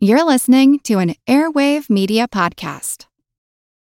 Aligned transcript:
You're 0.00 0.22
listening 0.22 0.78
to 0.84 1.00
an 1.00 1.16
Airwave 1.26 1.90
Media 1.90 2.28
Podcast. 2.28 3.06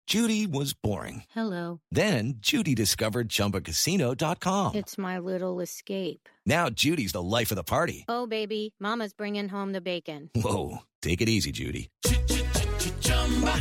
Judy 0.06 0.48
was 0.48 0.74
boring. 0.74 1.24
Hello. 1.32 1.82
Then 1.92 2.36
Judy 2.38 2.74
discovered 2.74 3.28
ChumbaCasino.com. 3.28 4.76
It's 4.76 4.98
my 4.98 5.20
little 5.20 5.60
escape. 5.60 6.30
Now 6.46 6.70
Judy's 6.70 7.12
the 7.12 7.22
life 7.22 7.52
of 7.52 7.58
the 7.58 7.64
party. 7.64 8.06
Oh, 8.08 8.26
baby, 8.26 8.74
Mama's 8.80 9.12
bringing 9.12 9.50
home 9.50 9.74
the 9.74 9.82
bacon. 9.82 10.30
Whoa, 10.34 10.78
take 11.02 11.20
it 11.20 11.28
easy, 11.28 11.52
Judy. 11.52 11.90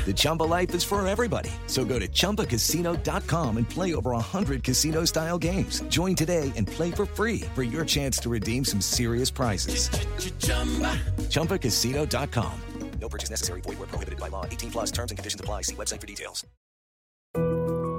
The 0.07 0.15
Chumba 0.15 0.45
life 0.45 0.73
is 0.77 0.85
for 0.85 1.05
everybody. 1.07 1.51
So 1.67 1.85
go 1.85 1.99
to 1.99 2.07
ChumbaCasino.com 2.07 3.57
and 3.57 3.69
play 3.69 3.95
over 3.97 4.13
100 4.13 4.63
casino 4.63 5.05
style 5.05 5.39
games. 5.39 5.83
Join 5.89 6.15
today 6.15 6.53
and 6.57 6.69
play 6.69 6.93
for 6.93 7.07
free 7.07 7.41
for 7.57 7.65
your 7.65 7.85
chance 7.85 8.19
to 8.19 8.29
redeem 8.31 8.65
some 8.65 8.81
serious 8.81 9.31
prizes. 9.31 9.89
ChumbaCasino.com. 11.31 12.61
No 13.01 13.09
purchase 13.09 13.31
necessary. 13.31 13.61
Void 13.61 13.79
where 13.79 13.89
prohibited 13.89 14.19
by 14.19 14.29
law. 14.29 14.45
18 14.47 14.71
plus 14.71 14.91
terms 14.91 15.11
and 15.11 15.19
conditions 15.19 15.41
apply. 15.41 15.63
See 15.63 15.75
website 15.75 16.01
for 16.01 16.07
details. 16.07 16.45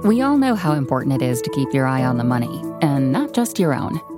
We 0.04 0.22
all 0.22 0.38
know 0.38 0.54
how 0.54 0.72
important 0.72 1.20
it 1.20 1.24
is 1.24 1.42
to 1.42 1.50
keep 1.50 1.74
your 1.74 1.86
eye 1.86 2.04
on 2.04 2.18
the 2.18 2.24
money, 2.24 2.62
and 2.82 3.12
not 3.12 3.34
just 3.34 3.58
your 3.58 3.74
own. 3.74 4.00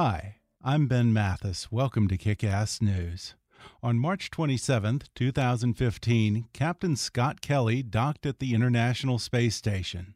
Hi, 0.00 0.36
I'm 0.62 0.86
Ben 0.86 1.12
Mathis. 1.12 1.72
Welcome 1.72 2.06
to 2.06 2.16
Kick 2.16 2.44
Ass 2.44 2.80
News. 2.80 3.34
On 3.82 3.98
March 3.98 4.30
27, 4.30 5.02
2015, 5.12 6.46
Captain 6.52 6.94
Scott 6.94 7.40
Kelly 7.40 7.82
docked 7.82 8.24
at 8.24 8.38
the 8.38 8.54
International 8.54 9.18
Space 9.18 9.56
Station. 9.56 10.14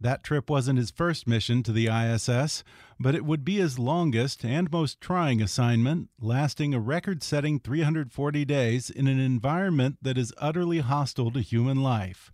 That 0.00 0.24
trip 0.24 0.50
wasn't 0.50 0.80
his 0.80 0.90
first 0.90 1.28
mission 1.28 1.62
to 1.62 1.70
the 1.70 1.86
ISS, 1.86 2.64
but 2.98 3.14
it 3.14 3.24
would 3.24 3.44
be 3.44 3.58
his 3.58 3.78
longest 3.78 4.44
and 4.44 4.68
most 4.68 5.00
trying 5.00 5.40
assignment, 5.40 6.08
lasting 6.20 6.74
a 6.74 6.80
record 6.80 7.22
setting 7.22 7.60
340 7.60 8.44
days 8.44 8.90
in 8.90 9.06
an 9.06 9.20
environment 9.20 9.98
that 10.02 10.18
is 10.18 10.34
utterly 10.38 10.80
hostile 10.80 11.30
to 11.30 11.40
human 11.40 11.84
life. 11.84 12.32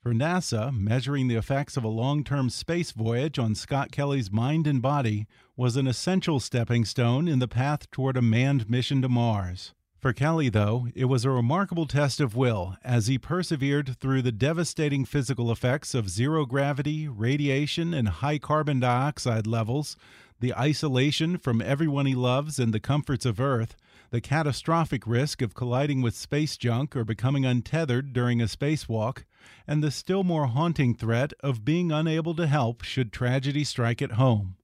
For 0.00 0.14
NASA, 0.14 0.72
measuring 0.72 1.26
the 1.26 1.34
effects 1.34 1.76
of 1.76 1.82
a 1.82 1.88
long 1.88 2.22
term 2.22 2.50
space 2.50 2.92
voyage 2.92 3.40
on 3.40 3.56
Scott 3.56 3.90
Kelly's 3.90 4.30
mind 4.30 4.68
and 4.68 4.80
body 4.80 5.26
was 5.58 5.76
an 5.76 5.86
essential 5.86 6.38
stepping 6.38 6.84
stone 6.84 7.26
in 7.26 7.38
the 7.38 7.48
path 7.48 7.90
toward 7.90 8.14
a 8.16 8.22
manned 8.22 8.68
mission 8.68 9.00
to 9.00 9.08
Mars. 9.08 9.72
For 9.98 10.12
Kelly, 10.12 10.50
though, 10.50 10.88
it 10.94 11.06
was 11.06 11.24
a 11.24 11.30
remarkable 11.30 11.86
test 11.86 12.20
of 12.20 12.36
will 12.36 12.76
as 12.84 13.06
he 13.06 13.16
persevered 13.16 13.96
through 13.98 14.20
the 14.20 14.30
devastating 14.30 15.06
physical 15.06 15.50
effects 15.50 15.94
of 15.94 16.10
zero 16.10 16.44
gravity, 16.44 17.08
radiation, 17.08 17.94
and 17.94 18.08
high 18.08 18.38
carbon 18.38 18.80
dioxide 18.80 19.46
levels, 19.46 19.96
the 20.40 20.54
isolation 20.54 21.38
from 21.38 21.62
everyone 21.62 22.04
he 22.04 22.14
loves 22.14 22.58
and 22.58 22.74
the 22.74 22.78
comforts 22.78 23.24
of 23.24 23.40
Earth, 23.40 23.74
the 24.10 24.20
catastrophic 24.20 25.06
risk 25.06 25.40
of 25.40 25.54
colliding 25.54 26.02
with 26.02 26.14
space 26.14 26.58
junk 26.58 26.94
or 26.94 27.04
becoming 27.04 27.46
untethered 27.46 28.12
during 28.12 28.42
a 28.42 28.44
spacewalk, 28.44 29.24
and 29.66 29.82
the 29.82 29.90
still 29.90 30.22
more 30.22 30.48
haunting 30.48 30.94
threat 30.94 31.32
of 31.40 31.64
being 31.64 31.90
unable 31.90 32.34
to 32.34 32.46
help 32.46 32.82
should 32.82 33.10
tragedy 33.10 33.64
strike 33.64 34.02
at 34.02 34.12
home. 34.12 34.56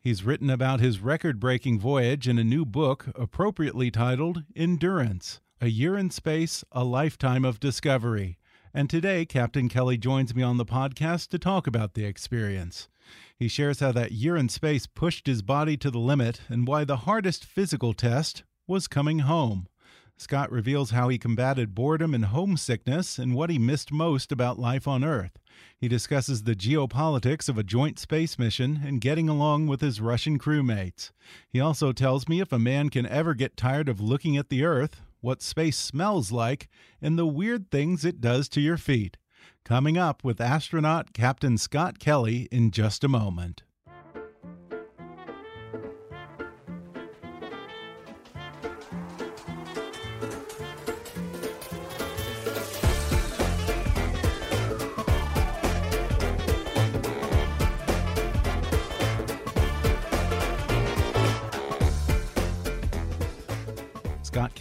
He's 0.00 0.24
written 0.24 0.50
about 0.50 0.80
his 0.80 1.00
record 1.00 1.38
breaking 1.40 1.80
voyage 1.80 2.28
in 2.28 2.38
a 2.38 2.44
new 2.44 2.64
book 2.64 3.06
appropriately 3.14 3.90
titled 3.90 4.44
Endurance 4.54 5.40
A 5.60 5.68
Year 5.68 5.96
in 5.96 6.10
Space, 6.10 6.64
A 6.72 6.84
Lifetime 6.84 7.44
of 7.44 7.60
Discovery. 7.60 8.38
And 8.74 8.88
today, 8.88 9.24
Captain 9.24 9.68
Kelly 9.68 9.98
joins 9.98 10.34
me 10.34 10.42
on 10.42 10.56
the 10.56 10.64
podcast 10.64 11.28
to 11.28 11.38
talk 11.38 11.66
about 11.66 11.94
the 11.94 12.04
experience. 12.04 12.88
He 13.36 13.48
shares 13.48 13.80
how 13.80 13.92
that 13.92 14.12
year 14.12 14.36
in 14.36 14.48
space 14.48 14.86
pushed 14.86 15.26
his 15.26 15.42
body 15.42 15.76
to 15.78 15.90
the 15.90 15.98
limit 15.98 16.40
and 16.48 16.66
why 16.66 16.84
the 16.84 16.98
hardest 16.98 17.44
physical 17.44 17.92
test 17.92 18.44
was 18.66 18.88
coming 18.88 19.20
home. 19.20 19.68
Scott 20.16 20.52
reveals 20.52 20.92
how 20.92 21.08
he 21.08 21.18
combated 21.18 21.74
boredom 21.74 22.14
and 22.14 22.26
homesickness 22.26 23.18
and 23.18 23.34
what 23.34 23.50
he 23.50 23.58
missed 23.58 23.90
most 23.92 24.30
about 24.30 24.58
life 24.58 24.86
on 24.86 25.02
Earth. 25.02 25.38
He 25.76 25.88
discusses 25.88 26.42
the 26.42 26.54
geopolitics 26.54 27.48
of 27.48 27.58
a 27.58 27.62
joint 27.62 27.98
space 27.98 28.38
mission 28.38 28.80
and 28.84 29.00
getting 29.00 29.28
along 29.28 29.66
with 29.66 29.80
his 29.80 30.00
Russian 30.00 30.38
crewmates. 30.38 31.10
He 31.48 31.60
also 31.60 31.92
tells 31.92 32.28
me 32.28 32.40
if 32.40 32.52
a 32.52 32.58
man 32.58 32.88
can 32.88 33.06
ever 33.06 33.34
get 33.34 33.56
tired 33.56 33.88
of 33.88 34.00
looking 34.00 34.36
at 34.36 34.48
the 34.48 34.64
Earth, 34.64 35.00
what 35.20 35.42
space 35.42 35.78
smells 35.78 36.32
like, 36.32 36.68
and 37.00 37.18
the 37.18 37.26
weird 37.26 37.70
things 37.70 38.04
it 38.04 38.20
does 38.20 38.48
to 38.50 38.60
your 38.60 38.76
feet. 38.76 39.16
Coming 39.64 39.96
up 39.96 40.24
with 40.24 40.40
astronaut 40.40 41.12
Captain 41.12 41.56
Scott 41.56 41.98
Kelly 41.98 42.48
in 42.50 42.70
just 42.70 43.04
a 43.04 43.08
moment. 43.08 43.62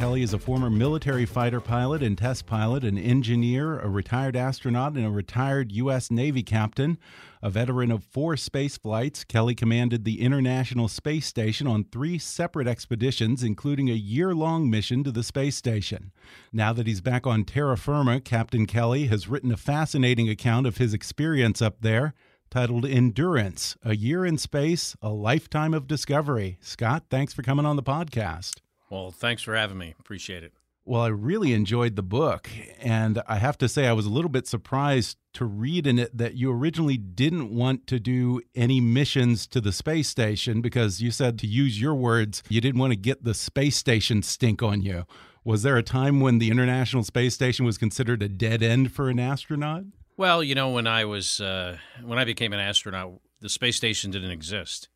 Kelly 0.01 0.23
is 0.23 0.33
a 0.33 0.39
former 0.39 0.71
military 0.71 1.27
fighter 1.27 1.61
pilot 1.61 2.01
and 2.01 2.17
test 2.17 2.47
pilot, 2.47 2.83
an 2.83 2.97
engineer, 2.97 3.77
a 3.77 3.87
retired 3.87 4.35
astronaut, 4.35 4.93
and 4.93 5.05
a 5.05 5.11
retired 5.11 5.71
U.S. 5.73 6.09
Navy 6.09 6.41
captain. 6.41 6.97
A 7.43 7.51
veteran 7.51 7.91
of 7.91 8.03
four 8.03 8.35
space 8.35 8.77
flights, 8.77 9.23
Kelly 9.23 9.53
commanded 9.53 10.03
the 10.03 10.21
International 10.21 10.87
Space 10.87 11.27
Station 11.27 11.67
on 11.67 11.83
three 11.83 12.17
separate 12.17 12.67
expeditions, 12.67 13.43
including 13.43 13.89
a 13.89 13.93
year 13.93 14.33
long 14.33 14.71
mission 14.71 15.03
to 15.03 15.11
the 15.11 15.21
space 15.21 15.55
station. 15.55 16.11
Now 16.51 16.73
that 16.73 16.87
he's 16.87 17.01
back 17.01 17.27
on 17.27 17.43
terra 17.43 17.77
firma, 17.77 18.21
Captain 18.21 18.65
Kelly 18.65 19.05
has 19.05 19.27
written 19.27 19.51
a 19.51 19.55
fascinating 19.55 20.27
account 20.27 20.65
of 20.65 20.77
his 20.77 20.95
experience 20.95 21.61
up 21.61 21.81
there 21.81 22.15
titled 22.49 22.87
Endurance 22.87 23.77
A 23.83 23.95
Year 23.95 24.25
in 24.25 24.39
Space, 24.39 24.95
A 25.03 25.09
Lifetime 25.09 25.75
of 25.75 25.85
Discovery. 25.85 26.57
Scott, 26.59 27.03
thanks 27.11 27.35
for 27.35 27.43
coming 27.43 27.67
on 27.67 27.75
the 27.75 27.83
podcast. 27.83 28.61
Well, 28.91 29.09
thanks 29.09 29.41
for 29.41 29.55
having 29.55 29.77
me. 29.77 29.95
Appreciate 29.99 30.43
it. 30.43 30.53
Well, 30.83 31.01
I 31.01 31.07
really 31.07 31.53
enjoyed 31.53 31.95
the 31.95 32.03
book. 32.03 32.49
And 32.81 33.21
I 33.27 33.37
have 33.37 33.57
to 33.59 33.69
say, 33.69 33.87
I 33.87 33.93
was 33.93 34.05
a 34.05 34.09
little 34.09 34.29
bit 34.29 34.47
surprised 34.47 35.17
to 35.35 35.45
read 35.45 35.87
in 35.87 35.97
it 35.97 36.17
that 36.17 36.33
you 36.33 36.51
originally 36.51 36.97
didn't 36.97 37.55
want 37.55 37.87
to 37.87 37.99
do 37.99 38.41
any 38.53 38.81
missions 38.81 39.47
to 39.47 39.61
the 39.61 39.71
space 39.71 40.09
station 40.09 40.59
because 40.59 41.01
you 41.01 41.09
said, 41.09 41.39
to 41.39 41.47
use 41.47 41.79
your 41.79 41.95
words, 41.95 42.43
you 42.49 42.59
didn't 42.59 42.79
want 42.79 42.91
to 42.91 42.97
get 42.97 43.23
the 43.23 43.33
space 43.33 43.77
station 43.77 44.21
stink 44.21 44.61
on 44.61 44.81
you. 44.81 45.05
Was 45.45 45.63
there 45.63 45.77
a 45.77 45.83
time 45.83 46.19
when 46.19 46.39
the 46.39 46.51
International 46.51 47.03
Space 47.03 47.33
Station 47.33 47.65
was 47.65 47.77
considered 47.79 48.21
a 48.21 48.29
dead 48.29 48.61
end 48.61 48.91
for 48.91 49.09
an 49.09 49.19
astronaut? 49.19 49.85
Well, 50.15 50.43
you 50.43 50.53
know, 50.53 50.69
when 50.69 50.85
I 50.85 51.05
was 51.05 51.41
uh, 51.41 51.77
when 52.03 52.19
I 52.19 52.25
became 52.25 52.53
an 52.53 52.59
astronaut, 52.59 53.13
the 53.39 53.49
space 53.49 53.75
station 53.75 54.11
didn't 54.11 54.29
exist, 54.29 54.87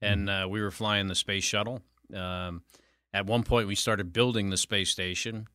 and 0.00 0.28
uh, 0.28 0.48
we 0.50 0.60
were 0.60 0.72
flying 0.72 1.06
the 1.06 1.14
space 1.14 1.44
shuttle. 1.44 1.82
Um, 2.12 2.62
at 3.12 3.26
one 3.26 3.42
point, 3.42 3.68
we 3.68 3.74
started 3.74 4.12
building 4.12 4.50
the 4.50 4.56
space 4.56 4.90
station, 4.90 5.46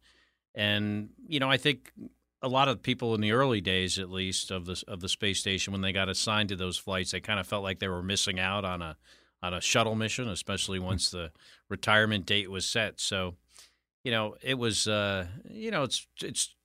and 0.54 1.10
you 1.28 1.40
know, 1.40 1.50
I 1.50 1.58
think 1.58 1.92
a 2.42 2.48
lot 2.48 2.68
of 2.68 2.84
people 2.84 3.16
in 3.16 3.22
the 3.22 3.32
early 3.32 3.62
days, 3.62 3.98
at 3.98 4.10
least 4.10 4.52
of 4.52 4.66
the 4.66 4.84
of 4.88 5.00
the 5.00 5.10
space 5.10 5.40
station, 5.40 5.74
when 5.74 5.82
they 5.82 5.92
got 5.92 6.10
assigned 6.10 6.50
to 6.50 6.56
those 6.56 6.78
flights, 6.78 7.12
they 7.12 7.20
kind 7.20 7.40
of 7.40 7.48
felt 7.48 7.64
like 7.64 7.80
they 7.80 7.88
were 7.88 8.04
missing 8.04 8.40
out 8.40 8.66
on 8.66 8.82
a 8.82 8.98
on 9.42 9.54
a 9.54 9.62
shuttle 9.62 9.96
mission, 9.96 10.28
especially 10.30 10.80
once 10.80 11.10
the 11.10 11.32
retirement 11.70 12.26
date 12.26 12.50
was 12.50 12.66
set. 12.66 13.00
So, 13.00 13.36
you 14.04 14.12
know, 14.12 14.36
it 14.42 14.58
was 14.58 14.88
uh, 14.88 15.28
you 15.50 15.72
know, 15.72 15.84
it's 15.84 16.08
it's 16.22 16.56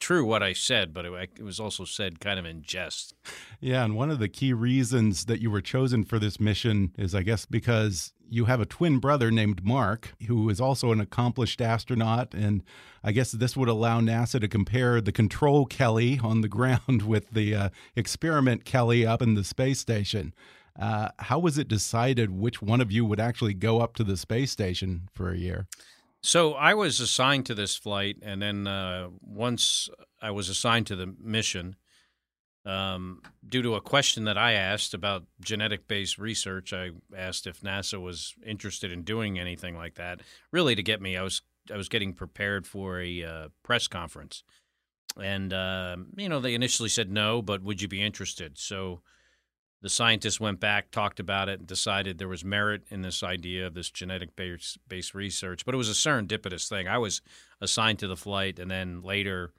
true 0.00 0.24
what 0.24 0.42
I 0.42 0.52
said, 0.52 0.92
but 0.92 1.04
it, 1.04 1.30
it, 1.38 1.42
was 1.42 1.60
also 1.60 1.84
said 1.84 2.18
kind 2.18 2.38
of 2.38 2.44
in 2.44 2.62
jest. 2.62 3.14
Yeah, 3.60 3.84
and 3.84 3.94
one 3.94 4.10
of 4.10 4.18
the 4.18 4.28
key 4.28 4.52
reasons 4.52 5.26
that 5.26 5.40
you 5.40 5.50
were 5.50 5.60
chosen 5.60 6.04
for 6.04 6.18
this 6.18 6.40
mission 6.40 6.92
is, 6.98 7.14
I 7.14 7.22
guess, 7.22 7.46
because 7.46 8.12
you 8.28 8.46
have 8.46 8.60
a 8.60 8.66
twin 8.66 8.98
brother 8.98 9.30
named 9.30 9.64
Mark, 9.64 10.14
who 10.26 10.48
is 10.48 10.60
also 10.60 10.92
an 10.92 11.00
accomplished 11.00 11.60
astronaut. 11.60 12.32
And 12.32 12.62
I 13.02 13.12
guess 13.12 13.32
this 13.32 13.56
would 13.56 13.68
allow 13.68 14.00
NASA 14.00 14.40
to 14.40 14.48
compare 14.48 15.00
the 15.00 15.12
control 15.12 15.66
Kelly 15.66 16.20
on 16.22 16.40
the 16.40 16.48
ground 16.60 17.02
with 17.02 17.30
the 17.30 17.54
uh, 17.54 17.68
experiment 17.96 18.64
Kelly 18.64 19.04
up 19.04 19.20
in 19.20 19.34
the 19.34 19.44
space 19.44 19.80
station. 19.80 20.32
Uh, 20.80 21.08
how 21.18 21.38
was 21.38 21.58
it 21.58 21.68
decided 21.68 22.30
which 22.30 22.62
one 22.62 22.80
of 22.80 22.92
you 22.92 23.04
would 23.04 23.20
actually 23.20 23.52
go 23.52 23.80
up 23.80 23.94
to 23.94 24.04
the 24.04 24.16
space 24.16 24.52
station 24.52 25.08
for 25.12 25.30
a 25.30 25.36
year? 25.36 25.66
So 26.22 26.52
I 26.52 26.74
was 26.74 27.00
assigned 27.00 27.46
to 27.46 27.54
this 27.54 27.76
flight, 27.76 28.18
and 28.22 28.42
then 28.42 28.66
uh, 28.66 29.08
once 29.22 29.88
I 30.20 30.30
was 30.30 30.48
assigned 30.48 30.86
to 30.88 30.96
the 30.96 31.14
mission, 31.18 31.76
um, 32.66 33.22
due 33.48 33.62
to 33.62 33.74
a 33.74 33.80
question 33.80 34.24
that 34.24 34.36
I 34.36 34.52
asked 34.52 34.92
about 34.92 35.24
genetic 35.40 35.88
based 35.88 36.18
research, 36.18 36.74
I 36.74 36.90
asked 37.16 37.46
if 37.46 37.62
NASA 37.62 38.00
was 38.00 38.34
interested 38.44 38.92
in 38.92 39.02
doing 39.02 39.38
anything 39.38 39.76
like 39.76 39.94
that. 39.94 40.20
Really, 40.52 40.74
to 40.74 40.82
get 40.82 41.00
me, 41.00 41.16
I 41.16 41.22
was 41.22 41.40
I 41.72 41.76
was 41.76 41.88
getting 41.88 42.12
prepared 42.12 42.66
for 42.66 43.00
a 43.00 43.24
uh, 43.24 43.48
press 43.62 43.88
conference, 43.88 44.44
and 45.18 45.54
uh, 45.54 45.96
you 46.16 46.28
know 46.28 46.40
they 46.40 46.54
initially 46.54 46.90
said 46.90 47.10
no, 47.10 47.40
but 47.40 47.62
would 47.62 47.80
you 47.80 47.88
be 47.88 48.02
interested? 48.02 48.58
So 48.58 49.00
the 49.82 49.88
scientists 49.88 50.38
went 50.38 50.60
back, 50.60 50.90
talked 50.90 51.20
about 51.20 51.48
it, 51.48 51.60
and 51.60 51.66
decided 51.66 52.18
there 52.18 52.28
was 52.28 52.44
merit 52.44 52.82
in 52.90 53.02
this 53.02 53.22
idea 53.22 53.66
of 53.66 53.74
this 53.74 53.90
genetic 53.90 54.36
based, 54.36 54.78
based 54.88 55.14
research. 55.14 55.64
But 55.64 55.74
it 55.74 55.78
was 55.78 55.88
a 55.88 55.92
serendipitous 55.92 56.68
thing. 56.68 56.86
I 56.86 56.98
was 56.98 57.22
assigned 57.60 57.98
to 58.00 58.06
the 58.06 58.16
flight, 58.16 58.58
and 58.58 58.70
then 58.70 59.02
later 59.02 59.52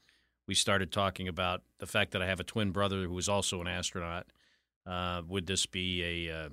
we 0.47 0.53
started 0.53 0.91
talking 0.91 1.27
about 1.27 1.63
the 1.79 1.88
fact 1.88 2.12
that 2.12 2.21
I 2.21 2.27
have 2.27 2.39
a 2.39 2.44
twin 2.44 2.71
brother 2.71 3.07
who 3.07 3.18
is 3.18 3.29
also 3.29 3.62
an 3.62 3.68
astronaut. 3.68 4.27
Uh, 4.85 5.21
would 5.27 5.47
this 5.47 5.65
be 5.65 6.27
a, 6.27 6.45
uh, 6.45 6.50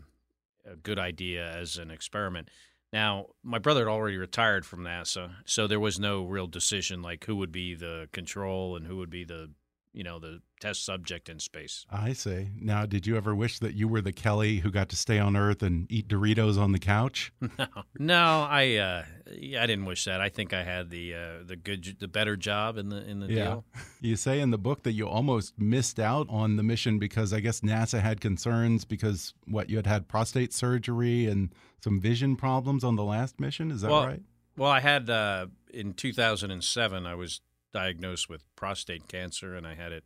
a 0.71 0.77
good 0.77 0.99
idea 0.99 1.51
as 1.51 1.79
an 1.79 1.91
experiment? 1.91 2.49
Now, 2.93 3.27
my 3.43 3.59
brother 3.59 3.81
had 3.81 3.91
already 3.91 4.17
retired 4.17 4.65
from 4.65 4.81
NASA, 4.81 5.33
so 5.45 5.67
there 5.67 5.81
was 5.81 6.01
no 6.01 6.25
real 6.25 6.47
decision 6.47 7.03
like 7.03 7.25
who 7.25 7.37
would 7.37 7.53
be 7.53 7.75
the 7.75 8.09
control 8.13 8.77
and 8.77 8.87
who 8.87 8.97
would 8.97 9.11
be 9.11 9.25
the 9.25 9.51
you 9.93 10.05
know 10.05 10.19
the 10.19 10.41
test 10.61 10.85
subject 10.85 11.29
in 11.29 11.39
space. 11.39 11.87
I 11.91 12.13
see. 12.13 12.49
Now, 12.61 12.87
did 12.87 13.07
you 13.07 13.17
ever 13.17 13.35
wish 13.35 13.59
that 13.59 13.75
you 13.75 13.89
were 13.89 14.01
the 14.01 14.13
Kelly 14.13 14.59
who 14.59 14.71
got 14.71 14.89
to 14.91 14.97
stay 14.97 15.19
on 15.19 15.37
Earth 15.37 15.63
and 15.63 15.91
eat 15.91 16.09
Doritos 16.09 16.59
on 16.59 16.73
the 16.73 16.79
couch? 16.79 17.33
No, 17.59 17.67
no, 17.99 18.47
I 18.49 18.77
uh, 18.77 19.05
I 19.27 19.67
didn't 19.67 19.87
wish 19.87 20.05
that. 20.05 20.21
I 20.21 20.29
think 20.29 20.53
I 20.53 20.63
had 20.63 20.91
the 20.91 21.15
uh, 21.15 21.45
the 21.45 21.57
good, 21.57 21.97
the 21.99 22.07
better 22.07 22.37
job 22.37 22.77
in 22.77 22.89
the 22.89 23.05
in 23.09 23.21
the 23.21 23.27
yeah. 23.27 23.45
deal. 23.45 23.65
You 24.01 24.15
say 24.15 24.39
in 24.41 24.51
the 24.51 24.59
book 24.59 24.85
that 24.85 24.93
you 24.93 25.09
almost 25.09 25.59
missed 25.59 25.99
out 25.99 26.29
on 26.31 26.57
the 26.57 26.63
mission 26.63 27.01
because 27.01 27.33
I 27.33 27.41
guess 27.41 27.61
NASA 27.61 28.01
had 28.01 28.21
concerns 28.21 28.85
because 28.85 29.35
what 29.47 29.71
you 29.71 29.77
had 29.77 29.87
had 29.89 30.07
prostate 30.07 30.53
surgery 30.53 31.27
and 31.27 31.53
some 31.83 32.01
vision 32.01 32.37
problems 32.37 32.85
on 32.85 32.95
the 32.95 33.05
last 33.05 33.41
mission. 33.41 33.73
Is 33.73 33.81
that 33.81 33.91
well, 33.91 34.07
right? 34.07 34.23
Well, 34.57 34.71
I 34.71 34.81
had 34.81 35.11
uh, 35.11 35.47
in 35.73 35.95
2007. 35.95 37.07
I 37.07 37.15
was 37.15 37.41
diagnosed 37.73 38.29
with 38.29 38.45
prostate 38.57 39.09
cancer, 39.09 39.55
and 39.55 39.67
I 39.67 39.75
had 39.75 39.93
it, 39.93 40.05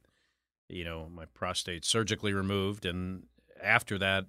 you 0.73 0.85
know, 0.85 1.09
my 1.15 1.27
prostate 1.27 1.85
surgically 1.85 2.33
removed. 2.33 2.87
And 2.87 3.25
after 3.63 3.99
that, 3.99 4.27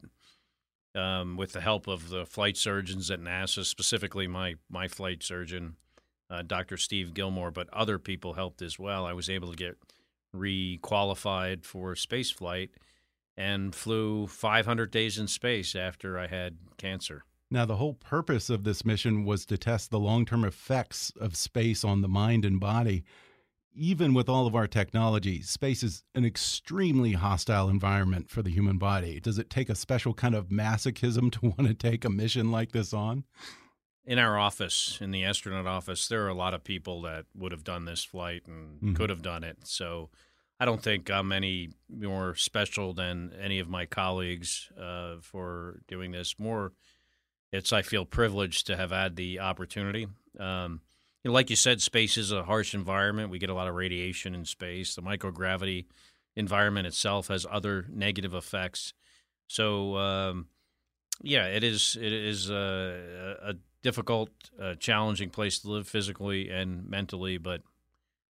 um, 0.96 1.38
with 1.38 1.54
the 1.54 1.62
help 1.62 1.88
of 1.88 2.10
the 2.10 2.26
flight 2.26 2.58
surgeons 2.58 3.10
at 3.10 3.20
NASA, 3.20 3.66
specifically 3.66 4.28
my 4.28 4.56
my 4.70 4.88
flight 4.88 5.24
surgeon, 5.24 5.76
uh, 6.30 6.44
Dr. 6.44 6.78
Steve 6.78 7.14
Gilmore, 7.14 7.52
but 7.52 7.70
other 7.74 7.98
people 7.98 8.34
helped 8.34 8.62
as 8.62 8.78
well. 8.78 9.06
I 9.06 9.14
was 9.14 9.30
able 9.30 9.50
to 9.50 9.56
get 9.56 9.78
re-qualified 10.34 11.64
for 11.64 11.96
space 11.96 12.32
flight 12.32 12.72
and 13.38 13.74
flew 13.74 14.28
500 14.28 14.92
days 14.92 15.18
in 15.18 15.28
space 15.28 15.76
after 15.76 16.20
I 16.20 16.28
had 16.28 16.58
cancer. 16.78 17.24
Now, 17.50 17.66
the 17.66 17.76
whole 17.76 17.94
purpose 17.94 18.50
of 18.50 18.64
this 18.64 18.84
mission 18.84 19.26
was 19.26 19.46
to 19.46 19.58
test 19.58 19.92
the 19.92 20.00
long 20.00 20.26
term 20.26 20.44
effects 20.44 21.12
of 21.20 21.36
space 21.36 21.84
on 21.84 22.02
the 22.02 22.08
mind 22.08 22.46
and 22.46 22.60
body. 22.60 23.04
Even 23.76 24.14
with 24.14 24.30
all 24.30 24.46
of 24.46 24.56
our 24.56 24.68
technology, 24.68 25.42
space 25.42 25.82
is 25.82 26.04
an 26.14 26.26
extremely 26.26 27.14
hostile 27.14 27.70
environment 27.70 28.30
for 28.30 28.44
the 28.44 28.52
human 28.52 28.78
body. 28.78 29.20
Does 29.20 29.40
it 29.40 29.50
take 29.50 29.68
a 29.70 29.76
special 29.76 30.14
kind 30.14 30.36
of 30.36 30.50
masochism 30.50 31.32
to 31.32 31.40
want 31.58 31.68
to 31.68 31.74
take 31.74 32.06
a 32.06 32.10
mission 32.10 32.52
like 32.52 32.72
this 32.72 32.94
on? 32.94 33.24
In 34.06 34.20
our 34.20 34.38
office, 34.38 35.00
in 35.02 35.12
the 35.12 35.24
astronaut 35.24 35.66
office, 35.66 36.08
there 36.08 36.24
are 36.26 36.30
a 36.30 36.34
lot 36.36 36.54
of 36.54 36.64
people 36.64 37.02
that 37.04 37.26
would 37.34 37.52
have 37.52 37.64
done 37.64 37.86
this 37.86 38.04
flight 38.04 38.44
and 38.46 38.80
Mhm. 38.82 38.96
could 38.96 39.10
have 39.10 39.22
done 39.22 39.44
it. 39.44 39.66
So 39.66 40.10
I 40.60 40.66
don't 40.66 40.84
think 40.84 41.10
I'm 41.10 41.32
any 41.32 41.70
more 41.90 42.36
special 42.36 42.94
than 42.94 43.34
any 43.42 43.58
of 43.60 43.70
my 43.70 43.86
colleagues 43.88 44.70
uh, 44.80 45.16
for 45.22 45.82
doing 45.88 46.12
this. 46.12 46.38
More, 46.38 46.74
it's 47.52 47.74
I 47.74 47.82
feel 47.82 48.06
privileged 48.06 48.68
to 48.68 48.78
have 48.78 48.92
had 48.92 49.16
the 49.16 49.40
opportunity. 49.40 50.08
Um, 50.40 50.82
you 51.24 51.30
know, 51.30 51.34
like 51.34 51.50
you 51.50 51.56
said, 51.56 51.82
space 51.82 52.18
is 52.18 52.32
a 52.32 52.44
harsh 52.44 52.74
environment. 52.74 53.30
We 53.30 53.40
get 53.40 53.50
a 53.50 53.54
lot 53.54 53.68
of 53.68 53.76
radiation 53.76 54.36
in 54.36 54.46
space. 54.46 54.96
The 54.96 55.02
microgravity 55.02 55.86
environment 56.36 56.88
itself 56.88 57.28
has 57.28 57.46
other 57.50 57.86
negative 57.90 58.34
effects. 58.34 58.94
So, 59.48 59.96
um, 59.98 60.48
yeah, 61.22 61.46
it 61.46 61.64
is. 61.64 61.98
It 62.00 62.12
is 62.12 62.50
a, 62.50 63.38
a 63.42 63.54
difficult, 63.84 64.30
uh, 64.62 64.76
challenging 64.76 65.30
place 65.30 65.60
to 65.60 65.70
live 65.70 65.88
physically 65.88 66.50
and 66.50 66.90
mentally, 66.90 67.38
but 67.38 67.62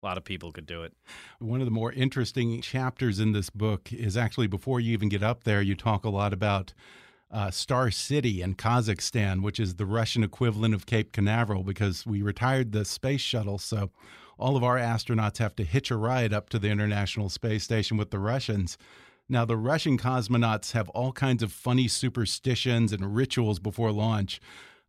a 0.02 0.06
lot 0.06 0.18
of 0.18 0.24
people 0.24 0.52
could 0.52 0.66
do 0.66 0.82
it. 0.82 0.92
One 1.38 1.60
of 1.60 1.66
the 1.66 1.70
more 1.70 1.92
interesting 1.92 2.60
chapters 2.60 3.20
in 3.20 3.32
this 3.32 3.48
book 3.48 3.92
is 3.92 4.16
actually 4.16 4.48
before 4.48 4.80
you 4.80 4.92
even 4.92 5.08
get 5.08 5.22
up 5.22 5.44
there, 5.44 5.62
you 5.62 5.74
talk 5.74 6.04
a 6.04 6.10
lot 6.10 6.32
about 6.32 6.74
uh, 7.34 7.50
Star 7.50 7.90
City 7.90 8.40
in 8.40 8.54
Kazakhstan, 8.54 9.42
which 9.42 9.58
is 9.58 9.74
the 9.74 9.84
Russian 9.84 10.22
equivalent 10.22 10.72
of 10.72 10.86
Cape 10.86 11.12
Canaveral, 11.12 11.64
because 11.64 12.06
we 12.06 12.22
retired 12.22 12.70
the 12.70 12.84
space 12.84 13.20
shuttle. 13.20 13.58
So 13.58 13.90
all 14.38 14.56
of 14.56 14.62
our 14.62 14.78
astronauts 14.78 15.38
have 15.38 15.56
to 15.56 15.64
hitch 15.64 15.90
a 15.90 15.96
ride 15.96 16.32
up 16.32 16.48
to 16.50 16.60
the 16.60 16.70
International 16.70 17.28
Space 17.28 17.64
Station 17.64 17.96
with 17.96 18.10
the 18.10 18.20
Russians. 18.20 18.78
Now, 19.28 19.44
the 19.44 19.56
Russian 19.56 19.98
cosmonauts 19.98 20.72
have 20.72 20.88
all 20.90 21.10
kinds 21.12 21.42
of 21.42 21.52
funny 21.52 21.88
superstitions 21.88 22.92
and 22.92 23.16
rituals 23.16 23.58
before 23.58 23.90
launch. 23.90 24.40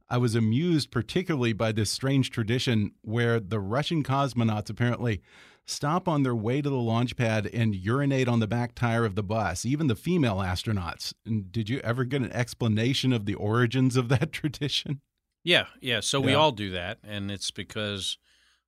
I 0.07 0.17
was 0.17 0.35
amused 0.35 0.91
particularly 0.91 1.53
by 1.53 1.71
this 1.71 1.89
strange 1.89 2.29
tradition 2.29 2.91
where 3.01 3.39
the 3.39 3.59
Russian 3.59 4.03
cosmonauts 4.03 4.69
apparently 4.69 5.23
stop 5.65 6.07
on 6.07 6.23
their 6.23 6.35
way 6.35 6.61
to 6.61 6.69
the 6.69 6.75
launch 6.75 7.15
pad 7.15 7.47
and 7.47 7.75
urinate 7.75 8.27
on 8.27 8.39
the 8.39 8.47
back 8.47 8.75
tire 8.75 9.05
of 9.05 9.15
the 9.15 9.23
bus, 9.23 9.65
even 9.65 9.87
the 9.87 9.95
female 9.95 10.37
astronauts. 10.37 11.13
And 11.25 11.51
did 11.51 11.69
you 11.69 11.79
ever 11.79 12.03
get 12.03 12.21
an 12.21 12.31
explanation 12.31 13.11
of 13.11 13.25
the 13.25 13.35
origins 13.35 13.95
of 13.97 14.09
that 14.09 14.31
tradition? 14.31 15.01
Yeah, 15.43 15.67
yeah. 15.79 15.99
So 15.99 16.19
we 16.19 16.33
all 16.33 16.51
do 16.51 16.71
that, 16.71 16.97
and 17.03 17.29
it's 17.29 17.51
because 17.51 18.17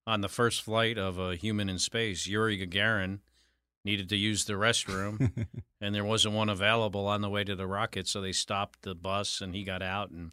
on 0.05 0.21
the 0.21 0.29
first 0.29 0.61
flight 0.61 0.97
of 0.97 1.17
a 1.17 1.35
human 1.35 1.69
in 1.69 1.79
space, 1.79 2.27
Yuri 2.27 2.57
Gagarin 2.57 3.19
needed 3.83 4.09
to 4.09 4.15
use 4.15 4.45
the 4.45 4.53
restroom, 4.53 5.47
and 5.81 5.95
there 5.95 6.05
wasn't 6.05 6.35
one 6.35 6.49
available 6.49 7.07
on 7.07 7.21
the 7.21 7.29
way 7.29 7.43
to 7.43 7.55
the 7.55 7.65
rocket, 7.65 8.07
so 8.07 8.21
they 8.21 8.31
stopped 8.31 8.83
the 8.83 8.93
bus, 8.93 9.41
and 9.41 9.55
he 9.55 9.63
got 9.63 9.81
out 9.81 10.11
and 10.11 10.31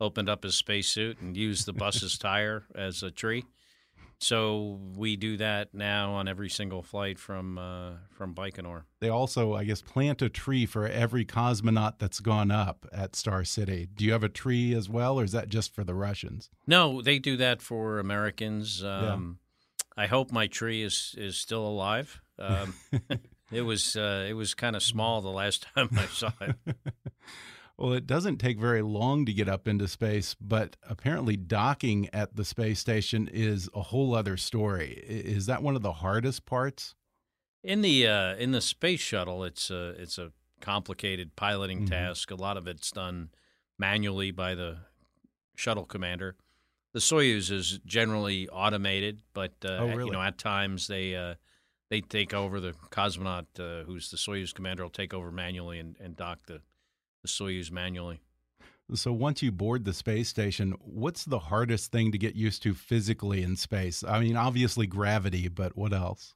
opened 0.00 0.28
up 0.28 0.42
his 0.42 0.54
spacesuit 0.54 1.18
and 1.20 1.36
used 1.36 1.64
the 1.64 1.72
bus's 1.72 2.18
tire 2.18 2.64
as 2.74 3.02
a 3.02 3.10
tree. 3.10 3.44
So 4.22 4.78
we 4.96 5.16
do 5.16 5.38
that 5.38 5.72
now 5.72 6.12
on 6.12 6.28
every 6.28 6.50
single 6.50 6.82
flight 6.82 7.18
from 7.18 7.56
uh, 7.56 7.92
from 8.10 8.34
Baikonur. 8.34 8.82
They 9.00 9.08
also, 9.08 9.54
I 9.54 9.64
guess, 9.64 9.80
plant 9.80 10.20
a 10.20 10.28
tree 10.28 10.66
for 10.66 10.86
every 10.86 11.24
cosmonaut 11.24 11.98
that's 11.98 12.20
gone 12.20 12.50
up 12.50 12.86
at 12.92 13.16
Star 13.16 13.44
City. 13.44 13.88
Do 13.94 14.04
you 14.04 14.12
have 14.12 14.22
a 14.22 14.28
tree 14.28 14.74
as 14.74 14.90
well, 14.90 15.18
or 15.18 15.24
is 15.24 15.32
that 15.32 15.48
just 15.48 15.74
for 15.74 15.84
the 15.84 15.94
Russians? 15.94 16.50
No, 16.66 17.00
they 17.00 17.18
do 17.18 17.38
that 17.38 17.62
for 17.62 17.98
Americans. 17.98 18.84
Um, 18.84 19.38
I 19.96 20.06
hope 20.06 20.30
my 20.30 20.46
tree 20.46 20.82
is 20.82 21.14
is 21.16 21.38
still 21.38 21.66
alive. 21.66 22.20
Um, 22.38 22.74
it 23.50 23.62
was 23.62 23.96
uh, 23.96 24.26
it 24.28 24.34
was 24.34 24.52
kind 24.52 24.76
of 24.76 24.82
small 24.82 25.22
the 25.22 25.28
last 25.30 25.66
time 25.74 25.88
I 25.96 26.06
saw 26.06 26.32
it. 26.42 26.56
Well, 27.80 27.94
it 27.94 28.06
doesn't 28.06 28.36
take 28.36 28.58
very 28.60 28.82
long 28.82 29.24
to 29.24 29.32
get 29.32 29.48
up 29.48 29.66
into 29.66 29.88
space, 29.88 30.36
but 30.38 30.76
apparently 30.82 31.36
docking 31.38 32.10
at 32.12 32.36
the 32.36 32.44
space 32.44 32.78
station 32.78 33.26
is 33.32 33.70
a 33.74 33.80
whole 33.80 34.14
other 34.14 34.36
story. 34.36 35.02
Is 35.08 35.46
that 35.46 35.62
one 35.62 35.74
of 35.76 35.80
the 35.82 35.94
hardest 35.94 36.44
parts? 36.44 36.94
In 37.64 37.80
the 37.80 38.06
uh, 38.06 38.34
in 38.36 38.52
the 38.52 38.60
space 38.60 39.00
shuttle, 39.00 39.44
it's 39.44 39.70
a 39.70 39.88
it's 39.98 40.18
a 40.18 40.32
complicated 40.60 41.36
piloting 41.36 41.86
Mhm. 41.86 41.90
task. 41.90 42.30
A 42.30 42.34
lot 42.34 42.58
of 42.58 42.66
it's 42.66 42.90
done 42.90 43.30
manually 43.78 44.30
by 44.30 44.54
the 44.54 44.80
shuttle 45.56 45.86
commander. 45.86 46.36
The 46.92 47.00
Soyuz 47.00 47.50
is 47.50 47.78
generally 47.86 48.46
automated, 48.48 49.22
but 49.32 49.52
uh, 49.64 49.68
Oh, 49.68 49.88
at- 49.88 49.96
really? 49.96 50.08
you 50.08 50.12
know 50.12 50.22
at 50.22 50.36
times 50.36 50.86
they 50.86 51.16
uh, 51.16 51.36
they 51.88 52.02
take 52.02 52.34
over 52.34 52.60
the 52.60 52.72
cosmonaut 52.90 53.46
uh, 53.58 53.84
who's 53.84 54.10
the 54.10 54.18
Soyuz 54.18 54.52
commander 54.54 54.82
will 54.82 54.90
take 54.90 55.14
over 55.14 55.30
manually 55.32 55.78
and, 55.78 55.96
and 55.98 56.14
dock 56.16 56.40
the 56.46 56.60
the 57.22 57.28
Soyuz 57.28 57.70
manually. 57.70 58.20
So 58.94 59.12
once 59.12 59.40
you 59.42 59.52
board 59.52 59.84
the 59.84 59.92
space 59.92 60.28
station, 60.28 60.74
what's 60.80 61.24
the 61.24 61.38
hardest 61.38 61.92
thing 61.92 62.10
to 62.10 62.18
get 62.18 62.34
used 62.34 62.62
to 62.64 62.74
physically 62.74 63.42
in 63.42 63.54
space? 63.56 64.02
I 64.02 64.18
mean, 64.20 64.36
obviously 64.36 64.86
gravity, 64.86 65.46
but 65.48 65.76
what 65.76 65.92
else? 65.92 66.34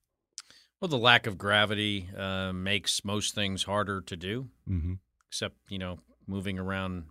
Well, 0.80 0.88
the 0.88 0.98
lack 0.98 1.26
of 1.26 1.36
gravity 1.38 2.08
uh, 2.16 2.52
makes 2.52 3.04
most 3.04 3.34
things 3.34 3.64
harder 3.64 4.00
to 4.02 4.16
do. 4.16 4.48
hmm 4.68 4.94
except 5.28 5.56
you 5.68 5.78
know 5.78 5.98
moving 6.28 6.60
around 6.60 7.06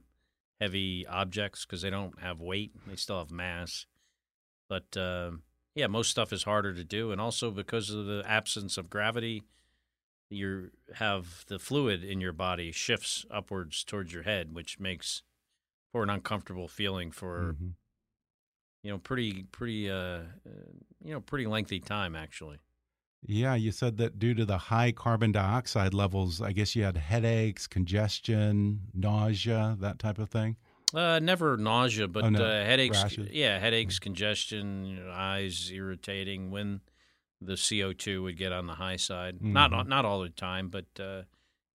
heavy 0.61 1.05
objects 1.07 1.65
because 1.65 1.81
they 1.81 1.89
don't 1.89 2.21
have 2.21 2.39
weight 2.39 2.71
they 2.87 2.95
still 2.95 3.17
have 3.17 3.31
mass 3.31 3.85
but 4.69 4.95
um 4.95 5.41
yeah 5.75 5.87
most 5.87 6.09
stuff 6.09 6.31
is 6.31 6.43
harder 6.43 6.73
to 6.73 6.85
do 6.85 7.11
and 7.11 7.19
also 7.19 7.51
because 7.51 7.89
of 7.89 8.05
the 8.05 8.23
absence 8.25 8.77
of 8.77 8.89
gravity 8.89 9.43
you 10.33 10.71
have 10.95 11.45
the 11.47 11.59
fluid 11.59 12.03
in 12.03 12.19
your 12.21 12.33
body 12.33 12.71
shifts 12.71 13.25
upwards 13.31 13.83
towards 13.83 14.11
your 14.13 14.23
head, 14.23 14.53
which 14.53 14.79
makes 14.79 15.23
for 15.91 16.03
an 16.03 16.09
uncomfortable 16.09 16.67
feeling 16.67 17.11
for 17.11 17.53
Mhm. 17.53 17.75
you 18.83 18.91
know 18.91 18.97
pretty 18.97 19.43
pretty 19.43 19.89
uh, 19.89 19.95
uh 19.95 20.23
you 21.03 21.13
know 21.13 21.21
pretty 21.21 21.45
lengthy 21.47 21.79
time 21.79 22.15
actually. 22.15 22.59
Yeah, 23.25 23.55
you 23.55 23.71
said 23.71 23.97
that 23.97 24.19
due 24.19 24.33
to 24.33 24.43
the 24.43 24.57
high 24.57 24.91
carbon 24.91 25.31
dioxide 25.31 25.93
levels, 25.93 26.41
I 26.41 26.51
guess 26.51 26.75
you 26.75 26.83
had 26.83 26.97
headaches, 26.97 27.67
congestion, 27.67 28.81
nausea, 28.93 29.77
that 29.79 29.97
type 29.97 30.19
of 30.19 30.29
thing. 30.29 30.57
Uh, 30.93 31.19
never 31.19 31.55
nausea, 31.55 32.07
but 32.07 32.25
Oh, 32.25 32.29
no. 32.29 32.43
uh, 32.43 32.65
headaches. 32.65 33.01
Rashes. 33.01 33.29
Yeah, 33.31 33.59
headaches, 33.59 33.97
congestion, 33.97 34.85
you 34.85 34.95
know, 34.97 35.11
eyes 35.11 35.71
irritating 35.71 36.51
when 36.51 36.81
the 37.45 37.57
CO 37.57 37.93
two 37.93 38.23
would 38.23 38.38
get 38.38 38.51
on 38.51 38.67
the 38.67 38.75
high 38.75 38.95
side. 38.97 39.41
Not 39.41 39.71
Mhm. 39.71 39.88
not 39.88 40.05
all 40.05 40.21
the 40.21 40.29
time, 40.29 40.69
but 40.69 40.85
uh, 41.00 41.23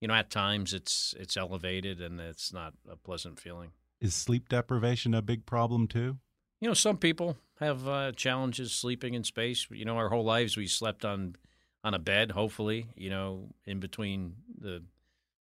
you 0.01 0.09
know 0.09 0.15
at 0.15 0.31
times 0.31 0.73
it's 0.75 1.15
it's 1.19 1.37
elevated 1.37 2.01
and 2.01 2.21
it's 2.21 2.53
not 2.53 2.75
a 2.89 2.97
pleasant 2.97 3.39
feeling. 3.41 3.73
Is 4.01 4.15
sleep 4.15 4.49
deprivation 4.49 5.15
a 5.15 5.23
big 5.23 5.45
problem 5.47 5.89
too? 5.89 6.19
You 6.61 6.69
know, 6.69 6.75
some 6.75 6.97
people 6.97 7.37
have 7.61 7.87
uh, 7.89 8.13
challenges 8.13 8.73
sleeping 8.73 9.15
in 9.15 9.25
space. 9.25 9.67
You 9.71 9.85
know, 9.85 9.97
our 9.97 10.09
whole 10.09 10.25
lives 10.25 10.57
we 10.57 10.67
slept 10.67 11.05
on 11.05 11.37
on 11.85 11.95
a 11.95 11.99
bed. 11.99 12.33
Hopefully, 12.33 12.89
you 12.97 13.11
know, 13.11 13.51
in 13.65 13.81
between 13.81 14.37
the 14.61 14.83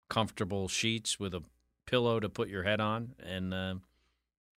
comfortable 0.10 0.68
sheets 0.68 1.20
with 1.20 1.34
a 1.34 1.44
pillow 1.86 2.20
to 2.20 2.30
put 2.30 2.50
your 2.50 2.64
head 2.64 2.80
on, 2.82 3.16
and 3.20 3.54
uh, 3.54 3.76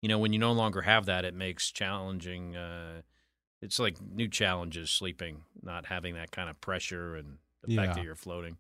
you 0.03 0.09
know, 0.09 0.19
when 0.19 0.33
you 0.33 0.39
no 0.39 0.53
longer 0.53 0.83
have 0.83 1.07
that, 1.07 1.25
it 1.25 1.35
makes 1.35 1.71
challenging. 1.71 2.55
Uh, 3.65 3.67
it's 3.67 3.79
like 3.79 3.97
new 4.01 4.29
challenges 4.29 4.91
sleeping, 4.91 5.43
not 5.63 5.87
having 5.87 6.15
that 6.15 6.31
kind 6.31 6.49
of 6.51 6.61
pressure 6.61 7.17
and 7.17 7.39
the 7.67 7.77
fact 7.77 7.97
that 7.97 8.05
you're 8.05 8.15
floating. 8.15 8.59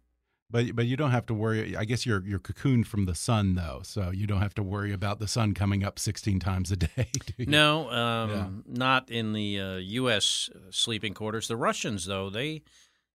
But 0.50 0.76
but 0.76 0.86
you 0.86 0.96
don't 0.96 1.10
have 1.10 1.26
to 1.26 1.34
worry. 1.34 1.76
I 1.76 1.84
guess 1.84 2.04
you're 2.04 2.24
you're 2.24 2.38
cocooned 2.38 2.86
from 2.86 3.06
the 3.06 3.14
sun 3.14 3.54
though, 3.54 3.80
so 3.82 4.10
you 4.10 4.26
don't 4.26 4.42
have 4.42 4.54
to 4.54 4.62
worry 4.62 4.92
about 4.92 5.18
the 5.18 5.26
sun 5.26 5.54
coming 5.54 5.82
up 5.82 5.98
16 5.98 6.38
times 6.38 6.70
a 6.70 6.76
day. 6.76 6.88
Do 7.12 7.32
you? 7.38 7.46
No, 7.46 7.90
um, 7.90 8.62
not 8.66 9.10
in 9.10 9.32
the 9.32 9.60
uh, 9.60 9.76
U.S. 9.76 10.50
sleeping 10.70 11.14
quarters. 11.14 11.48
The 11.48 11.56
Russians, 11.56 12.04
though, 12.04 12.28
they 12.30 12.62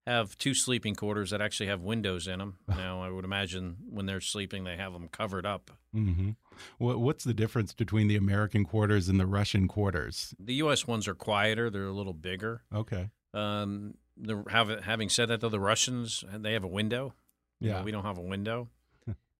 have 0.08 0.38
two 0.38 0.54
sleeping 0.54 0.96
quarters 0.96 1.30
that 1.32 1.42
actually 1.42 1.68
have 1.68 1.82
windows 1.82 2.28
in 2.28 2.40
them. 2.40 2.58
Now, 2.68 3.02
I 3.02 3.10
would 3.10 3.26
imagine 3.26 3.78
when 3.90 4.06
they're 4.06 4.22
sleeping, 4.22 4.64
they 4.64 4.76
have 4.78 4.94
them 4.94 5.08
covered 5.10 5.46
up. 5.46 5.72
hmm 5.94 6.32
What, 6.78 7.00
what's 7.00 7.24
the 7.24 7.34
difference 7.34 7.74
between 7.74 8.08
the 8.08 8.16
American 8.16 8.64
quarters 8.66 9.10
and 9.10 9.20
the 9.20 9.28
Russian 9.28 9.68
quarters? 9.68 10.34
The 10.40 10.56
U.S. 10.56 10.88
ones 10.88 11.08
are 11.08 11.16
quieter; 11.16 11.70
they're 11.70 11.86
a 11.86 11.92
little 11.94 12.14
bigger. 12.14 12.64
Okay. 12.74 13.10
Um, 13.34 13.96
the, 14.18 14.44
have, 14.50 14.84
having 14.84 15.10
said 15.10 15.30
that, 15.30 15.42
though, 15.42 15.50
the 15.50 15.60
Russians 15.60 16.24
they 16.34 16.54
have 16.54 16.64
a 16.64 16.68
window. 16.68 17.14
You 17.60 17.70
know, 17.70 17.78
Yeah. 17.78 17.84
we 17.84 17.92
don't 17.92 18.04
have 18.06 18.18
a 18.18 18.22
window. 18.22 18.70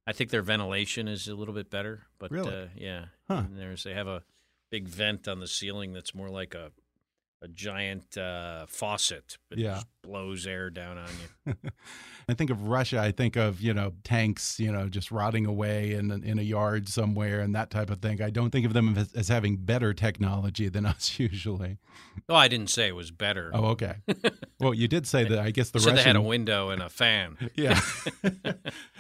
I 0.08 0.12
think 0.12 0.32
their 0.32 0.42
ventilation 0.42 1.08
is 1.08 1.28
a 1.28 1.36
little 1.36 1.54
bit 1.54 1.70
better, 1.70 2.08
but 2.18 2.32
Really? 2.32 2.52
uh, 2.56 2.68
yeah, 2.76 3.06
Huh. 3.28 3.44
There's 3.52 3.84
they 3.84 3.94
have 3.94 4.08
a 4.08 4.24
big 4.72 4.88
vent 4.88 5.28
on 5.28 5.40
the 5.40 5.48
ceiling 5.48 5.94
that's 5.94 6.16
more 6.16 6.30
like 6.30 6.56
a 6.56 6.72
a 7.42 7.48
giant 7.48 8.18
uh, 8.18 8.66
faucet. 8.68 9.38
It 9.52 9.60
Yeah. 9.60 9.76
just 9.76 9.88
blows 10.04 10.46
air 10.48 10.70
down 10.70 10.98
on 10.98 11.10
you. 11.46 11.54
I 12.30 12.34
think 12.36 12.50
of 12.52 12.68
Russia. 12.68 13.00
I 13.00 13.12
think 13.12 13.36
of 13.38 13.60
you 13.62 13.74
know 13.74 13.94
tanks, 14.04 14.60
you 14.60 14.72
know, 14.72 14.88
just 14.90 15.10
rotting 15.12 15.46
away 15.46 15.94
in 15.94 16.12
in 16.24 16.38
a 16.38 16.42
yard 16.44 16.88
somewhere 16.90 17.40
and 17.40 17.56
that 17.56 17.70
type 17.70 17.90
of 17.90 18.00
thing. 18.02 18.22
I 18.22 18.30
don't 18.30 18.50
think 18.52 18.66
of 18.66 18.74
them 18.74 18.98
as, 18.98 19.14
as 19.14 19.28
having 19.30 19.58
better 19.58 19.94
technology 19.94 20.70
than 20.70 20.86
us 20.94 21.18
usually. 21.18 21.78
oh, 22.28 22.36
I 22.36 22.48
didn't 22.50 22.70
say 22.70 22.88
it 22.88 22.96
was 22.96 23.10
better. 23.12 23.52
Oh, 23.54 23.66
okay. 23.70 23.96
well, 24.60 24.74
you 24.74 24.88
did 24.88 25.08
say 25.08 25.24
that. 25.24 25.40
I 25.40 25.52
guess 25.52 25.72
the 25.72 25.80
said 25.80 25.92
Russian 25.92 26.04
they 26.04 26.10
had 26.10 26.16
a 26.18 26.22
window 26.22 26.70
and 26.70 26.82
a 26.82 26.90
fan. 26.90 27.38
Yeah, 27.56 27.80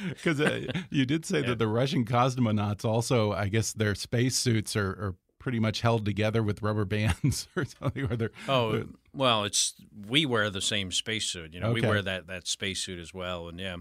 because 0.08 0.40
uh, 0.42 0.66
you 0.90 1.06
did 1.06 1.26
say 1.26 1.42
Yeah. 1.42 1.48
that 1.48 1.60
the 1.60 1.68
Russian 1.68 2.06
cosmonauts 2.06 2.86
also, 2.86 3.32
I 3.34 3.48
guess, 3.50 3.74
their 3.74 3.96
spacesuits 3.96 4.76
are, 4.76 4.90
are 4.90 5.16
pretty 5.40 5.60
much 5.60 5.82
held 5.82 6.06
together 6.06 6.44
with 6.44 6.62
rubber 6.62 6.86
bands 6.86 7.48
or 7.56 7.66
something. 7.66 8.04
Or 8.12 8.16
they're, 8.16 8.32
Oh, 8.48 8.84
well, 9.14 9.44
it's 9.46 9.74
we 10.08 10.26
wear 10.26 10.50
the 10.50 10.62
same 10.62 10.92
spacesuit. 10.92 11.54
You 11.54 11.60
know, 11.62 11.72
we 11.72 11.82
wear 11.82 12.02
that 12.02 12.28
that 12.28 12.48
spacesuit 12.48 13.00
as 13.00 13.14
well, 13.14 13.48
and 13.48 13.60
yeah, 13.60 13.78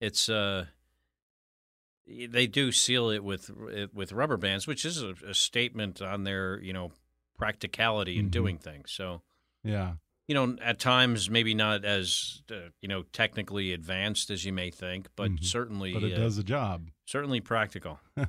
it's 0.00 0.28
uh, 0.28 0.66
they 2.06 2.46
do 2.46 2.72
seal 2.72 3.10
it 3.10 3.22
with 3.24 3.50
with 3.94 4.12
rubber 4.12 4.36
bands, 4.36 4.66
which 4.66 4.84
is 4.84 5.02
a, 5.02 5.14
a 5.26 5.34
statement 5.34 6.02
on 6.02 6.24
their 6.24 6.60
you 6.60 6.72
know 6.72 6.92
practicality 7.38 8.18
in 8.18 8.26
Mhm. 8.28 8.30
doing 8.32 8.58
things. 8.58 8.90
So 8.92 9.22
yeah, 9.64 9.94
you 10.28 10.34
know, 10.34 10.56
at 10.60 10.78
times 10.80 11.30
maybe 11.30 11.54
not 11.54 11.84
as 11.84 12.42
uh, 12.50 12.70
you 12.80 12.88
know 12.88 13.04
technically 13.12 13.72
advanced 13.72 14.30
as 14.30 14.44
you 14.44 14.52
may 14.52 14.70
think, 14.70 15.06
but 15.16 15.30
Mhm. 15.30 15.44
certainly 15.44 15.92
but 15.94 16.02
it 16.04 16.14
uh, 16.14 16.16
does 16.16 16.36
the 16.36 16.42
job. 16.44 16.90
certainly 17.04 17.40
practical. 17.40 18.00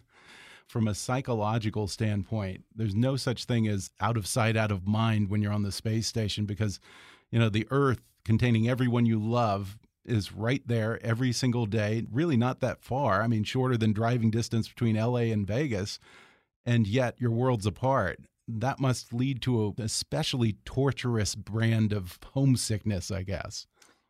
From 0.67 0.87
a 0.87 0.95
psychological 0.95 1.87
standpoint, 1.87 2.63
there's 2.75 2.95
no 2.95 3.15
such 3.15 3.45
thing 3.45 3.67
as 3.67 3.91
out 3.99 4.17
of 4.17 4.25
sight, 4.27 4.57
out 4.57 4.71
of 4.71 4.87
mind 4.87 5.29
when 5.29 5.41
you're 5.41 5.53
on 5.53 5.63
the 5.63 5.71
space 5.71 6.07
station 6.07 6.45
because, 6.45 6.79
you 7.31 7.39
know, 7.39 7.49
the 7.49 7.67
Earth 7.69 8.01
containing 8.25 8.67
everyone 8.67 9.05
you 9.05 9.19
love 9.19 9.77
is 10.05 10.33
right 10.33 10.61
there 10.67 10.99
every 11.03 11.31
single 11.31 11.65
day, 11.65 12.05
really 12.11 12.37
not 12.37 12.59
that 12.59 12.81
far. 12.81 13.21
I 13.21 13.27
mean, 13.27 13.43
shorter 13.43 13.77
than 13.77 13.93
driving 13.93 14.31
distance 14.31 14.67
between 14.67 14.95
LA 14.95 15.31
and 15.31 15.47
Vegas, 15.47 15.99
and 16.65 16.87
yet 16.87 17.15
your 17.19 17.31
worlds 17.31 17.65
apart. 17.65 18.19
That 18.47 18.79
must 18.79 19.13
lead 19.13 19.41
to 19.43 19.73
a 19.77 19.81
especially 19.81 20.57
torturous 20.65 21.35
brand 21.35 21.93
of 21.93 22.19
homesickness, 22.33 23.09
I 23.09 23.23
guess. 23.23 23.67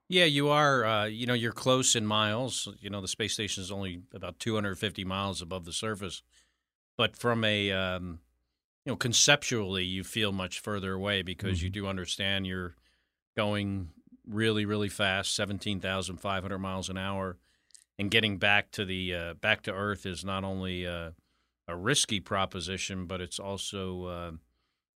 Yeah, 0.10 0.26
you 0.26 0.50
are. 0.50 0.86
Uh, 0.86 1.06
you 1.06 1.26
know, 1.26 1.34
you're 1.34 1.52
close 1.52 1.96
in 1.96 2.06
miles. 2.06 2.68
You 2.80 2.90
know, 2.90 3.02
the 3.02 3.08
space 3.08 3.34
station 3.34 3.64
is 3.64 3.72
only 3.72 4.02
about 4.14 4.40
250 4.40 5.06
miles 5.06 5.42
above 5.42 5.66
the 5.66 5.74
surface, 5.74 6.24
but 6.98 7.16
from 7.16 7.44
a 7.44 7.72
um, 7.72 8.20
you 8.86 8.92
know 8.92 8.96
conceptually, 8.96 9.86
you 9.86 10.04
feel 10.04 10.32
much 10.32 10.60
further 10.60 10.94
away 10.94 11.22
because 11.22 11.64
you 11.64 11.70
do 11.70 11.88
understand 11.88 12.46
you're 12.46 12.76
going 13.36 13.90
really, 14.28 14.66
really 14.66 14.90
fast, 14.90 15.36
17,500 15.36 16.60
miles 16.60 16.90
an 16.90 16.98
hour, 16.98 17.38
and 17.98 18.12
getting 18.12 18.38
back 18.38 18.72
to 18.72 18.86
the 18.86 19.14
uh, 19.14 19.34
back 19.36 19.62
to 19.64 19.72
Earth 19.72 20.06
is 20.06 20.24
not 20.24 20.44
only 20.44 20.88
uh, 20.88 21.12
a 21.68 21.76
risky 21.76 22.20
proposition, 22.20 23.06
but 23.06 23.22
it's 23.22 23.40
also 23.40 24.06
uh, 24.06 24.32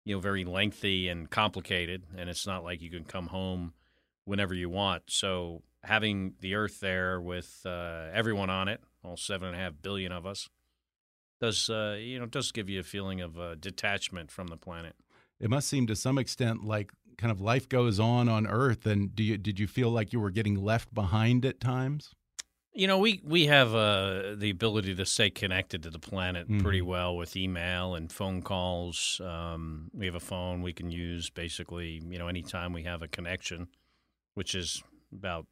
you 0.04 0.16
know 0.16 0.22
very 0.22 0.46
lengthy 0.46 1.08
and 1.08 1.30
complicated, 1.30 2.04
and 2.18 2.30
it's 2.30 2.48
not 2.48 2.64
like 2.64 2.82
you 2.82 2.90
can 2.90 3.04
come 3.04 3.28
home 3.28 3.74
whenever 4.26 4.54
you 4.54 4.70
want. 4.70 5.04
So 5.08 5.64
having 5.84 6.34
the 6.40 6.56
Earth 6.56 6.80
there 6.80 7.22
with 7.22 7.62
uh, 7.66 8.08
everyone 8.14 8.50
on 8.50 8.68
it, 8.68 8.82
all 9.04 9.18
seven 9.18 9.50
and 9.50 9.58
a 9.58 9.60
half 9.60 9.74
billion 9.82 10.12
of 10.12 10.26
us, 10.26 10.50
does 11.40 11.70
uh, 11.70 11.98
you 12.00 12.20
know 12.20 12.26
does 12.26 12.52
give 12.52 12.70
you 12.70 12.80
a 12.80 12.84
feeling 12.84 13.22
of 13.22 13.38
uh, 13.40 13.56
detachment 13.56 14.32
from 14.32 14.48
the 14.48 14.58
planet. 14.58 14.96
It 15.40 15.50
must 15.50 15.68
seem 15.68 15.86
to 15.88 15.96
some 15.96 16.18
extent 16.18 16.64
like 16.64 16.92
kind 17.18 17.32
of 17.32 17.42
life 17.42 17.68
goes 17.70 18.00
on 18.00 18.30
on 18.30 18.48
Earth. 18.48 18.86
And 18.86 19.16
do 19.16 19.24
you 19.24 19.38
did 19.38 19.60
you 19.60 19.68
feel 19.68 19.90
like 19.90 20.14
you 20.14 20.20
were 20.20 20.32
getting 20.32 20.56
left 20.56 20.94
behind 20.94 21.46
at 21.46 21.60
times? 21.60 22.14
You 22.74 22.88
know, 22.88 22.98
we 22.98 23.22
we 23.24 23.46
have 23.46 23.74
uh, 23.74 24.36
the 24.36 24.50
ability 24.50 24.96
to 24.96 25.06
stay 25.06 25.30
connected 25.30 25.82
to 25.84 25.90
the 25.90 26.00
planet 26.00 26.48
pretty 26.60 26.82
Mhm. 26.82 26.86
well 26.88 27.16
with 27.16 27.38
email 27.38 27.96
and 27.96 28.12
phone 28.12 28.42
calls. 28.42 29.22
Um, 29.24 29.90
we 29.94 30.06
have 30.08 30.16
a 30.16 30.20
phone 30.20 30.62
we 30.62 30.74
can 30.74 30.92
use 30.92 31.30
basically, 31.30 32.02
you 32.06 32.18
know, 32.20 32.28
anytime 32.28 32.74
we 32.74 32.84
have 32.84 33.02
a 33.02 33.08
connection, 33.08 33.70
which 34.34 34.54
is 34.56 34.84
about 35.14 35.48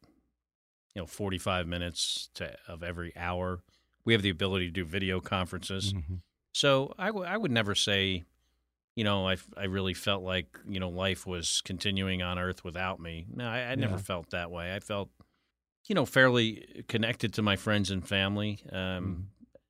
you 0.94 1.00
know 1.02 1.06
forty 1.06 1.38
five 1.38 1.66
minutes 1.66 2.28
to 2.34 2.56
of 2.68 2.82
every 2.82 3.16
hour. 3.16 3.62
We 4.04 4.12
have 4.12 4.22
the 4.22 4.30
ability 4.30 4.66
to 4.66 4.72
do 4.72 4.84
video 4.84 5.20
conferences. 5.20 5.92
Mhm. 5.94 6.20
So 6.52 6.94
I, 6.98 7.06
w- 7.06 7.26
I 7.26 7.36
would 7.36 7.50
never 7.50 7.74
say, 7.74 8.24
you 8.96 9.02
know, 9.04 9.26
I, 9.28 9.36
I 9.56 9.64
really 9.64 9.94
felt 9.94 10.22
like, 10.22 10.58
you 10.68 10.78
know, 10.78 10.88
life 10.90 11.26
was 11.26 11.60
continuing 11.64 12.22
on 12.22 12.38
Earth 12.38 12.62
without 12.64 13.00
me. 13.00 13.26
No, 13.34 13.48
I, 13.48 13.60
I 13.72 13.74
never 13.74 13.94
Yeah. 13.94 14.02
felt 14.02 14.30
that 14.30 14.50
way. 14.50 14.74
I 14.74 14.80
felt, 14.80 15.10
you 15.88 15.94
know, 15.94 16.06
fairly 16.06 16.84
connected 16.88 17.34
to 17.34 17.42
my 17.42 17.56
friends 17.56 17.90
and 17.90 18.06
family. 18.06 18.60
Um, 18.70 18.78
Mm-hmm. 18.78 19.20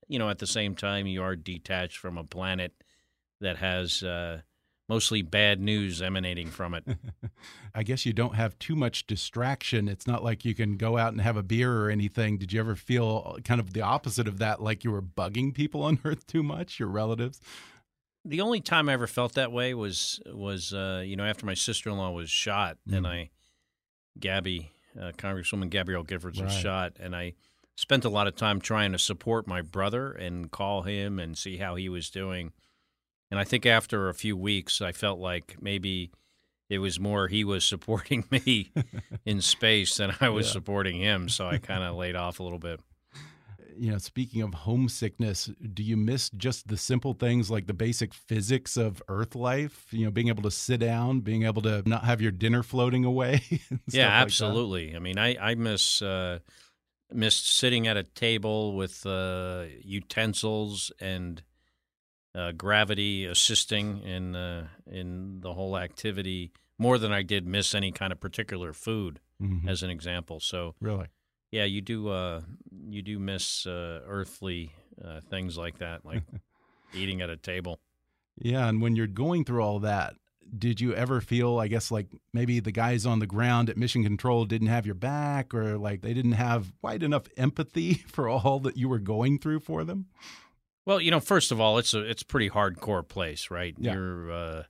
You 0.07 0.19
know, 0.19 0.29
at 0.29 0.39
the 0.39 0.47
same 0.47 0.75
time, 0.75 1.07
you 1.07 1.23
are 1.23 1.35
detached 1.35 1.97
from 1.97 2.19
a 2.19 2.25
planet 2.25 2.75
that 3.41 3.57
has 3.57 4.03
uh, 4.03 4.43
mostly 4.89 5.23
bad 5.23 5.61
news 5.61 6.03
emanating 6.03 6.49
from 6.49 6.75
it. 6.75 6.85
I 7.75 7.83
guess 7.83 8.05
you 8.05 8.13
don't 8.13 8.35
have 8.35 8.59
too 8.59 8.77
much 8.77 9.07
distraction. 9.07 9.89
It's 9.89 10.07
not 10.07 10.23
like 10.23 10.45
you 10.45 10.55
can 10.55 10.77
go 10.77 10.99
out 10.99 11.13
and 11.13 11.21
have 11.21 11.37
a 11.37 11.43
beer 11.43 11.73
or 11.83 11.91
anything. 11.91 12.39
Did 12.39 12.53
you 12.53 12.61
ever 12.61 12.77
feel 12.77 13.39
kind 13.45 13.61
of 13.61 13.73
the 13.73 13.81
opposite 13.83 14.29
of 14.29 14.39
that, 14.39 14.61
like 14.63 14.85
you 14.85 14.91
were 14.93 15.03
bugging 15.03 15.55
people 15.55 15.83
on 15.85 15.99
Earth 16.05 16.27
too 16.27 16.43
much, 16.43 16.79
your 16.79 16.89
relatives? 16.89 17.41
the 18.27 18.41
only 18.41 18.61
time 18.61 18.89
I 18.89 18.95
ever 18.95 19.07
felt 19.07 19.35
that 19.35 19.53
way 19.53 19.75
was 19.75 20.19
was 20.25 20.73
uh, 20.73 21.03
you 21.05 21.15
know 21.15 21.27
after 21.27 21.45
my 21.45 21.53
sister 21.53 21.91
in 21.91 21.99
law 21.99 22.11
was 22.11 22.31
shot 22.31 22.79
and 22.91 23.05
Mm. 23.05 23.09
I 23.09 23.31
Gabby 24.19 24.73
uh, 24.99 25.13
Congresswoman 25.19 25.69
Gabrielle 25.69 26.05
Giffords 26.05 26.43
was 26.43 26.53
shot 26.53 26.95
and 26.99 27.15
I 27.15 27.35
spent 27.77 28.05
a 28.05 28.09
lot 28.09 28.27
of 28.27 28.35
time 28.35 28.61
trying 28.61 28.93
to 28.93 28.99
support 28.99 29.47
my 29.47 29.61
brother 29.61 30.11
and 30.13 30.51
call 30.51 30.83
him 30.83 31.19
and 31.19 31.37
see 31.37 31.59
how 31.59 31.75
he 31.75 31.89
was 31.91 32.09
doing 32.09 32.53
and 33.35 33.41
I 33.41 33.45
think 33.45 33.67
after 33.67 34.09
a 34.09 34.15
few 34.15 34.37
weeks 34.37 34.81
I 34.81 34.93
felt 34.93 35.19
like 35.19 35.57
maybe 35.61 36.13
it 36.71 36.79
was 36.79 37.01
more 37.01 37.27
he 37.27 37.43
was 37.43 37.65
supporting 37.75 38.23
me 38.31 38.71
in 39.27 39.41
space 39.41 39.97
than 39.97 40.15
I 40.21 40.29
was 40.29 40.47
Yeah. 40.47 40.53
supporting 40.53 41.01
him. 41.01 41.29
So 41.29 41.49
I 41.49 41.59
kind 41.73 41.83
of 41.83 41.97
laid 41.97 42.15
off 42.15 42.39
a 42.39 42.45
little 42.45 42.61
bit. 42.61 42.79
You 43.77 43.91
know, 43.91 43.99
speaking 43.99 44.41
of 44.43 44.55
homesickness, 44.55 45.51
do 45.73 45.83
you 45.83 45.97
miss 45.97 46.31
just 46.31 46.69
the 46.69 46.77
simple 46.77 47.13
things 47.13 47.51
like 47.51 47.67
the 47.67 47.75
basic 47.75 48.15
physics 48.15 48.77
of 48.77 49.03
Earth 49.09 49.35
life? 49.35 49.87
You 49.91 50.05
know, 50.05 50.13
being 50.13 50.29
able 50.29 50.45
to 50.45 50.51
sit 50.53 50.79
down, 50.79 51.21
being 51.23 51.43
able 51.43 51.63
to 51.63 51.83
not 51.85 52.05
have 52.05 52.23
your 52.23 52.31
dinner 52.31 52.63
floating 52.63 53.05
away. 53.05 53.43
and 53.71 53.81
stuff 53.89 53.95
yeah, 53.95 54.07
like 54.15 54.23
absolutely. 54.27 54.95
I 54.95 55.01
mean, 55.01 55.19
I 55.19 55.37
I 55.51 55.55
miss 55.57 56.01
uh, 56.03 56.39
missed 57.13 57.49
sitting 57.59 57.89
at 57.89 57.97
a 57.97 58.05
table 58.05 58.77
with 58.77 59.05
uh, 59.07 59.65
utensils 59.83 60.93
and 61.01 61.43
uh, 62.35 62.53
gravity 62.53 63.25
assisting 63.27 64.03
in 64.03 64.35
uh, 64.37 64.67
in 64.91 65.41
the 65.41 65.53
whole 65.55 65.77
activity 65.79 66.53
more 66.79 66.99
than 66.99 67.13
I 67.13 67.23
did 67.23 67.47
miss 67.47 67.75
any 67.75 67.93
kind 67.93 68.13
of 68.13 68.19
particular 68.21 68.73
food, 68.73 69.21
Mhm. 69.41 69.69
as 69.69 69.83
an 69.83 69.91
example. 69.91 70.41
So 70.41 70.75
Really? 70.81 71.07
yeah, 71.53 71.65
you 71.65 71.81
do 71.81 72.09
uh, 72.09 72.43
you 72.89 73.03
do 73.03 73.19
miss 73.19 73.67
uh, 73.67 74.01
earthly 74.07 74.73
uh, 75.05 75.21
things 75.21 75.57
like 75.57 75.79
that, 75.79 76.05
like 76.05 76.23
eating 76.95 77.21
at 77.21 77.31
a 77.31 77.37
table. 77.37 77.79
Yeah, 78.37 78.69
and 78.69 78.83
when 78.83 78.97
you're 78.97 79.07
going 79.07 79.45
through 79.45 79.63
all 79.63 79.79
that, 79.81 80.17
did 80.59 80.81
you 80.81 80.93
ever 80.95 81.21
feel, 81.21 81.59
I 81.59 81.69
guess, 81.69 81.91
like 81.93 82.09
maybe 82.33 82.59
the 82.61 82.73
guys 82.73 83.07
on 83.07 83.21
the 83.21 83.27
ground 83.27 83.71
at 83.71 83.77
Mission 83.77 84.03
Control 84.03 84.45
didn't 84.45 84.69
have 84.69 84.87
your 84.87 84.95
back, 84.97 85.55
or 85.55 85.79
like 85.79 86.01
they 86.03 86.13
didn't 86.15 86.33
have 86.33 86.73
quite 86.81 87.03
enough 87.05 87.29
empathy 87.37 87.95
for 88.09 88.29
all 88.29 88.59
that 88.61 88.77
you 88.77 88.89
were 88.89 88.99
going 88.99 89.39
through 89.39 89.61
for 89.61 89.85
them? 89.85 90.07
Well, 90.87 91.01
you 91.01 91.11
know, 91.11 91.21
first 91.21 91.51
of 91.51 91.61
all, 91.61 91.79
it's 91.79 91.95
a 91.95 92.01
it's 92.01 92.23
a 92.23 92.27
pretty 92.27 92.51
hardcore 92.51 93.07
place, 93.07 93.51
right? 93.51 93.75
Yeah. 93.79 93.95
You're 93.95 94.33
uh, 94.33 94.63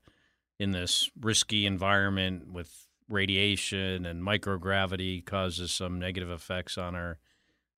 in 0.59 0.71
this 0.71 1.11
risky 1.21 1.67
environment 1.67 2.53
with 2.53 2.87
radiation 3.09 4.07
and 4.07 4.23
microgravity 4.23 5.25
causes 5.25 5.73
some 5.73 5.99
negative 5.99 6.31
effects 6.31 6.79
on 6.79 6.95
our 6.95 7.19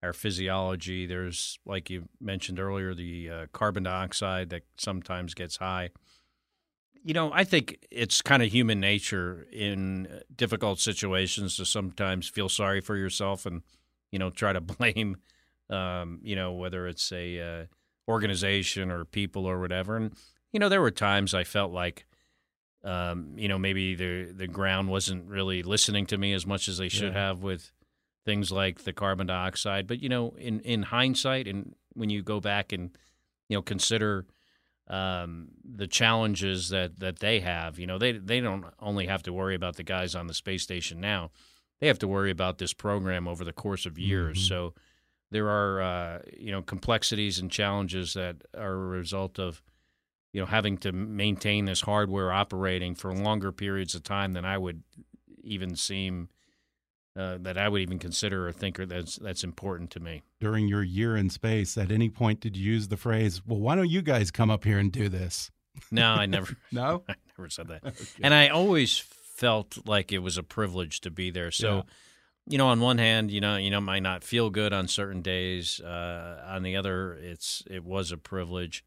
our 0.03 0.13
physiology. 0.13 1.07
There's, 1.07 1.59
like 1.67 1.91
you 1.91 2.09
mentioned 2.21 2.61
earlier, 2.61 2.95
the 2.95 3.31
uh, 3.31 3.47
carbon 3.53 3.83
dioxide 3.85 4.51
that 4.51 4.63
sometimes 4.79 5.35
gets 5.35 5.57
high. 5.57 5.91
You 7.03 7.15
know, 7.15 7.33
I 7.33 7.45
think 7.45 7.79
it's 7.91 8.21
kind 8.21 8.43
of 8.43 8.53
human 8.53 8.81
nature 8.81 9.47
in 9.53 10.23
difficult 10.35 10.81
situations 10.81 11.57
to 11.57 11.65
sometimes 11.65 12.29
feel 12.29 12.49
sorry 12.49 12.81
for 12.81 12.97
yourself 12.97 13.47
and, 13.47 13.63
you 14.11 14.19
know, 14.19 14.31
try 14.31 14.53
to 14.53 14.61
blame, 14.79 15.17
um, 15.71 16.21
you 16.23 16.37
know, 16.37 16.53
whether 16.53 16.87
it's 16.87 17.11
a 17.13 17.41
uh, 17.41 17.67
organization 18.09 18.91
or 18.91 19.05
people 19.05 19.47
or 19.47 19.59
whatever. 19.61 19.97
And 19.97 20.13
you 20.53 20.61
know, 20.61 20.69
there 20.69 20.81
were 20.81 20.91
times 20.91 21.35
I 21.35 21.45
felt 21.45 21.73
like, 21.73 22.07
um, 22.85 23.35
you 23.37 23.49
know, 23.49 23.59
maybe 23.59 23.95
the 23.95 24.33
the 24.33 24.47
ground 24.47 24.89
wasn't 24.89 25.27
really 25.29 25.63
listening 25.63 26.07
to 26.07 26.19
me 26.19 26.33
as 26.33 26.47
much 26.47 26.69
as 26.69 26.79
they 26.79 26.89
should 26.89 27.13
Yeah. 27.15 27.27
have 27.27 27.43
with 27.43 27.73
things 28.25 28.51
like 28.51 28.85
the 28.85 28.93
carbon 28.93 29.27
dioxide. 29.27 29.87
But 29.87 30.03
you 30.03 30.09
know, 30.09 30.35
in 30.39 30.61
in 30.61 30.85
hindsight, 30.85 31.47
and 31.49 31.75
when 31.95 32.11
you 32.11 32.23
go 32.23 32.41
back 32.41 32.73
and 32.73 32.97
you 33.49 33.57
know 33.57 33.63
consider 33.63 34.27
um, 34.89 35.49
the 35.65 35.89
challenges 35.89 36.69
that 36.69 37.01
that 37.01 37.19
they 37.19 37.41
have, 37.41 37.79
you 37.79 37.87
know, 37.87 37.99
they 37.99 38.13
they 38.13 38.41
don't 38.41 38.65
only 38.81 39.07
have 39.07 39.23
to 39.25 39.33
worry 39.33 39.55
about 39.57 39.77
the 39.77 39.83
guys 39.83 40.15
on 40.15 40.27
the 40.29 40.35
space 40.35 40.63
station 40.63 41.01
now. 41.01 41.31
They 41.81 41.89
have 41.89 41.99
to 41.99 42.09
worry 42.09 42.31
about 42.31 42.59
this 42.59 42.73
program 42.73 43.27
over 43.29 43.45
the 43.45 43.53
course 43.53 43.85
of 43.85 43.99
years. 43.99 44.39
Mhm. 44.39 44.49
So 44.49 44.75
there 45.31 45.49
are 45.49 45.81
uh, 45.81 46.19
you 46.37 46.53
know 46.53 46.63
complexities 46.63 47.39
and 47.39 47.51
challenges 47.51 48.15
that 48.15 48.37
are 48.57 48.73
a 48.73 48.77
result 48.77 49.39
of 49.39 49.63
you 50.33 50.41
know 50.41 50.47
having 50.47 50.79
to 50.79 50.93
maintain 50.93 51.65
this 51.65 51.83
hardware 51.83 52.33
operating 52.33 52.95
for 52.95 53.15
longer 53.15 53.53
periods 53.53 53.95
of 53.95 54.03
time 54.03 54.33
than 54.33 54.45
I 54.45 54.59
would 54.59 54.83
even 55.43 55.77
seem 55.77 56.29
uh, 57.17 57.39
that 57.41 57.57
I 57.57 57.69
would 57.69 57.81
even 57.81 57.99
consider 57.99 58.47
or 58.47 58.53
think 58.53 58.77
that's 58.77 59.17
that's 59.17 59.43
important 59.43 59.91
to 59.93 60.01
me. 60.01 60.23
During 60.41 60.69
your 60.69 60.83
year 60.83 61.17
in 61.17 61.31
space, 61.31 61.79
at 61.79 61.91
any 61.91 62.11
point 62.11 62.41
did 62.41 62.57
you 62.57 62.73
use 62.73 62.89
the 62.89 62.97
phrase, 62.97 63.41
well, 63.47 63.59
why 63.59 63.75
don't 63.75 63.89
you 63.89 64.03
guys 64.03 64.31
come 64.31 64.51
up 64.51 64.65
here 64.65 64.79
and 64.79 64.93
do 64.93 65.09
this? 65.09 65.51
No, 65.91 66.13
I 66.13 66.27
never 66.27 66.57
No? 66.73 67.05
I 67.09 67.15
never 67.37 67.49
said 67.49 67.69
that. 67.69 67.83
And 68.23 68.35
I 68.35 68.49
always 68.49 68.99
felt 68.99 69.87
like 69.87 70.13
it 70.13 70.19
was 70.19 70.37
a 70.39 70.43
privilege 70.43 71.01
to 71.03 71.11
be 71.11 71.31
there. 71.31 71.51
So, 71.51 71.77
Yeah. 71.77 71.83
You 72.49 72.59
know, 72.59 72.69
on 72.69 72.81
one 72.81 72.99
hand, 72.99 73.31
you 73.31 73.41
know, 73.41 73.57
you 73.57 73.71
know, 73.71 73.81
might 73.81 74.03
not 74.03 74.23
feel 74.25 74.51
good 74.51 74.73
on 74.73 74.89
certain 74.89 75.23
days. 75.23 75.81
Uh, 75.81 76.43
on 76.47 76.63
the 76.63 76.77
other, 76.77 77.15
it's 77.15 77.63
it 77.69 77.85
was 77.85 78.13
a 78.13 78.17
privilege. 78.17 78.85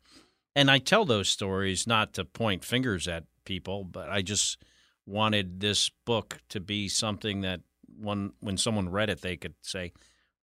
And 0.56 0.72
I 0.72 0.80
tell 0.80 1.06
those 1.06 1.30
stories 1.30 1.86
not 1.86 2.14
to 2.14 2.26
point 2.26 2.64
fingers 2.66 3.08
at 3.08 3.26
people, 3.46 3.84
but 3.84 4.10
I 4.10 4.22
just 4.22 4.58
wanted 5.06 5.60
this 5.60 5.90
book 6.06 6.40
to 6.50 6.60
be 6.60 6.88
something 6.88 7.42
that 7.42 7.62
when 7.98 8.32
when 8.40 8.58
someone 8.58 8.90
read 8.90 9.10
it, 9.10 9.22
they 9.22 9.36
could 9.36 9.56
say, 9.62 9.92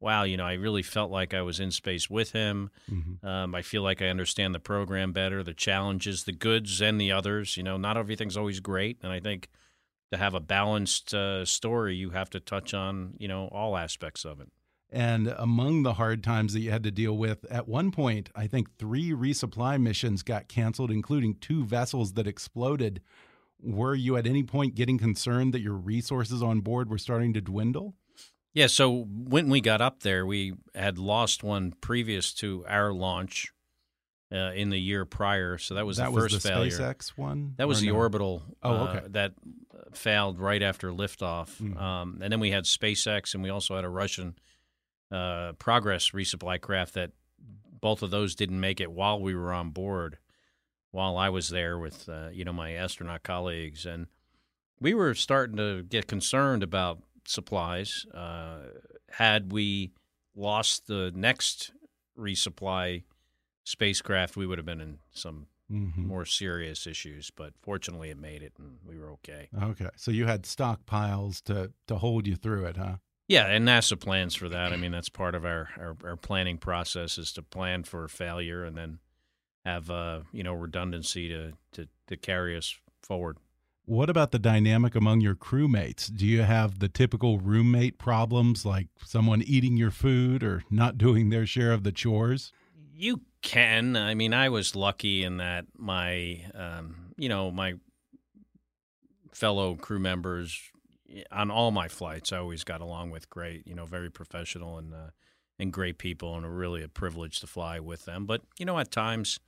"Wow, 0.01 0.25
you 0.25 0.37
know, 0.37 0.45
I 0.47 0.55
really 0.55 0.83
felt 0.83 1.11
like 1.11 1.33
I 1.33 1.43
was 1.43 1.59
in 1.61 1.71
space 1.71 2.11
with 2.11 2.33
him." 2.33 2.71
Mhm. 2.91 3.25
Um, 3.25 3.55
I 3.55 3.63
feel 3.63 3.83
like 3.83 4.03
I 4.03 4.09
understand 4.09 4.55
the 4.55 4.61
program 4.61 5.13
better, 5.13 5.43
the 5.43 5.55
challenges, 5.55 6.25
the 6.25 6.33
goods 6.33 6.81
and 6.83 7.01
the 7.01 7.13
others. 7.13 7.57
You 7.57 7.63
know, 7.63 7.77
not 7.77 7.97
everything's 7.97 8.37
always 8.37 8.61
great, 8.61 8.99
and 9.03 9.11
I 9.11 9.21
think 9.21 9.49
to 10.13 10.17
have 10.17 10.35
a 10.35 10.41
balanced 10.41 11.15
uh, 11.15 11.45
story, 11.45 11.97
you 11.97 12.11
have 12.11 12.31
to 12.31 12.41
touch 12.41 12.75
on 12.75 13.15
you 13.19 13.29
know 13.29 13.49
all 13.49 13.77
aspects 13.77 14.25
of 14.25 14.41
it. 14.41 14.49
And 14.91 15.35
among 15.37 15.83
the 15.83 15.95
hard 15.95 16.23
times 16.23 16.53
that 16.53 16.61
you 16.61 16.71
had 16.71 16.85
to 16.85 16.93
deal 16.93 17.17
with, 17.17 17.45
at 17.51 17.67
one 17.67 17.91
point, 17.91 18.31
I 18.37 18.47
think 18.47 18.79
three 18.79 19.11
resupply 19.11 19.81
missions 19.81 20.23
got 20.23 20.49
canceled, 20.49 20.93
including 20.93 21.35
two 21.35 21.65
vessels 21.65 22.13
that 22.13 22.29
exploded. 22.29 23.03
Were 23.61 23.95
you 23.95 24.17
at 24.17 24.27
any 24.27 24.45
point 24.45 24.77
getting 24.77 24.99
concerned 24.99 25.53
that 25.55 25.61
your 25.61 25.75
resources 25.75 26.43
on 26.43 26.61
board 26.61 26.89
were 26.89 26.99
starting 26.99 27.33
to 27.33 27.41
dwindle? 27.41 27.95
Yeah. 28.55 28.69
So 28.69 29.07
when 29.11 29.51
we 29.51 29.61
got 29.61 29.81
up 29.81 30.03
there, 30.03 30.25
we 30.25 30.55
had 30.75 30.99
lost 30.99 31.43
one 31.43 31.75
previous 31.81 32.33
to 32.35 32.65
our 32.69 32.93
launch 32.93 33.53
uh, 34.33 34.53
in 34.55 34.71
the 34.71 34.79
year 34.81 35.05
prior. 35.05 35.59
So 35.59 35.75
that 35.75 35.87
was 35.87 35.99
that 35.99 36.13
the 36.13 36.21
first 36.21 36.35
was 36.35 36.43
the 36.43 36.49
failure. 36.49 36.71
SpaceX 36.71 37.11
one. 37.11 37.55
That 37.59 37.69
was 37.69 37.81
the 37.81 37.89
no? 37.89 37.95
orbital. 37.97 38.43
Oh, 38.63 38.71
uh, 38.75 38.89
okay. 38.89 39.07
that 39.11 39.33
failed 39.93 40.39
right 40.39 40.63
after 40.63 40.91
liftoff, 40.91 41.57
Mhm. 41.61 41.81
um, 41.81 42.19
and 42.23 42.33
then 42.33 42.41
we 42.41 42.51
had 42.51 42.65
SpaceX, 42.65 43.35
and 43.35 43.43
we 43.43 43.51
also 43.51 43.77
had 43.77 43.85
a 43.85 43.89
Russian 43.89 44.37
uh, 45.11 45.53
Progress 45.55 46.11
resupply 46.11 46.61
craft 46.61 46.95
that 46.95 47.13
both 47.81 48.03
of 48.03 48.11
those 48.11 48.35
didn't 48.35 48.59
make 48.59 48.81
it 48.81 48.91
while 48.91 49.21
we 49.21 49.35
were 49.35 49.53
on 49.53 49.71
board, 49.71 50.19
while 50.91 51.17
I 51.17 51.29
was 51.29 51.51
there 51.51 51.79
with 51.79 52.09
uh, 52.09 52.29
you 52.33 52.45
know 52.45 52.53
my 52.53 52.73
astronaut 52.73 53.23
colleagues, 53.23 53.87
and 53.87 54.09
we 54.81 54.93
were 54.93 55.15
starting 55.15 55.57
to 55.57 55.83
get 55.85 56.07
concerned 56.09 56.63
about 56.63 57.03
supplies. 57.27 58.05
Uh, 58.13 58.59
had 59.11 59.53
we 59.53 59.93
lost 60.35 60.87
the 60.89 61.13
next 61.15 61.73
resupply 62.19 63.05
spacecraft, 63.67 64.37
we 64.37 64.47
would 64.47 64.59
have 64.59 64.65
been 64.65 64.81
in 64.81 64.99
some 65.13 65.49
Mhm. 65.71 66.07
more 66.07 66.25
serious 66.25 66.87
issues, 66.87 67.31
but 67.31 67.53
fortunately 67.61 68.09
it 68.11 68.19
made 68.19 68.41
it 68.43 68.53
and 68.57 68.79
we 68.85 68.97
were 68.97 69.11
okay. 69.11 69.49
Okay, 69.61 69.89
so 69.97 70.13
you 70.13 70.25
had 70.27 70.45
stockpiles 70.45 71.43
to 71.45 71.73
to 71.89 71.97
hold 71.99 72.27
you 72.27 72.37
through 72.37 72.67
it, 72.67 72.77
huh? 72.77 72.99
Yeah, 73.29 73.47
and 73.47 73.67
NASA 73.67 73.99
plans 73.99 74.37
for 74.37 74.49
that. 74.49 74.73
I 74.73 74.77
mean, 74.77 74.93
that's 74.93 75.09
part 75.09 75.35
of 75.35 75.45
our, 75.45 75.69
our, 75.77 75.97
our 76.05 76.17
planning 76.17 76.59
process 76.59 77.19
is 77.19 77.33
to 77.33 77.43
plan 77.43 77.83
for 77.83 78.07
failure 78.07 78.63
and 78.65 78.77
then 78.77 79.01
have 79.65 79.91
uh, 79.91 80.21
you 80.33 80.45
know 80.45 80.55
redundancy 80.55 81.29
to, 81.29 81.55
to, 81.73 81.89
to 82.07 82.17
carry 82.17 82.57
us 82.57 82.77
forward. 83.03 83.39
What 83.85 84.09
about 84.11 84.31
the 84.31 84.39
dynamic 84.39 84.95
among 84.95 85.21
your 85.21 85.35
crewmates? 85.35 86.13
Do 86.15 86.27
you 86.27 86.43
have 86.43 86.79
the 86.79 86.89
typical 86.89 87.39
roommate 87.41 87.99
problems 87.99 88.65
like 88.65 88.89
someone 89.05 89.43
eating 89.43 89.77
your 89.77 89.91
food 89.93 90.45
or 90.45 90.63
not 90.71 90.97
doing 91.07 91.31
their 91.31 91.47
share 91.47 91.73
of 91.73 91.83
the 91.83 91.93
chores? 91.93 92.53
You 92.99 93.21
can. 93.43 93.95
I 93.95 94.15
mean, 94.15 94.33
I 94.33 94.49
was 94.49 94.75
lucky 94.75 95.23
in 95.23 95.37
that 95.37 95.67
my, 95.77 96.41
um, 96.55 97.13
you 97.19 97.29
know, 97.29 97.51
my 97.51 97.75
fellow 99.35 99.75
crew 99.75 99.99
members 99.99 100.59
on 101.31 101.51
all 101.51 101.71
my 101.71 101.89
flights, 101.89 102.33
I 102.33 102.39
always 102.39 102.65
got 102.65 102.81
along 102.81 103.11
with 103.11 103.29
great. 103.29 103.67
You 103.67 103.75
know, 103.75 103.85
very 103.85 104.11
professional 104.11 104.79
and 104.79 104.95
uh, 104.95 105.11
and 105.59 105.73
great 105.73 105.99
people, 105.99 106.35
and 106.37 106.59
really 106.59 106.83
a 106.83 106.89
privilege 106.89 107.41
to 107.41 107.47
fly 107.47 107.81
with 107.81 108.07
them. 108.07 108.25
But 108.25 108.41
you 108.59 108.65
know, 108.65 108.79
at 108.79 108.91
times 108.91 109.41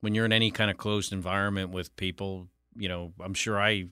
when 0.00 0.16
you're 0.16 0.26
in 0.26 0.32
any 0.32 0.50
kind 0.50 0.68
of 0.68 0.76
closed 0.76 1.12
environment 1.12 1.70
with 1.70 1.94
people, 1.94 2.48
you 2.76 2.88
know, 2.88 3.12
I'm 3.20 3.34
sure 3.34 3.60
I 3.60 3.86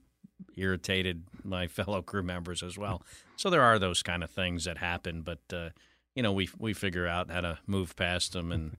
irritated 0.57 1.23
my 1.45 1.67
fellow 1.69 2.03
crew 2.03 2.25
members 2.25 2.61
as 2.61 2.77
well. 2.77 3.03
So 3.37 3.51
there 3.51 3.63
are 3.63 3.79
those 3.79 4.03
kind 4.03 4.25
of 4.25 4.31
things 4.31 4.65
that 4.65 4.79
happen, 4.79 5.23
but 5.23 5.41
uh, 5.53 5.69
you 6.17 6.25
know, 6.25 6.33
we 6.33 6.49
we 6.59 6.73
figure 6.73 7.07
out 7.07 7.31
how 7.31 7.43
to 7.43 7.59
move 7.69 7.95
past 7.95 8.33
them 8.33 8.51
and. 8.51 8.79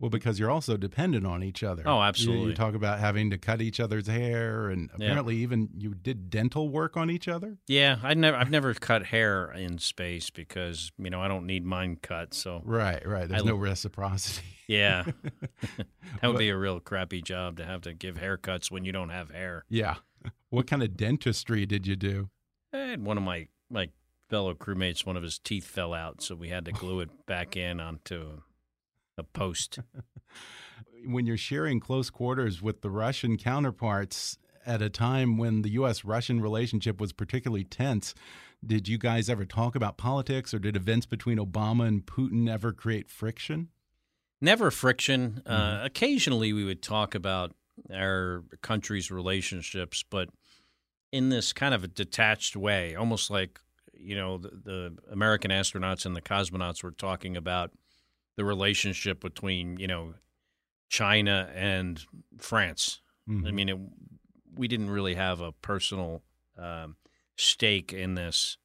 Well, 0.00 0.10
because 0.10 0.38
you're 0.38 0.50
also 0.50 0.76
dependent 0.76 1.26
on 1.26 1.42
each 1.42 1.64
other. 1.64 1.82
Oh, 1.84 2.00
You- 2.16 2.46
You, 2.48 2.54
talk 2.54 2.74
about 2.74 3.00
having 3.00 3.30
to 3.30 3.38
cut 3.38 3.60
each 3.60 3.80
other's 3.80 4.06
hair, 4.06 4.70
and 4.70 4.90
Yeah. 4.96 5.06
apparently 5.06 5.36
even 5.38 5.70
you 5.76 5.92
did 5.94 6.30
dental 6.30 6.68
work 6.68 6.96
on 6.96 7.10
each 7.10 7.26
other. 7.26 7.58
Yeah, 7.66 7.98
I 8.02 8.14
never 8.14 8.36
I've 8.36 8.50
never 8.50 8.72
cut 8.74 9.06
hair 9.06 9.50
in 9.50 9.78
space 9.78 10.30
because 10.30 10.92
you 10.98 11.10
know 11.10 11.20
I 11.20 11.26
don't 11.26 11.46
need 11.46 11.64
mine 11.64 11.96
cut. 12.00 12.32
So 12.32 12.62
Right, 12.64 13.04
right. 13.06 13.28
There's 13.28 13.42
I- 13.42 13.46
no 13.46 13.56
reciprocity. 13.56 14.46
yeah, 14.68 15.02
that 15.04 16.22
would 16.22 16.32
But- 16.34 16.38
be 16.38 16.48
a 16.50 16.56
real 16.56 16.78
crappy 16.78 17.20
job 17.20 17.56
to 17.56 17.64
have 17.64 17.80
to 17.82 17.92
give 17.92 18.16
haircuts 18.16 18.70
when 18.70 18.84
you 18.84 18.92
don't 18.92 19.10
have 19.10 19.30
hair. 19.30 19.64
Yeah. 19.68 19.96
What 20.50 20.66
kind 20.66 20.82
of 20.82 20.96
dentistry 20.96 21.66
did 21.66 21.86
you 21.86 21.96
do? 21.96 22.30
I 22.72 22.78
had 22.78 23.04
one 23.04 23.16
of 23.18 23.24
my 23.24 23.48
my 23.68 23.88
fellow 24.30 24.54
crewmates, 24.54 25.04
one 25.06 25.16
of 25.16 25.22
his 25.22 25.38
teeth 25.38 25.66
fell 25.66 25.92
out, 25.94 26.22
so 26.22 26.34
we 26.36 26.50
had 26.50 26.64
to 26.66 26.72
glue 26.72 27.00
it 27.00 27.26
back 27.26 27.56
in 27.56 27.80
onto 27.80 28.42
a 29.18 29.22
post. 29.22 29.78
when 31.06 31.26
you're 31.26 31.36
sharing 31.36 31.80
close 31.80 32.10
quarters 32.10 32.62
with 32.62 32.82
the 32.82 32.90
Russian 32.90 33.36
counterparts 33.36 34.38
at 34.66 34.82
a 34.82 34.90
time 34.90 35.38
when 35.38 35.62
the 35.62 35.70
U.S. 35.70 36.04
Russian 36.04 36.40
relationship 36.40 37.00
was 37.00 37.12
particularly 37.12 37.64
tense, 37.64 38.14
did 38.64 38.88
you 38.88 38.98
guys 38.98 39.30
ever 39.30 39.44
talk 39.44 39.74
about 39.74 39.96
politics 39.96 40.52
or 40.52 40.58
did 40.58 40.76
events 40.76 41.06
between 41.06 41.38
Obama 41.38 41.86
and 41.86 42.04
Putin 42.04 42.50
ever 42.50 42.72
create 42.72 43.08
friction? 43.08 43.68
Never 44.40 44.70
friction. 44.70 45.42
Mm-hmm. 45.46 45.52
Uh, 45.52 45.84
occasionally 45.84 46.52
we 46.52 46.64
would 46.64 46.82
talk 46.82 47.14
about 47.14 47.54
our 47.92 48.44
country's 48.62 49.10
relationships, 49.10 50.04
but 50.08 50.28
in 51.12 51.28
this 51.28 51.52
kind 51.52 51.74
of 51.74 51.84
a 51.84 51.88
detached 51.88 52.56
way, 52.56 52.94
almost 52.94 53.30
like 53.30 53.60
you 53.94 54.14
know 54.14 54.38
the, 54.38 54.50
the 54.50 54.98
American 55.10 55.50
astronauts 55.50 56.06
and 56.06 56.14
the 56.14 56.20
cosmonauts 56.20 56.82
were 56.82 56.92
talking 56.92 57.36
about 57.36 57.72
the 58.38 58.44
relationship 58.44 59.20
between 59.20 59.78
you 59.78 59.88
know 59.88 60.14
China 60.88 61.50
and 61.54 62.00
France. 62.38 63.00
Mhm. 63.28 63.48
I 63.48 63.50
mean, 63.50 63.68
it, 63.68 63.78
we 64.54 64.68
didn't 64.68 64.90
really 64.90 65.16
have 65.16 65.40
a 65.40 65.50
personal 65.52 66.22
um, 66.56 66.96
stake 67.36 67.92
in 67.92 68.14
this 68.14 68.56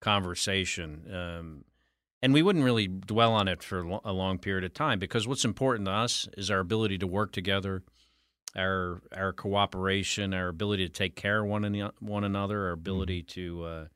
conversation. 0.00 1.12
Um, 1.12 1.64
and 2.22 2.32
we 2.34 2.42
wouldn't 2.42 2.64
really 2.64 2.86
dwell 2.86 3.32
on 3.32 3.48
it 3.48 3.62
for 3.62 3.80
a 4.04 4.12
long 4.12 4.38
period 4.38 4.64
of 4.64 4.72
time 4.74 4.98
because 4.98 5.26
what's 5.26 5.44
important 5.44 5.86
to 5.86 5.92
us 5.92 6.28
is 6.36 6.50
our 6.50 6.60
ability 6.60 6.98
to 6.98 7.06
work 7.06 7.32
together, 7.32 7.82
our 8.54 9.02
our 9.12 9.32
cooperation, 9.32 10.34
our 10.34 10.48
ability 10.48 10.86
to 10.86 10.92
take 10.92 11.16
care 11.16 11.42
of 11.42 11.48
one, 11.48 11.64
an- 11.64 11.92
one 12.00 12.24
another, 12.24 12.66
our 12.66 12.72
ability 12.72 13.22
to, 13.22 13.64
uh, 13.64 13.86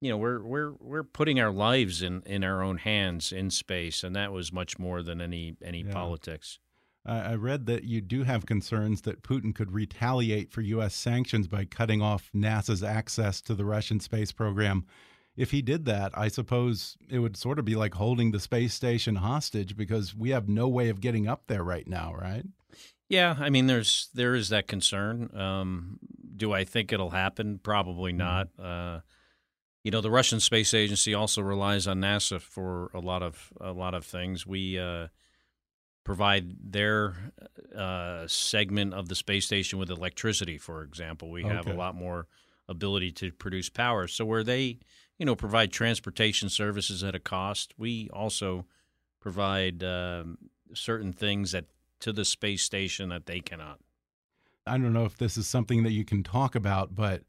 you 0.00 0.10
know, 0.10 0.16
we're 0.16 0.42
we're 0.42 0.72
we're 0.80 1.02
putting 1.04 1.38
our 1.40 1.50
lives 1.52 2.02
in, 2.02 2.22
in 2.26 2.42
our 2.44 2.62
own 2.62 2.78
hands 2.78 3.32
in 3.32 3.50
space, 3.50 4.02
and 4.02 4.14
that 4.16 4.32
was 4.32 4.52
much 4.52 4.78
more 4.78 5.02
than 5.02 5.20
any 5.20 5.56
any 5.62 5.82
Yeah. 5.82 5.92
politics. 5.92 6.58
I 7.06 7.18
I 7.20 7.34
read 7.34 7.66
that 7.66 7.84
you 7.84 8.00
do 8.00 8.22
have 8.24 8.46
concerns 8.46 9.02
that 9.02 9.22
Putin 9.22 9.54
could 9.54 9.72
retaliate 9.72 10.50
for 10.52 10.60
U.S. 10.62 10.94
sanctions 10.94 11.48
by 11.48 11.64
cutting 11.64 12.00
off 12.02 12.30
NASA's 12.34 12.82
access 12.82 13.40
to 13.42 13.54
the 13.54 13.64
Russian 13.64 14.00
space 14.00 14.32
program. 14.32 14.84
If 15.36 15.52
he 15.52 15.62
did 15.62 15.84
that, 15.86 16.12
I 16.18 16.28
suppose 16.28 16.96
it 17.08 17.20
would 17.20 17.36
sort 17.36 17.58
of 17.58 17.64
be 17.64 17.76
like 17.76 17.94
holding 17.94 18.30
the 18.32 18.40
space 18.40 18.74
station 18.74 19.16
hostage 19.16 19.76
because 19.76 20.14
we 20.14 20.30
have 20.30 20.48
no 20.48 20.68
way 20.68 20.88
of 20.90 21.00
getting 21.00 21.26
up 21.28 21.44
there 21.46 21.62
right 21.62 21.86
now, 21.86 22.12
right? 22.14 22.44
Yeah, 23.08 23.36
I 23.38 23.48
mean, 23.50 23.66
there's 23.66 24.08
there 24.14 24.34
is 24.34 24.48
that 24.50 24.66
concern. 24.66 25.30
Um, 25.34 25.98
do 26.36 26.52
I 26.52 26.64
think 26.64 26.92
it'll 26.92 27.10
happen? 27.10 27.58
Probably 27.62 28.12
not. 28.12 28.48
Uh, 28.58 29.00
you 29.82 29.90
know, 29.90 30.00
the 30.00 30.10
Russian 30.10 30.40
space 30.40 30.74
agency 30.74 31.14
also 31.14 31.40
relies 31.40 31.86
on 31.86 32.00
NASA 32.00 32.40
for 32.40 32.90
a 32.92 33.00
lot 33.00 33.22
of 33.22 33.52
a 33.60 33.72
lot 33.72 33.94
of 33.94 34.04
things. 34.04 34.46
We 34.46 34.78
uh, 34.78 35.08
provide 36.04 36.72
their 36.72 37.14
uh, 37.76 38.26
segment 38.26 38.94
of 38.94 39.08
the 39.08 39.14
space 39.14 39.46
station 39.46 39.78
with 39.78 39.90
electricity, 39.90 40.58
for 40.58 40.82
example. 40.82 41.30
We 41.30 41.44
have 41.44 41.66
a 41.66 41.74
lot 41.74 41.94
more 41.94 42.26
ability 42.68 43.10
to 43.12 43.32
produce 43.32 43.68
power. 43.68 44.06
So 44.06 44.24
where 44.24 44.44
they, 44.44 44.78
you 45.18 45.26
know, 45.26 45.34
provide 45.34 45.72
transportation 45.72 46.48
services 46.48 47.02
at 47.02 47.14
a 47.14 47.20
cost, 47.20 47.74
we 47.76 48.08
also 48.12 48.66
provide 49.20 49.82
um, 49.82 50.38
certain 50.74 51.12
things 51.12 51.52
that 51.52 51.66
to 52.00 52.12
the 52.12 52.24
space 52.24 52.62
station 52.62 53.10
that 53.10 53.26
they 53.26 53.40
cannot. 53.40 53.78
I 54.66 54.78
don't 54.78 54.92
know 54.92 55.04
if 55.04 55.18
this 55.18 55.36
is 55.36 55.46
something 55.46 55.82
that 55.82 55.92
you 55.92 56.04
can 56.04 56.22
talk 56.22 56.54
about, 56.54 56.94
but 56.94 57.22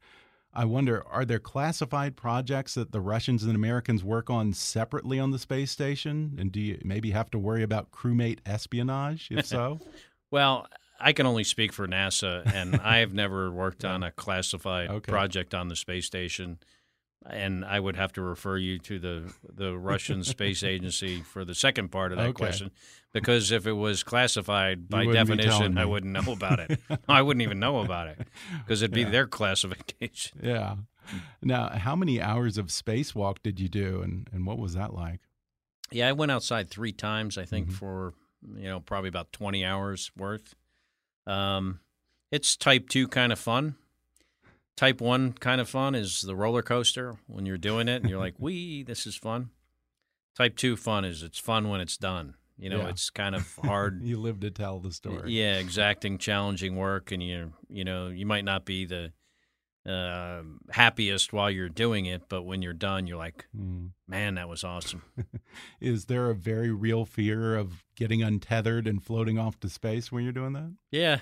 I 0.54 0.64
wonder 0.66 1.02
are 1.08 1.24
there 1.24 1.38
classified 1.38 2.16
projects 2.16 2.74
that 2.74 2.92
the 2.92 3.00
Russians 3.00 3.44
and 3.44 3.54
Americans 3.54 4.04
work 4.04 4.28
on 4.28 4.52
separately 4.52 5.18
on 5.18 5.30
the 5.30 5.38
space 5.38 5.70
station? 5.70 6.36
And 6.38 6.52
do 6.52 6.60
you 6.60 6.78
maybe 6.84 7.12
have 7.12 7.30
to 7.30 7.38
worry 7.38 7.62
about 7.62 7.90
crewmate 7.90 8.40
espionage? 8.44 9.28
If 9.30 9.46
so, 9.46 9.80
Well, 10.30 10.66
I 10.98 11.12
can 11.12 11.26
only 11.26 11.44
speak 11.44 11.72
for 11.72 11.86
NASA, 11.86 12.42
and 12.54 12.76
I 12.82 12.98
have 12.98 13.12
never 13.12 13.50
worked 13.50 13.84
on 13.84 14.02
a 14.02 14.10
classified 14.10 14.90
Okay. 14.90 15.10
project 15.10 15.54
on 15.54 15.68
the 15.68 15.76
space 15.76 16.06
station. 16.06 16.58
And 17.24 17.64
I 17.64 17.78
would 17.78 17.94
have 17.96 18.12
to 18.14 18.20
refer 18.22 18.56
you 18.56 18.78
to 18.80 18.98
the 18.98 19.32
the 19.48 19.78
Russian 19.78 20.24
Space 20.34 20.62
Agency 20.64 21.22
for 21.22 21.44
the 21.44 21.54
second 21.54 21.90
part 21.90 22.10
of 22.12 22.18
that 22.18 22.28
Okay. 22.30 22.32
question, 22.32 22.70
because 23.12 23.52
if 23.52 23.66
it 23.66 23.72
was 23.74 24.02
classified 24.02 24.88
by 24.88 25.06
wouldn't 25.06 25.28
be 25.28 25.36
telling 25.36 25.46
definition, 25.46 25.78
I 25.78 25.84
wouldn't 25.84 26.12
know 26.12 26.32
about 26.32 26.58
it. 26.58 26.80
I 27.08 27.22
wouldn't 27.22 27.42
even 27.42 27.60
know 27.60 27.78
about 27.78 28.08
it 28.08 28.26
because 28.64 28.82
it'd 28.82 28.92
be 28.94 29.02
Yeah. 29.02 29.10
their 29.10 29.26
classification. 29.28 30.40
yeah. 30.42 30.76
Now, 31.42 31.68
how 31.68 31.94
many 31.94 32.20
hours 32.20 32.58
of 32.58 32.66
spacewalk 32.66 33.36
did 33.42 33.60
you 33.60 33.68
do, 33.68 34.02
and 34.02 34.28
and 34.32 34.44
what 34.46 34.58
was 34.58 34.74
that 34.74 34.92
like? 34.92 35.20
Yeah, 35.92 36.08
I 36.08 36.12
went 36.12 36.32
outside 36.32 36.70
three 36.70 36.92
times. 36.92 37.38
I 37.38 37.44
think 37.44 37.68
Mhm. 37.68 37.72
for 37.74 38.14
you 38.56 38.64
know 38.64 38.80
probably 38.80 39.08
about 39.08 39.30
twenty 39.32 39.64
hours 39.64 40.10
worth. 40.16 40.54
Um, 41.26 41.80
it's 42.32 42.56
type 42.56 42.88
two 42.88 43.06
kind 43.06 43.32
of 43.32 43.38
fun. 43.38 43.76
Type 44.76 45.00
one 45.00 45.32
kind 45.34 45.60
of 45.60 45.68
fun 45.68 45.94
is 45.94 46.22
the 46.22 46.34
roller 46.34 46.62
coaster 46.62 47.16
when 47.26 47.44
you're 47.46 47.58
doing 47.58 47.88
it 47.88 48.00
and 48.02 48.08
you're 48.10 48.18
like, 48.18 48.34
"Wee, 48.38 48.82
this 48.82 49.06
is 49.06 49.14
fun." 49.16 49.50
Type 50.36 50.56
two 50.56 50.76
fun 50.76 51.04
is 51.04 51.22
it's 51.22 51.38
fun 51.38 51.68
when 51.68 51.80
it's 51.80 51.96
done. 51.98 52.34
You 52.58 52.70
know, 52.70 52.78
Yeah. 52.78 52.88
it's 52.88 53.10
kind 53.10 53.34
of 53.34 53.54
hard. 53.64 54.02
you 54.02 54.18
live 54.18 54.40
to 54.40 54.50
tell 54.50 54.78
the 54.80 54.92
story. 54.92 55.30
yeah, 55.32 55.58
exacting, 55.58 56.16
challenging 56.18 56.76
work, 56.76 57.12
and 57.12 57.22
you 57.22 57.52
you 57.68 57.84
know 57.84 58.08
you 58.08 58.24
might 58.26 58.44
not 58.44 58.64
be 58.64 58.86
the 58.86 59.12
uh, 59.84 60.42
happiest 60.70 61.32
while 61.32 61.50
you're 61.50 61.68
doing 61.68 62.06
it, 62.06 62.22
but 62.28 62.44
when 62.44 62.62
you're 62.62 62.72
done, 62.72 63.06
you're 63.06 63.18
like, 63.18 63.46
Mm. 63.56 63.90
"Man, 64.06 64.36
that 64.36 64.48
was 64.48 64.62
awesome." 64.64 65.02
Is 65.80 66.04
there 66.06 66.30
a 66.30 66.34
very 66.34 66.70
real 66.70 67.04
fear 67.04 67.56
of 67.56 67.82
getting 67.96 68.22
untethered 68.22 68.86
and 68.86 69.02
floating 69.02 69.38
off 69.38 69.58
to 69.60 69.68
space 69.68 70.10
when 70.12 70.22
you're 70.24 70.32
doing 70.32 70.52
that? 70.54 70.72
Yeah, 70.90 71.18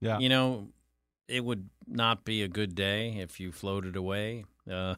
Yeah. 0.00 0.18
You 0.20 0.28
know, 0.28 0.68
it 1.28 1.44
would 1.44 1.68
not 1.86 2.24
be 2.24 2.42
a 2.42 2.48
good 2.48 2.74
day 2.74 3.16
if 3.18 3.40
you 3.40 3.52
floated 3.52 3.96
away. 3.96 4.44
Uh, 4.70 4.94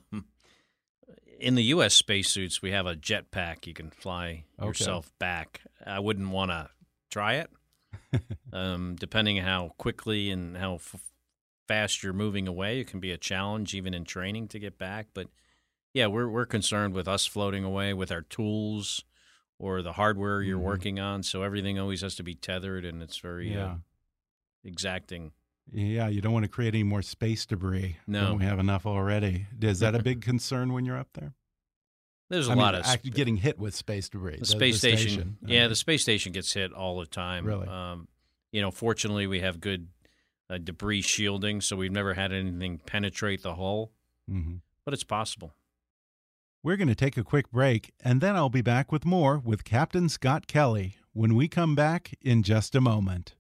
in 1.39 1.55
the 1.55 1.63
U.S. 1.65 1.95
spacesuits, 1.95 2.61
we 2.63 2.71
have 2.73 2.87
a 2.87 2.95
jetpack. 2.97 3.67
You 3.67 3.75
can 3.75 3.91
fly 3.91 4.45
Okay. 4.59 4.67
yourself 4.69 5.13
back. 5.19 5.61
I 5.87 6.01
wouldn't 6.01 6.31
want 6.31 6.51
to 6.51 6.69
try 7.11 7.35
it. 7.35 7.51
um, 8.53 8.97
depending 8.99 9.37
how 9.39 9.73
quickly 9.79 10.31
and 10.31 10.57
how 10.57 10.75
f- 10.77 10.97
fast 11.67 12.03
you're 12.03 12.13
moving 12.13 12.47
away, 12.49 12.81
it 12.81 12.87
can 12.89 13.01
be 13.01 13.13
a 13.13 13.17
challenge 13.19 13.75
even 13.75 13.95
in 13.95 14.05
training 14.05 14.49
to 14.49 14.59
get 14.59 14.79
back. 14.79 15.09
But 15.15 15.29
yeah, 15.95 16.07
we're 16.07 16.29
we're 16.29 16.47
concerned 16.47 16.95
with 16.95 17.09
us 17.09 17.27
floating 17.27 17.65
away 17.65 17.95
with 17.95 18.11
our 18.13 18.23
tools 18.23 19.05
or 19.59 19.81
the 19.83 19.93
hardware 19.95 20.43
you're 20.43 20.59
Mhm. 20.59 20.63
working 20.63 21.01
on. 21.01 21.23
So 21.23 21.43
everything 21.43 21.79
always 21.79 22.01
has 22.03 22.15
to 22.17 22.23
be 22.23 22.35
tethered, 22.35 22.85
and 22.85 23.03
it's 23.03 23.19
very 23.19 23.57
uh, 23.57 23.77
exacting. 24.65 25.33
Yeah, 25.73 26.09
you 26.09 26.21
don't 26.21 26.33
want 26.33 26.45
to 26.45 26.49
create 26.49 26.75
any 26.75 26.83
more 26.83 27.03
space 27.03 27.45
debris. 27.47 27.97
No. 28.07 28.35
we 28.35 28.45
have 28.45 28.59
enough 28.59 28.87
already. 28.87 29.47
Is 29.61 29.81
that 29.81 29.95
a 29.95 30.03
big 30.03 30.23
concern 30.23 30.73
when 30.73 30.85
you're 30.85 30.97
up 30.99 31.09
there? 31.15 31.35
There's 32.31 32.49
a 32.49 32.53
I 32.53 32.55
lot 32.55 32.75
mean, 32.75 32.83
of 32.85 33.15
getting 33.15 33.37
hit 33.39 33.59
with 33.59 33.75
space 33.75 34.09
debris. 34.09 34.37
the 34.39 34.45
space 34.47 34.79
station. 34.79 35.39
I 35.47 35.51
Yeah, 35.51 35.61
mean. 35.63 35.71
the 35.71 35.77
space 35.77 36.03
station 36.03 36.33
gets 36.33 36.53
hit 36.53 36.73
all 36.73 36.99
the 36.99 37.07
time. 37.07 37.45
Really? 37.47 37.67
Um, 37.67 38.09
you 38.53 38.61
know, 38.61 38.71
fortunately, 38.71 39.27
we 39.27 39.41
have 39.41 39.61
good 39.61 39.89
uh, 40.51 40.59
debris 40.59 41.03
shielding, 41.03 41.61
so 41.61 41.77
we've 41.77 41.93
never 41.93 42.15
had 42.15 42.33
anything 42.33 42.79
penetrate 42.87 43.43
the 43.43 43.55
hull. 43.55 43.93
Mhm. 44.31 44.61
But 44.85 44.95
it's 44.95 45.05
possible. 45.05 45.55
We're 46.63 46.77
going 46.77 46.89
to 46.89 46.95
take 46.95 47.17
a 47.17 47.25
quick 47.25 47.51
break, 47.51 47.93
and 48.03 48.21
then 48.21 48.35
I'll 48.37 48.49
be 48.51 48.63
back 48.63 48.91
with 48.91 49.05
more 49.05 49.39
with 49.39 49.65
Captain 49.65 50.09
Scott 50.09 50.47
Kelly 50.47 50.97
when 51.13 51.35
we 51.35 51.49
come 51.49 51.75
back 51.75 52.15
in 52.21 52.43
just 52.43 52.75
a 52.75 52.81
moment. 52.81 53.35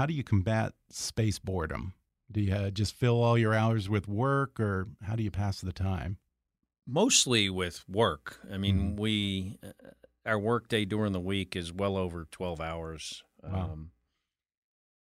How 0.00 0.06
do 0.06 0.14
you 0.14 0.24
combat 0.24 0.72
space 0.88 1.38
boredom? 1.38 1.92
Do 2.32 2.40
you 2.40 2.54
uh, 2.54 2.70
just 2.70 2.96
fill 2.96 3.22
all 3.22 3.36
your 3.36 3.52
hours 3.52 3.86
with 3.90 4.08
work, 4.08 4.58
or 4.58 4.88
how 5.02 5.14
do 5.14 5.22
you 5.22 5.30
pass 5.30 5.60
the 5.60 5.74
time? 5.74 6.16
Mostly 6.86 7.50
with 7.50 7.86
work. 7.86 8.40
I 8.50 8.56
mean, 8.56 8.96
Mhm. 8.96 8.98
we 8.98 9.58
uh, 9.62 9.72
our 10.24 10.38
work 10.38 10.68
day 10.68 10.86
during 10.86 11.12
the 11.12 11.20
week 11.20 11.54
is 11.54 11.70
well 11.70 11.98
over 11.98 12.26
twelve 12.30 12.62
hours. 12.62 13.22
Wow. 13.42 13.72
Um, 13.72 13.90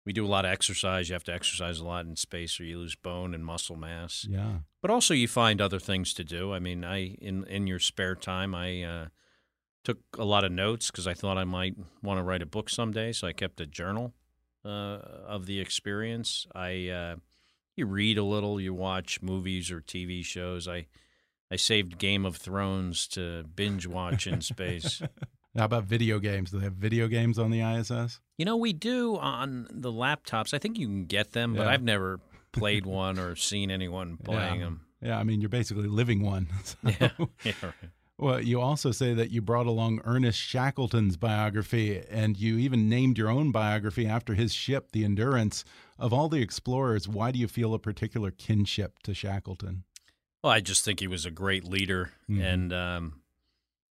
we 0.05 0.13
do 0.13 0.27
a 0.27 0.33
lot 0.35 0.45
of 0.45 0.51
exercise. 0.51 1.09
You 1.09 1.13
have 1.13 1.23
to 1.25 1.33
exercise 1.33 1.79
a 1.79 1.85
lot 1.85 2.05
in 2.05 2.17
space, 2.17 2.59
or 2.59 2.65
you 2.65 2.81
lose 2.81 2.97
bone 2.97 3.35
and 3.35 3.45
muscle 3.47 3.77
mass. 3.77 4.27
Yeah. 4.29 4.63
but 4.83 4.91
also 4.91 5.15
you 5.15 5.29
find 5.29 5.61
other 5.61 5.79
things 5.79 6.13
to 6.15 6.25
do. 6.25 6.53
I 6.53 6.59
mean, 6.59 6.83
I 6.85 7.15
in 7.21 7.45
in 7.45 7.69
your 7.69 7.79
spare 7.79 8.17
time, 8.17 8.53
I 8.53 8.83
uh, 8.83 9.07
took 9.85 10.01
a 10.19 10.25
lot 10.25 10.43
of 10.43 10.51
notes 10.51 10.91
because 10.91 11.07
I 11.07 11.15
thought 11.15 11.39
I 11.39 11.45
might 11.45 11.77
want 12.03 12.19
to 12.19 12.25
write 12.25 12.43
a 12.43 12.47
book 12.47 12.69
someday. 12.69 13.13
So 13.13 13.29
I 13.29 13.33
kept 13.33 13.61
a 13.61 13.67
journal 13.67 14.15
uh, 14.69 14.99
of 15.27 15.47
the 15.47 15.61
experience. 15.61 16.47
I 16.55 16.89
uh, 16.89 17.17
you 17.77 17.87
read 17.87 18.19
a 18.19 18.25
little, 18.25 18.61
you 18.61 18.75
watch 18.75 19.23
movies 19.23 19.71
or 19.71 19.81
TV 19.81 20.25
shows. 20.25 20.69
I 20.69 20.87
I 21.51 21.57
saved 21.57 21.99
Game 21.99 22.27
of 22.27 22.37
Thrones 22.37 23.07
to 23.09 23.45
binge 23.57 23.87
watch 23.87 24.27
in 24.27 24.41
space. 24.43 25.01
How 25.57 25.65
about 25.65 25.85
video 25.85 26.19
games? 26.19 26.51
Do 26.51 26.59
they 26.59 26.65
have 26.65 26.75
video 26.75 27.09
games 27.09 27.39
on 27.39 27.51
the 27.51 27.63
ISS? 27.63 28.21
You 28.37 28.45
know, 28.45 28.57
we 28.57 28.73
do 28.73 29.17
on 29.17 29.67
the 29.71 29.91
laptops. 29.91 30.53
I 30.55 30.59
think 30.59 30.79
you 30.79 30.87
can 30.87 31.07
get 31.07 31.33
them, 31.33 31.55
but 31.55 31.63
Yeah. 31.63 31.71
I've 31.71 31.83
never 31.83 32.21
played 32.53 32.85
one 33.05 33.19
or 33.19 33.35
seen 33.35 33.71
anyone 33.71 34.19
playing 34.19 34.61
yeah. 34.61 34.67
them. 34.67 34.81
Yeah, 35.03 35.19
I 35.19 35.25
mean, 35.25 35.41
you're 35.41 35.49
basically 35.49 35.89
living 35.89 36.23
one. 36.23 36.49
So- 36.65 36.77
Yeah. 36.85 37.11
yeah 37.45 37.53
right. 37.63 37.75
Well, 38.21 38.41
you 38.41 38.61
also 38.61 38.91
say 38.91 39.15
that 39.15 39.31
you 39.31 39.41
brought 39.41 39.67
along 39.67 40.01
Ernest 40.05 40.41
Shackleton's 40.41 41.17
biography, 41.17 42.03
and 42.11 42.37
you 42.37 42.59
even 42.59 42.89
named 42.89 43.17
your 43.17 43.29
own 43.29 43.53
biography 43.53 44.07
after 44.09 44.35
his 44.35 44.53
ship, 44.53 44.91
the 44.91 45.05
Endurance. 45.05 45.65
Of 46.01 46.13
all 46.13 46.29
the 46.29 46.43
explorers, 46.43 47.07
why 47.09 47.31
do 47.31 47.39
you 47.39 47.47
feel 47.47 47.75
a 47.75 47.79
particular 47.79 48.33
kinship 48.33 48.99
to 49.05 49.15
Shackleton? 49.15 49.85
Well, 50.43 50.53
I 50.53 50.59
just 50.61 50.85
think 50.85 50.99
he 50.99 51.07
was 51.07 51.25
a 51.27 51.31
great 51.31 51.63
leader, 51.65 52.13
Mhm. 52.29 52.43
and 52.43 52.73
um, 52.73 53.23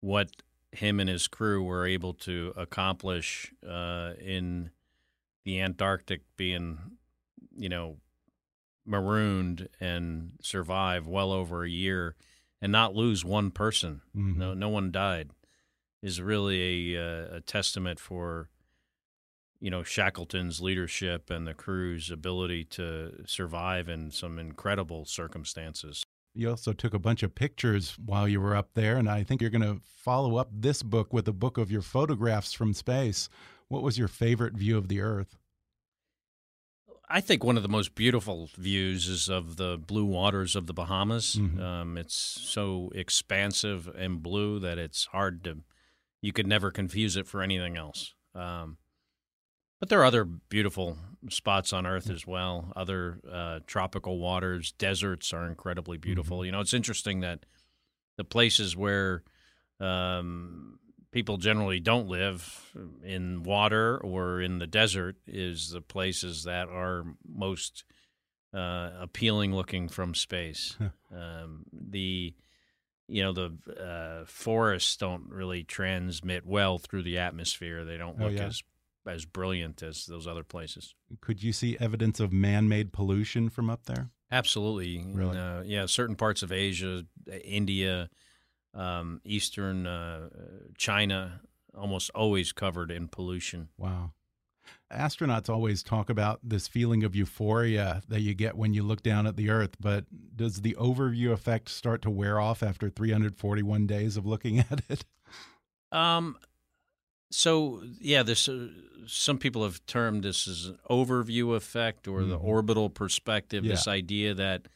what 0.00 0.30
him 0.70 1.00
and 1.00 1.08
his 1.10 1.26
crew 1.26 1.62
were 1.62 1.84
able 1.86 2.14
to 2.14 2.52
accomplish 2.56 3.52
uh, 3.66 4.14
in 4.20 4.70
the 5.44 5.60
Antarctic, 5.60 6.22
being, 6.36 6.78
you 7.56 7.68
know, 7.68 7.98
marooned 8.86 9.68
and 9.80 10.32
survive 10.42 11.06
well 11.08 11.32
over 11.32 11.64
a 11.64 11.68
year, 11.70 12.14
and 12.62 12.72
not 12.72 12.94
lose 12.94 13.24
one 13.26 13.50
person. 13.50 14.00
Mhm. 14.16 14.36
No, 14.36 14.54
no 14.54 14.70
one 14.70 14.90
died, 14.90 15.32
is 16.02 16.22
really 16.22 16.94
a, 16.94 17.02
uh, 17.02 17.36
a 17.36 17.40
testament 17.42 18.00
for. 18.00 18.48
You 19.60 19.70
know 19.70 19.84
Shackleton's 19.84 20.60
leadership 20.60 21.30
and 21.30 21.46
the 21.46 21.54
crew's 21.54 22.10
ability 22.10 22.64
to 22.64 23.22
survive 23.26 23.88
in 23.88 24.10
some 24.10 24.36
incredible 24.40 25.04
circumstances. 25.04 26.02
You 26.34 26.50
also 26.50 26.72
took 26.72 26.92
a 26.94 26.98
bunch 26.98 27.22
of 27.22 27.36
pictures 27.36 27.96
while 28.04 28.26
you 28.26 28.40
were 28.40 28.56
up 28.56 28.70
there, 28.74 28.96
and 28.96 29.08
I 29.08 29.22
think 29.22 29.40
you're 29.40 29.50
going 29.50 29.62
to 29.62 29.80
follow 29.84 30.34
up 30.34 30.48
this 30.52 30.82
book 30.82 31.12
with 31.12 31.28
a 31.28 31.32
book 31.32 31.58
of 31.58 31.70
your 31.70 31.80
photographs 31.82 32.52
from 32.52 32.74
space. 32.74 33.28
What 33.68 33.84
was 33.84 33.98
your 33.98 34.08
favorite 34.08 34.54
view 34.54 34.76
of 34.76 34.88
the 34.88 35.00
Earth? 35.00 35.36
I 37.14 37.20
think 37.20 37.44
one 37.44 37.58
of 37.58 37.62
the 37.62 37.68
most 37.68 37.94
beautiful 37.94 38.48
views 38.56 39.06
is 39.06 39.28
of 39.28 39.56
the 39.56 39.76
blue 39.76 40.06
waters 40.06 40.56
of 40.56 40.66
the 40.66 40.72
Bahamas. 40.72 41.36
Mhm. 41.36 41.60
Um, 41.60 41.98
it's 41.98 42.14
so 42.14 42.90
expansive 42.94 43.86
and 43.88 44.22
blue 44.22 44.58
that 44.60 44.78
it's 44.78 45.04
hard 45.06 45.44
to, 45.44 45.58
you 46.22 46.32
could 46.32 46.46
never 46.46 46.70
confuse 46.70 47.14
it 47.16 47.26
for 47.26 47.42
anything 47.42 47.76
else. 47.76 48.14
Um, 48.34 48.78
but 49.78 49.90
there 49.90 50.00
are 50.00 50.06
other 50.06 50.24
beautiful 50.24 50.96
spots 51.28 51.72
on 51.74 51.86
Earth 51.86 52.08
as 52.08 52.26
well. 52.26 52.72
Other 52.74 53.20
uh, 53.30 53.60
tropical 53.66 54.18
waters, 54.18 54.72
deserts 54.72 55.34
are 55.34 55.46
incredibly 55.46 55.98
beautiful. 55.98 56.46
You 56.46 56.52
know, 56.52 56.60
it's 56.60 56.72
interesting 56.72 57.20
that 57.20 57.44
the 58.16 58.24
places 58.24 58.74
where 58.74 59.22
um, 59.80 60.78
people 61.12 61.36
generally 61.36 61.78
don't 61.78 62.08
live 62.08 62.72
in 63.04 63.42
water 63.44 63.98
or 63.98 64.40
in 64.40 64.58
the 64.58 64.66
desert 64.66 65.16
is 65.26 65.70
the 65.70 65.80
places 65.82 66.44
that 66.44 66.68
are 66.68 67.04
most 67.28 67.84
uh, 68.54 68.90
appealing 69.00 69.54
looking 69.54 69.88
from 69.88 70.14
space. 70.14 70.76
um, 71.14 71.64
the 71.72 72.34
you 73.08 73.22
know 73.22 73.32
the 73.32 73.52
uh, 73.78 74.24
forests 74.26 74.96
don't 74.96 75.28
really 75.28 75.64
transmit 75.64 76.46
well 76.46 76.78
through 76.78 77.02
the 77.02 77.18
atmosphere. 77.18 77.84
They 77.84 77.96
don't 77.98 78.16
Oh, 78.20 78.24
look 78.24 78.34
yeah. 78.38 78.46
as 78.46 78.62
as 79.06 79.24
brilliant 79.24 79.82
as 79.82 80.06
those 80.06 80.26
other 80.26 80.44
places. 80.44 80.94
Could 81.20 81.42
you 81.42 81.52
see 81.52 81.76
evidence 81.80 82.20
of 82.20 82.32
man-made 82.32 82.92
pollution 82.92 83.48
from 83.50 83.68
up 83.68 83.84
there? 83.86 84.10
Absolutely. 84.30 85.04
Really? 85.12 85.36
Uh, 85.36 85.62
yeah, 85.62 85.86
certain 85.86 86.14
parts 86.16 86.42
of 86.42 86.52
Asia, 86.52 87.04
India, 87.44 88.08
um, 88.74 89.20
Eastern 89.24 89.86
uh, 89.86 90.28
China, 90.76 91.40
almost 91.76 92.10
always 92.14 92.52
covered 92.52 92.90
in 92.90 93.08
pollution. 93.08 93.68
Wow. 93.78 94.12
Astronauts 94.92 95.48
always 95.48 95.82
talk 95.82 96.08
about 96.10 96.38
this 96.42 96.68
feeling 96.68 97.02
of 97.02 97.16
euphoria 97.16 98.02
that 98.08 98.20
you 98.20 98.34
get 98.34 98.56
when 98.56 98.74
you 98.74 98.82
look 98.82 99.02
down 99.02 99.26
at 99.26 99.36
the 99.36 99.48
Earth, 99.50 99.74
but 99.80 100.04
does 100.36 100.60
the 100.60 100.74
overview 100.78 101.32
effect 101.32 101.68
start 101.70 102.02
to 102.02 102.10
wear 102.10 102.38
off 102.38 102.62
after 102.62 102.88
341 102.90 103.86
days 103.86 104.16
of 104.16 104.26
looking 104.26 104.58
at 104.70 104.82
it? 104.88 105.04
Um, 105.90 106.36
so 107.30 107.82
yeah, 108.00 108.22
this 108.22 108.48
uh, 108.48 108.68
some 109.06 109.38
people 109.38 109.64
have 109.64 109.84
termed 109.86 110.22
this 110.24 110.46
as 110.46 110.66
an 110.66 110.78
overview 110.90 111.56
effect 111.56 112.06
or 112.06 112.22
the 112.24 112.38
Mhm. 112.38 112.44
orbital 112.44 112.88
perspective. 112.90 113.64
This 113.64 113.88
idea 113.88 114.34
that 114.34 114.68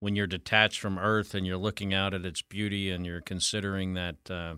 when 0.00 0.14
you're 0.16 0.26
detached 0.26 0.80
from 0.80 0.98
Earth 0.98 1.34
and 1.34 1.46
you're 1.46 1.56
looking 1.56 1.92
out 1.92 2.14
at 2.14 2.24
its 2.24 2.42
beauty 2.42 2.90
and 2.90 3.04
you're 3.04 3.20
considering 3.20 3.94
that 3.94 4.30
uh, 4.30 4.54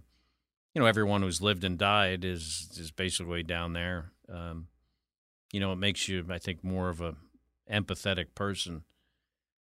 you 0.75 0.81
know 0.81 0.87
everyone 0.87 1.23
who's 1.23 1.41
lived 1.41 1.65
and 1.65 1.79
died 1.79 2.25
is 2.25 2.69
is 2.79 2.91
basically 2.91 3.43
down 3.43 3.73
there. 3.73 4.13
Um, 4.33 4.69
you 5.53 5.59
know, 5.61 5.73
it 5.73 5.77
makes 5.77 6.07
you, 6.09 6.25
I 6.31 6.39
think, 6.39 6.63
more 6.63 6.89
of 6.91 7.01
a 7.01 7.17
empathetic 7.71 8.35
person. 8.35 8.85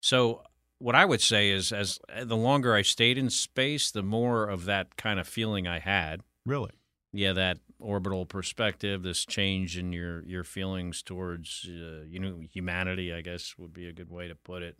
So 0.01 0.43
what 0.79 0.95
I 0.95 1.05
would 1.05 1.21
say 1.21 1.49
is, 1.51 1.71
as 1.71 1.99
the 2.23 2.35
longer 2.35 2.73
I 2.73 2.81
stayed 2.81 3.17
in 3.17 3.29
space, 3.29 3.91
the 3.91 4.03
more 4.03 4.47
of 4.47 4.65
that 4.65 4.95
kind 4.97 5.19
of 5.19 5.27
feeling 5.27 5.67
I 5.67 5.79
had 5.79 6.21
Really? 6.45 6.71
yeah 7.11 7.33
that 7.33 7.57
orbital 7.79 8.25
perspective 8.25 9.03
this 9.03 9.25
change 9.25 9.77
in 9.77 9.91
your 9.91 10.23
your 10.25 10.43
feelings 10.43 11.01
towards 11.01 11.65
uh, 11.67 12.03
you 12.07 12.19
know 12.19 12.39
humanity 12.51 13.11
i 13.13 13.21
guess 13.21 13.55
would 13.57 13.73
be 13.73 13.87
a 13.87 13.91
good 13.93 14.09
way 14.11 14.27
to 14.27 14.35
put 14.35 14.61
it 14.61 14.77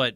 but 0.00 0.14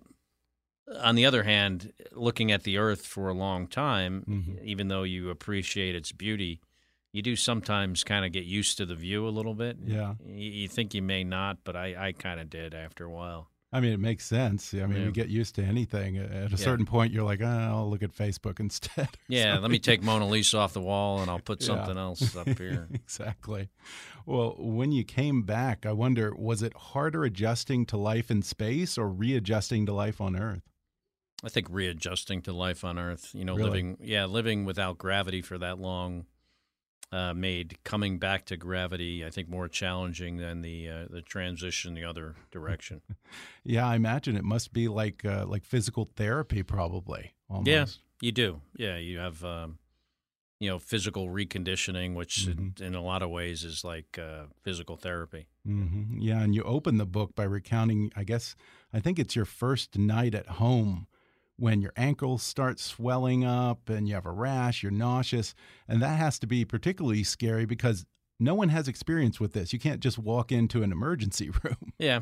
on 1.09 1.15
the 1.15 1.27
other 1.27 1.43
hand 1.45 1.93
looking 2.13 2.53
at 2.53 2.63
the 2.65 2.77
earth 2.79 3.05
for 3.07 3.29
a 3.29 3.35
long 3.47 3.67
time 3.67 4.25
Mhm. 4.29 4.65
even 4.65 4.89
though 4.89 5.03
you 5.15 5.31
appreciate 5.31 5.95
its 5.95 6.13
beauty 6.13 6.61
you 7.13 7.23
do 7.23 7.37
sometimes 7.37 8.05
kind 8.05 8.25
of 8.27 8.33
get 8.33 8.45
used 8.45 8.77
to 8.79 8.85
the 8.87 8.95
view 9.07 9.21
a 9.27 9.31
little 9.39 9.55
bit 9.55 9.77
Yeah. 9.97 10.15
you, 10.27 10.51
you 10.61 10.69
think 10.69 10.95
you 10.95 11.03
may 11.03 11.23
not 11.25 11.55
but 11.65 11.75
i, 11.77 11.89
I 12.09 12.13
kind 12.13 12.39
of 12.41 12.51
did 12.51 12.75
after 12.75 13.05
a 13.05 13.11
while 13.11 13.51
I 13.75 13.81
mean, 13.81 13.93
it 13.93 13.99
makes 13.99 14.25
sense. 14.25 14.73
I 14.73 14.87
mean, 14.87 14.99
Yeah. 15.01 15.05
you 15.07 15.11
get 15.11 15.29
used 15.29 15.57
to 15.57 15.63
anything. 15.65 16.17
At 16.17 16.31
a 16.31 16.51
Yeah. 16.51 16.57
certain 16.57 16.87
point, 16.87 17.13
you're 17.13 17.25
like, 17.25 17.41
oh, 17.43 17.47
I'll 17.47 17.91
look 17.91 18.05
at 18.05 18.13
Facebook 18.15 18.61
instead. 18.67 19.09
yeah 19.29 19.59
let 19.59 19.71
me 19.71 19.79
take 19.81 20.01
mona 20.03 20.29
lisa 20.29 20.59
off 20.59 20.73
the 20.73 20.81
wall 20.81 21.21
and 21.21 21.29
i'll 21.31 21.41
put 21.41 21.61
Yeah. 21.61 21.67
something 21.67 21.99
else 21.99 22.37
up 22.37 22.47
here 22.59 22.87
exactly. 22.95 23.69
Well, 24.27 24.55
when 24.59 24.93
you 24.93 25.03
came 25.05 25.43
back, 25.43 25.85
I 25.85 25.93
wonder, 25.93 26.33
was 26.35 26.63
it 26.63 26.73
harder 26.75 27.25
adjusting 27.25 27.85
to 27.87 27.97
life 27.97 28.31
in 28.31 28.43
space 28.43 28.97
or 28.97 29.09
readjusting 29.09 29.85
to 29.87 29.93
life 29.93 30.21
on 30.21 30.35
Earth? 30.37 30.63
I 31.43 31.49
think 31.51 31.67
readjusting 31.69 32.41
to 32.43 32.53
life 32.55 32.85
on 32.85 32.99
Earth, 32.99 33.35
you 33.35 33.45
know, 33.45 33.55
Really? 33.57 33.71
living, 33.71 33.97
yeah, 34.01 34.25
living 34.25 34.65
without 34.65 34.97
gravity 34.99 35.43
for 35.43 35.59
that 35.59 35.79
long, 35.79 36.25
uh, 37.15 37.33
made 37.33 37.79
coming 37.85 38.19
back 38.19 38.45
to 38.47 38.57
gravity, 38.57 39.25
I 39.25 39.31
think, 39.31 39.49
more 39.49 39.69
challenging 39.69 40.39
than 40.39 40.63
the 40.63 40.89
uh, 40.89 41.05
the 41.09 41.23
transition 41.23 41.95
the 41.95 42.05
other 42.05 42.35
direction. 42.51 43.01
Yeah, 43.67 43.87
I 43.87 43.97
imagine 43.97 44.37
it 44.37 44.45
must 44.45 44.73
be 44.75 44.89
like 44.89 45.25
uh, 45.25 45.47
like 45.47 45.65
physical 45.65 46.11
therapy, 46.17 46.63
probably. 46.63 47.33
Almost. 47.49 47.69
Yeah, 47.69 47.87
you 48.27 48.31
do. 48.33 48.61
Yeah, 48.77 48.99
you 48.99 49.19
have, 49.19 49.43
um, 49.43 49.79
you 50.61 50.69
know, 50.69 50.79
physical 50.79 51.29
reconditioning, 51.29 52.15
which 52.15 52.47
in, 52.47 52.57
Mhm. 52.77 52.81
in 52.81 52.95
a 52.95 53.01
lot 53.01 53.23
of 53.23 53.31
ways 53.31 53.65
is 53.65 53.85
like 53.85 54.19
uh, 54.19 54.47
physical 54.63 54.97
therapy. 54.97 55.47
hmm 55.65 56.19
Yeah, 56.19 56.43
and 56.43 56.55
you 56.55 56.63
open 56.65 56.99
the 56.99 57.07
book 57.07 57.35
by 57.35 57.45
recounting. 57.45 58.11
I 58.15 58.25
guess 58.25 58.55
I 58.93 59.01
think 59.01 59.19
it's 59.19 59.35
your 59.35 59.47
first 59.47 59.97
night 59.99 60.35
at 60.35 60.47
home 60.61 61.07
when 61.57 61.81
your 61.81 61.93
ankles 61.97 62.43
start 62.43 62.81
swelling 62.81 63.45
up 63.45 63.89
and 63.89 64.09
you 64.09 64.15
have 64.15 64.27
a 64.27 64.31
rash, 64.33 64.83
you're 64.83 64.91
nauseous, 64.93 65.55
and 65.89 66.03
that 66.03 66.19
has 66.19 66.39
to 66.41 66.47
be 66.47 66.65
particularly 66.65 67.23
scary 67.25 67.65
because 67.65 68.05
no 68.41 68.55
one 68.55 68.71
has 68.71 68.89
experience 68.89 69.39
with 69.39 69.53
this. 69.53 69.73
You 69.73 69.79
can't 69.79 70.01
just 70.01 70.19
walk 70.19 70.51
into 70.51 70.83
an 70.83 70.91
emergency 70.91 71.51
room. 71.63 71.93
Yeah. 71.99 72.21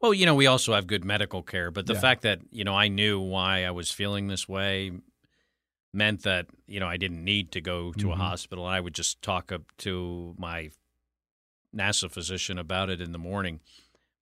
Well, 0.00 0.14
you 0.14 0.24
know, 0.24 0.34
we 0.34 0.46
also 0.46 0.72
have 0.74 0.86
good 0.86 1.04
medical 1.04 1.42
care, 1.42 1.70
but 1.70 1.86
the 1.86 1.92
Yeah. 1.92 2.00
fact 2.00 2.22
that, 2.22 2.40
you 2.50 2.64
know, 2.64 2.74
I 2.74 2.88
knew 2.88 3.20
why 3.20 3.64
I 3.66 3.70
was 3.70 3.90
feeling 3.90 4.28
this 4.28 4.48
way 4.48 4.92
meant 5.92 6.22
that, 6.22 6.46
you 6.66 6.80
know, 6.80 6.86
I 6.86 6.96
didn't 6.96 7.22
need 7.22 7.52
to 7.52 7.60
go 7.60 7.92
to 7.92 8.12
a 8.12 8.14
Mhm. 8.14 8.18
hospital. 8.18 8.64
I 8.64 8.80
would 8.80 8.94
just 8.94 9.20
talk 9.20 9.52
up 9.52 9.62
to 9.78 10.34
my 10.38 10.70
NASA 11.76 12.10
physician 12.10 12.58
about 12.58 12.88
it 12.88 13.00
in 13.00 13.12
the 13.12 13.18
morning. 13.18 13.60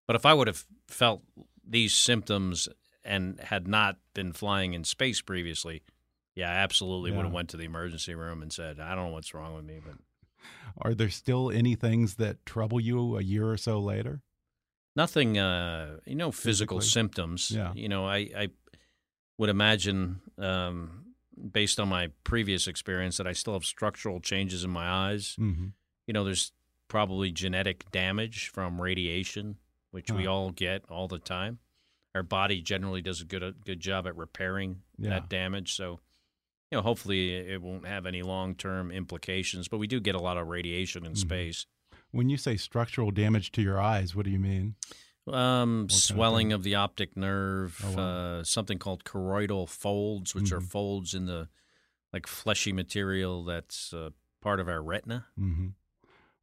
But 0.06 0.16
if 0.16 0.26
I 0.26 0.34
would 0.34 0.48
have 0.48 0.64
felt 0.88 1.22
these 1.64 1.94
symptoms 1.94 2.68
and 3.08 3.40
had 3.40 3.66
not 3.66 3.96
been 4.14 4.32
flying 4.32 4.74
in 4.74 4.84
space 4.84 5.20
previously, 5.20 5.82
yeah, 6.36 6.50
I 6.50 6.54
absolutely 6.56 7.10
would 7.10 7.24
have 7.24 7.32
went 7.32 7.48
to 7.50 7.56
the 7.56 7.64
emergency 7.64 8.14
room 8.14 8.42
and 8.42 8.52
said, 8.52 8.78
I 8.78 8.94
don't 8.94 9.06
know 9.06 9.12
what's 9.12 9.34
wrong 9.34 9.54
with 9.56 9.64
me, 9.64 9.80
but 9.84 9.94
Are 10.82 10.94
there 10.94 11.08
still 11.10 11.50
any 11.50 11.74
things 11.74 12.14
that 12.16 12.44
trouble 12.46 12.78
you 12.78 13.16
a 13.16 13.22
year 13.22 13.50
or 13.50 13.56
so 13.56 13.80
later? 13.80 14.20
nothing 14.96 15.38
uh 15.38 15.96
you 16.06 16.14
know 16.16 16.32
physical 16.32 16.78
Physically. 16.78 16.90
symptoms 16.90 17.52
Yeah. 17.54 17.72
you 17.74 17.88
know 17.88 18.06
i 18.06 18.18
i 18.36 18.48
would 19.36 19.48
imagine 19.48 20.20
um 20.38 21.04
based 21.52 21.78
on 21.78 21.88
my 21.88 22.08
previous 22.24 22.66
experience 22.66 23.16
that 23.18 23.26
i 23.28 23.32
still 23.32 23.52
have 23.52 23.64
structural 23.64 24.18
changes 24.20 24.64
in 24.64 24.70
my 24.70 24.88
eyes 24.88 25.34
hmm 25.38 25.66
you 26.06 26.14
know 26.14 26.24
there's 26.24 26.52
probably 26.88 27.30
genetic 27.30 27.88
damage 27.92 28.48
from 28.48 28.80
radiation 28.80 29.56
which 29.92 30.10
we 30.10 30.26
all 30.26 30.50
get 30.50 30.82
all 30.90 31.06
the 31.06 31.18
time 31.20 31.58
our 32.18 32.22
body 32.24 32.60
generally 32.60 33.00
does 33.00 33.20
a 33.20 33.24
good 33.24 33.42
a 33.42 33.52
good 33.64 33.80
job 33.80 34.06
at 34.06 34.16
repairing 34.16 34.82
Yeah. 34.98 35.10
that 35.10 35.28
damage. 35.28 35.74
So, 35.74 36.00
you 36.70 36.76
know, 36.76 36.82
hopefully 36.82 37.32
it 37.34 37.62
won't 37.62 37.86
have 37.86 38.04
any 38.06 38.22
long 38.22 38.54
term 38.56 38.90
implications. 38.90 39.68
But 39.68 39.78
we 39.78 39.86
do 39.86 40.00
get 40.00 40.14
a 40.14 40.20
lot 40.20 40.36
of 40.36 40.48
radiation 40.48 41.06
in 41.06 41.12
Mhm. 41.12 41.18
space. 41.18 41.66
When 42.10 42.28
you 42.28 42.36
say 42.36 42.56
structural 42.56 43.10
damage 43.10 43.52
to 43.52 43.62
your 43.62 43.80
eyes, 43.80 44.14
what 44.16 44.24
do 44.24 44.30
you 44.30 44.38
mean? 44.40 44.74
Um, 45.26 45.32
kind 45.32 45.90
of 45.90 45.92
swelling 45.92 46.52
of, 46.52 46.62
the 46.62 46.74
optic 46.74 47.16
nerve, 47.16 47.80
Oh, 47.84 47.92
wow. 47.96 48.02
uh, 48.02 48.44
something 48.44 48.78
called 48.78 49.04
choroidal 49.04 49.68
folds, 49.68 50.34
which 50.34 50.50
are 50.52 50.60
Mhm. 50.60 50.70
folds 50.70 51.14
in 51.14 51.26
the 51.26 51.48
like 52.12 52.26
fleshy 52.26 52.72
material 52.72 53.44
that's 53.44 53.92
uh, 53.92 54.10
part 54.40 54.58
of 54.60 54.68
our 54.68 54.82
retina. 54.82 55.26
hmm 55.36 55.68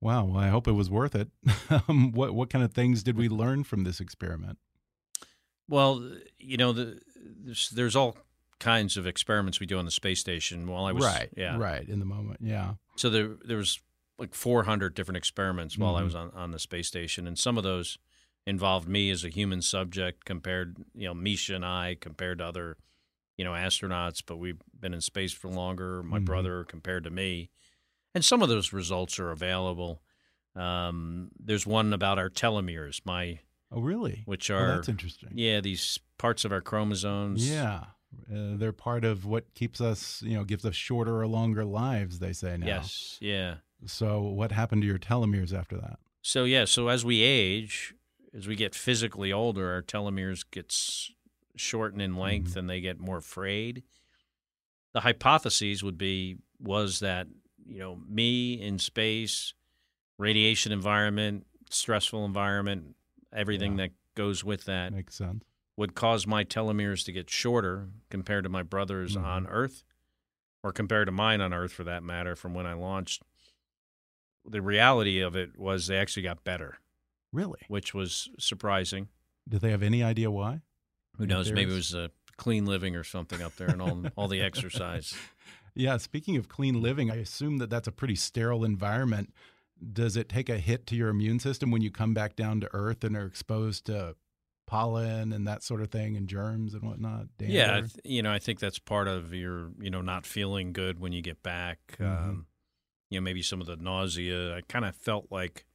Wow. 0.02 0.26
Well, 0.26 0.38
I 0.38 0.50
hope 0.50 0.68
it 0.68 0.74
was 0.74 0.90
worth 0.90 1.16
it. 1.16 1.30
um, 1.90 2.12
what 2.12 2.36
what 2.36 2.50
kind 2.52 2.64
of 2.64 2.74
things 2.74 3.02
did 3.02 3.18
we 3.18 3.28
learn 3.28 3.64
from 3.64 3.84
this 3.86 4.00
experiment? 4.00 4.60
Well, 5.68 6.12
you 6.40 6.58
know, 6.58 6.74
the, 6.74 7.00
there's, 7.16 7.70
there's 7.70 7.96
all 7.96 8.18
kinds 8.60 8.98
of 8.98 9.08
experiments 9.08 9.60
we 9.60 9.66
do 9.66 9.78
on 9.80 9.86
the 9.86 9.92
space 9.92 10.20
station. 10.20 10.68
While 10.68 10.86
I 10.86 10.92
was 10.92 11.04
right. 11.06 11.30
yeah, 11.36 11.58
Right. 11.58 11.88
In 11.88 12.00
the 12.00 12.06
moment. 12.06 12.40
Yeah. 12.42 12.76
So 12.96 13.10
there 13.10 13.36
there 13.46 13.58
was 13.58 13.80
like 14.18 14.34
400 14.34 14.94
different 14.94 15.18
experiments 15.18 15.78
while 15.78 15.96
I 15.98 16.02
Mhm. 16.02 16.06
was 16.06 16.16
on, 16.16 16.32
on 16.32 16.52
the 16.52 16.60
space 16.60 16.88
station, 16.88 17.28
and 17.28 17.38
some 17.38 17.58
of 17.58 17.64
those 17.64 17.98
involved 18.48 18.88
me 18.88 19.10
as 19.10 19.26
a 19.26 19.30
human 19.30 19.62
subject 19.62 20.24
compared, 20.24 20.78
you 20.94 21.06
know, 21.08 21.14
Misha 21.14 21.56
and 21.56 21.66
I 21.66 21.98
compared 22.00 22.38
to 22.38 22.46
other, 22.46 22.78
you 23.38 23.44
know, 23.44 23.52
astronauts. 23.52 24.22
But 24.26 24.38
we've 24.38 24.62
been 24.80 24.94
in 24.94 25.02
space 25.02 25.34
for 25.34 25.50
longer. 25.50 26.02
My 26.04 26.20
Mhm. 26.20 26.26
brother 26.26 26.64
compared 26.64 27.04
to 27.06 27.10
me, 27.10 27.50
and 28.14 28.24
some 28.24 28.42
of 28.42 28.48
those 28.50 28.72
results 28.72 29.20
are 29.20 29.32
available. 29.32 30.02
Um, 30.56 31.32
there's 31.38 31.68
one 31.68 31.92
about 31.92 32.18
our 32.18 32.30
telomeres, 32.30 33.02
my 33.04 33.40
Oh, 33.76 33.82
really? 33.82 34.24
which 34.26 34.50
Oh, 34.50 34.56
are 34.56 34.76
that's 34.76 34.88
interesting. 34.90 35.30
yeah 35.36 35.60
these 35.62 36.00
parts 36.18 36.46
of 36.46 36.52
our 36.52 36.62
chromosomes. 36.62 37.48
Yeah. 37.50 37.84
Uh, 38.34 38.56
they're 38.56 38.72
part 38.72 39.04
of 39.04 39.26
what 39.26 39.54
keeps 39.56 39.82
us, 39.82 40.22
you 40.22 40.36
know, 40.36 40.46
gives 40.46 40.64
us 40.64 40.74
shorter 40.76 41.20
or 41.20 41.28
longer 41.28 41.66
lives, 41.66 42.20
they 42.20 42.32
say 42.32 42.56
now. 42.58 42.66
Yes. 42.68 43.18
Yeah. 43.20 43.56
So, 43.86 44.22
what 44.22 44.54
happened 44.54 44.84
to 44.84 44.88
your 44.88 44.98
telomeres 44.98 45.54
after 45.54 45.76
that? 45.78 46.00
So 46.22 46.46
yeah, 46.46 46.64
so 46.66 46.88
as 46.88 47.04
we 47.04 47.22
age, 47.22 47.94
as 48.34 48.48
we 48.48 48.56
get 48.56 48.74
physically 48.74 49.34
older, 49.34 49.70
our 49.74 49.82
telomeres 49.82 50.46
gets 50.50 51.12
shorten 51.58 52.00
in 52.00 52.16
length 52.16 52.54
Mhm. 52.54 52.58
and 52.58 52.70
they 52.70 52.80
get 52.82 53.00
more 53.00 53.20
frayed. 53.22 53.84
The 54.94 55.02
hypotheses 55.02 55.84
would 55.84 55.98
be 55.98 56.38
was 56.60 57.00
that 57.02 57.28
you 57.68 57.80
know 57.80 57.98
me 58.08 58.54
in 58.62 58.80
space, 58.80 59.54
radiation 60.18 60.72
environment, 60.72 61.46
stressful 61.70 62.24
environment, 62.26 62.96
everything 63.36 63.78
Yeah. 63.78 63.88
that 63.88 63.92
goes 64.16 64.44
with 64.44 64.64
that 64.66 64.94
Makes 64.94 65.16
sense. 65.16 65.44
would 65.78 65.94
cause 65.96 66.26
my 66.26 66.44
telomeres 66.44 67.04
to 67.06 67.12
get 67.12 67.30
shorter 67.30 67.90
compared 68.10 68.44
to 68.46 68.50
my 68.50 68.64
brothers 68.64 69.16
Mhm. 69.16 69.24
on 69.24 69.48
Earth, 69.48 69.84
or 70.64 70.72
compared 70.72 71.08
to 71.08 71.12
mine 71.12 71.42
on 71.42 71.54
Earth 71.54 71.72
for 71.74 71.84
that 71.84 72.02
matter, 72.04 72.36
from 72.36 72.54
when 72.54 72.66
I 72.66 72.74
launched. 72.74 73.22
The 74.46 74.62
reality 74.62 75.20
of 75.20 75.36
it 75.36 75.58
was 75.58 75.88
they 75.88 75.98
actually 75.98 76.24
got 76.24 76.44
better 76.44 76.78
Really? 77.32 77.60
which 77.68 77.94
was 77.94 78.30
surprising. 78.40 79.10
Did 79.48 79.62
they 79.62 79.72
have 79.72 79.84
any 79.84 80.02
idea 80.04 80.32
why? 80.32 80.62
Who 81.18 81.26
knows? 81.28 81.52
Maybe 81.52 81.72
it 81.72 81.76
was 81.76 81.94
a 81.94 82.12
clean 82.38 82.66
living 82.66 82.96
or 82.96 83.04
something 83.04 83.42
up 83.42 83.56
there 83.56 83.70
and 83.70 83.82
all, 83.82 84.04
all 84.16 84.28
the 84.28 84.42
exercise. 84.42 85.16
Yeah, 85.74 85.98
speaking 85.98 86.38
of 86.38 86.48
clean 86.48 86.82
living, 86.82 87.12
I 87.12 87.16
assume 87.16 87.58
that 87.58 87.70
that's 87.70 87.88
a 87.88 87.92
pretty 87.92 88.16
sterile 88.16 88.64
environment. 88.64 89.34
Does 89.94 90.16
it 90.18 90.30
take 90.30 90.50
a 90.50 90.58
hit 90.58 90.88
to 90.88 90.96
your 90.96 91.10
immune 91.10 91.40
system 91.40 91.70
when 91.72 91.82
you 91.82 91.92
come 91.92 92.14
back 92.14 92.36
down 92.36 92.62
to 92.62 92.70
Earth 92.74 93.04
and 93.04 93.16
are 93.16 93.26
exposed 93.26 93.86
to 93.88 94.16
pollen 94.68 95.32
and 95.32 95.48
that 95.48 95.62
sort 95.64 95.82
of 95.82 95.92
thing 95.92 96.16
and 96.18 96.28
germs 96.28 96.74
and 96.74 96.84
whatnot? 96.84 97.28
yeah, 97.40 97.64
I 97.64 97.68
Dander? 97.74 97.88
th- 97.88 98.00
you 98.06 98.24
know, 98.24 98.32
I 98.32 98.40
think 98.40 98.60
that's 98.60 98.80
part 98.80 99.08
of 99.08 99.34
your, 99.34 99.72
you 99.80 99.90
know, 99.90 100.02
not 100.02 100.26
feeling 100.26 100.72
good 100.74 101.00
when 101.00 101.12
you 101.12 101.22
get 101.22 101.44
back. 101.44 101.98
Mhm. 102.00 102.06
Um, 102.30 102.46
you 103.10 103.20
know, 103.20 103.24
maybe 103.24 103.42
some 103.44 103.62
of 103.62 103.68
the 103.68 103.76
nausea. 103.76 104.56
I 104.56 104.62
kind 104.62 104.86
of 104.86 104.96
felt 104.96 105.28
like 105.30 105.66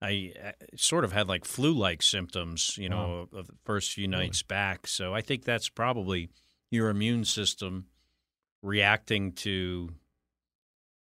I 0.00 0.32
uh, 0.44 0.52
sort 0.76 1.04
of 1.04 1.12
had 1.12 1.28
like 1.28 1.44
flu-like 1.44 2.02
symptoms, 2.02 2.76
you 2.76 2.88
know, 2.88 3.28
of 3.32 3.46
the 3.46 3.54
first 3.64 3.92
few 3.92 4.08
Really? 4.08 4.24
nights 4.24 4.42
back. 4.42 4.88
So 4.88 5.14
I 5.14 5.20
think 5.20 5.44
that's 5.44 5.68
probably 5.68 6.30
your 6.70 6.88
immune 6.88 7.24
system 7.24 7.86
reacting 8.62 9.32
to 9.32 9.90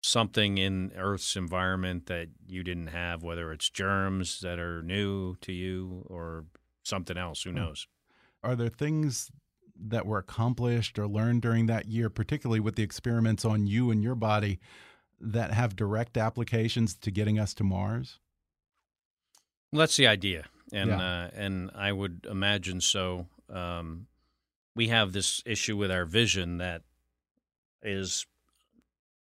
something 0.02 0.58
in 0.58 0.92
Earth's 0.96 1.36
environment 1.36 2.06
that 2.06 2.28
you 2.46 2.62
didn't 2.62 2.88
have, 2.88 3.22
whether 3.22 3.52
it's 3.52 3.68
germs 3.68 4.40
that 4.40 4.58
are 4.58 4.82
new 4.82 5.36
to 5.42 5.52
you 5.52 6.04
or 6.08 6.44
something 6.82 7.16
else. 7.16 7.42
Who 7.42 7.52
knows? 7.52 7.86
Are 8.42 8.56
there 8.56 8.68
things 8.70 9.30
that 9.82 10.06
were 10.06 10.18
accomplished 10.18 10.98
or 10.98 11.06
learned 11.06 11.42
during 11.42 11.66
that 11.66 11.86
year, 11.86 12.08
particularly 12.10 12.60
with 12.60 12.76
the 12.76 12.82
experiments 12.82 13.44
on 13.44 13.66
you 13.66 13.90
and 13.90 14.02
your 14.02 14.14
body, 14.14 14.58
that 15.20 15.52
have 15.52 15.76
direct 15.76 16.16
applications 16.16 16.94
to 16.96 17.10
getting 17.10 17.38
us 17.38 17.52
to 17.54 17.64
Mars? 17.64 18.18
Well, 19.72 19.80
that's 19.80 19.96
the 19.96 20.06
idea, 20.06 20.46
and 20.72 20.90
Yeah. 20.90 20.98
uh, 21.24 21.30
and 21.34 21.70
I 21.74 21.92
would 21.92 22.26
imagine 22.28 22.80
so. 22.80 23.28
Um, 23.48 24.06
we 24.74 24.88
have 24.88 25.12
this 25.12 25.42
issue 25.44 25.76
with 25.76 25.90
our 25.90 26.04
vision 26.04 26.58
that 26.58 26.82
is 27.82 28.26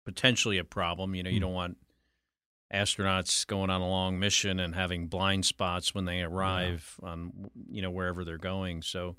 potentially 0.05 0.59
a 0.59 0.65
problem. 0.65 1.15
You 1.15 1.23
know, 1.23 1.31
you 1.31 1.39
Hmm. 1.39 1.43
don't 1.45 1.53
want 1.55 1.77
astronauts 2.73 3.47
going 3.47 3.71
on 3.71 3.81
a 3.81 3.89
long 3.89 4.19
mission 4.19 4.59
and 4.59 4.75
having 4.75 5.07
blind 5.07 5.45
spots 5.47 5.95
when 5.95 6.07
they 6.07 6.23
arrive 6.23 6.99
on 7.03 7.51
you 7.71 7.83
know 7.83 7.91
wherever 7.91 8.25
they're 8.25 8.39
going. 8.39 8.83
So, 8.83 9.17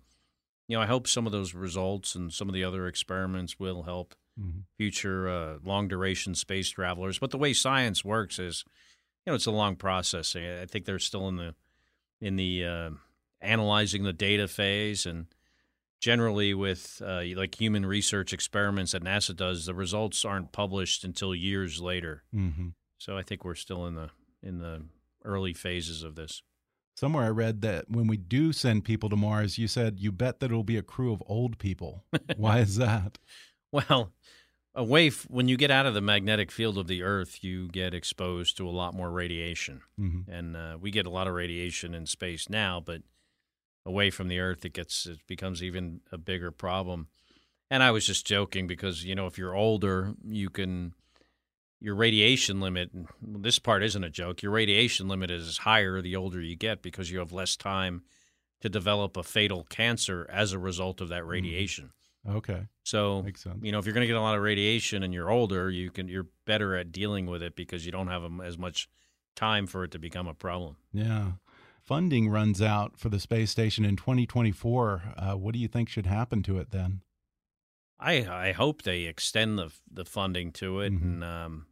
you 0.67 0.75
know, 0.75 0.81
I 0.81 0.87
hope 0.87 1.07
some 1.07 1.25
of 1.25 1.31
those 1.31 1.53
results 1.53 2.15
and 2.15 2.33
some 2.33 2.49
of 2.49 2.53
the 2.53 2.63
other 2.63 2.87
experiments 2.87 3.59
will 3.59 3.83
help 3.83 4.15
Mhm. 4.39 4.63
future 4.77 5.29
uh, 5.29 5.59
long 5.63 5.87
duration 5.87 6.35
space 6.35 6.69
travelers. 6.69 7.19
But 7.19 7.31
the 7.31 7.37
way 7.37 7.53
science 7.53 8.03
works 8.03 8.37
is, 8.39 8.65
you 9.25 9.31
know, 9.31 9.35
it's 9.35 9.45
a 9.45 9.51
long 9.51 9.77
process. 9.77 10.35
I 10.35 10.63
I 10.63 10.65
think 10.65 10.85
they're 10.85 10.99
still 10.99 11.27
in 11.29 11.37
the 11.37 11.55
in 12.19 12.35
the 12.35 12.65
uh, 12.65 12.89
analyzing 13.41 14.03
the 14.03 14.11
data 14.13 14.47
phase, 14.47 15.05
and 15.05 15.27
generally 16.05 16.53
with 16.53 17.01
uh, 17.03 17.23
like 17.35 17.59
human 17.59 17.83
research 17.83 18.31
experiments 18.31 18.91
that 18.91 19.03
NASA 19.03 19.35
does, 19.35 19.65
the 19.65 19.73
results 19.73 20.23
aren't 20.23 20.51
published 20.51 21.03
until 21.03 21.33
years 21.33 21.81
later. 21.81 22.23
hmm 22.31 22.67
So 22.99 23.17
I 23.17 23.23
think 23.23 23.43
we're 23.43 23.55
still 23.55 23.87
in 23.87 23.95
the 23.95 24.11
in 24.43 24.59
the 24.59 24.83
early 25.23 25.53
phases 25.53 26.03
of 26.03 26.13
this. 26.13 26.43
Somewhere 26.95 27.25
I 27.25 27.29
read 27.29 27.61
that 27.61 27.89
when 27.89 28.05
we 28.05 28.17
do 28.17 28.53
send 28.53 28.85
people 28.85 29.09
to 29.09 29.15
Mars, 29.15 29.57
you 29.57 29.67
said 29.67 29.99
you 29.99 30.11
bet 30.11 30.39
that 30.39 30.51
it'll 30.51 30.63
be 30.63 30.77
a 30.77 30.83
crew 30.83 31.11
of 31.11 31.23
old 31.25 31.57
people. 31.57 32.05
Why 32.37 32.59
is 32.59 32.75
that? 32.75 33.17
Well, 33.71 34.13
away 34.75 35.07
f- 35.07 35.25
when 35.27 35.47
you 35.47 35.57
get 35.57 35.71
out 35.71 35.87
of 35.87 35.95
the 35.95 36.01
magnetic 36.01 36.51
field 36.51 36.77
of 36.77 36.85
the 36.85 37.01
Earth, 37.01 37.43
you 37.43 37.67
get 37.67 37.95
exposed 37.95 38.57
to 38.57 38.69
a 38.69 38.77
lot 38.81 38.93
more 38.93 39.09
radiation. 39.09 39.81
hmm 39.97 40.21
and 40.27 40.55
uh, 40.55 40.77
we 40.79 40.91
get 40.91 41.07
a 41.07 41.09
lot 41.17 41.27
of 41.27 41.33
radiation 41.33 41.95
in 41.95 42.05
space 42.05 42.47
now, 42.47 42.79
but 42.79 43.01
away 43.85 44.09
from 44.09 44.27
the 44.27 44.39
Earth, 44.39 44.65
it 44.65 44.73
gets 44.73 45.05
it 45.05 45.19
becomes 45.27 45.61
even 45.63 46.01
a 46.11 46.17
bigger 46.17 46.51
problem. 46.51 47.07
And 47.69 47.81
I 47.81 47.91
was 47.91 48.05
just 48.05 48.25
joking 48.25 48.67
because 48.67 49.03
you 49.03 49.15
know 49.15 49.27
if 49.27 49.37
you're 49.37 49.55
older, 49.55 50.13
you 50.23 50.49
can 50.49 50.93
your 51.79 51.95
radiation 51.95 52.59
limit. 52.59 52.89
This 53.21 53.59
part 53.59 53.83
isn't 53.83 54.03
a 54.03 54.09
joke. 54.09 54.41
Your 54.41 54.51
radiation 54.51 55.07
limit 55.07 55.29
is 55.29 55.59
higher 55.59 56.01
the 56.01 56.15
older 56.15 56.41
you 56.41 56.55
get 56.55 56.81
because 56.81 57.11
you 57.11 57.19
have 57.19 57.31
less 57.31 57.55
time 57.55 58.03
to 58.61 58.69
develop 58.69 59.17
a 59.17 59.23
fatal 59.23 59.65
cancer 59.69 60.27
as 60.31 60.53
a 60.53 60.59
result 60.59 61.01
of 61.01 61.09
that 61.09 61.21
mm-hmm. 61.21 61.29
radiation. 61.29 61.91
Okay, 62.27 62.63
So 62.83 63.21
makes 63.21 63.43
sense. 63.43 63.59
you 63.61 63.71
know 63.71 63.77
if 63.77 63.85
you're 63.85 63.93
going 63.93 64.01
to 64.01 64.07
get 64.07 64.15
a 64.15 64.21
lot 64.21 64.35
of 64.35 64.41
radiation 64.41 65.03
and 65.03 65.13
you're 65.13 65.29
older, 65.29 65.69
you 65.69 65.91
can 65.91 66.07
you're 66.07 66.27
better 66.45 66.75
at 66.75 66.91
dealing 66.91 67.27
with 67.27 67.43
it 67.43 67.55
because 67.55 67.85
you 67.85 67.91
don't 67.91 68.07
have 68.07 68.23
as 68.43 68.57
much 68.57 68.89
time 69.35 69.67
for 69.67 69.83
it 69.83 69.91
to 69.91 69.99
become 69.99 70.27
a 70.27 70.33
problem. 70.33 70.77
Yeah. 70.91 71.33
Funding 71.85 72.29
runs 72.29 72.61
out 72.61 72.97
for 72.97 73.09
the 73.09 73.19
space 73.19 73.51
station 73.51 73.85
in 73.85 73.95
2024. 73.95 75.03
Uh, 75.17 75.33
what 75.33 75.53
do 75.53 75.59
you 75.59 75.67
think 75.67 75.87
should 75.87 76.07
happen 76.07 76.41
to 76.43 76.57
it 76.57 76.71
then? 76.71 77.01
I 77.99 78.25
I 78.25 78.51
hope 78.53 78.81
they 78.81 79.03
extend 79.03 79.57
the 79.59 79.71
the 79.89 80.03
funding 80.05 80.51
to 80.53 80.81
it 80.81 80.91
Mhm. 80.93 81.01
and 81.01 81.23
um, 81.23 81.65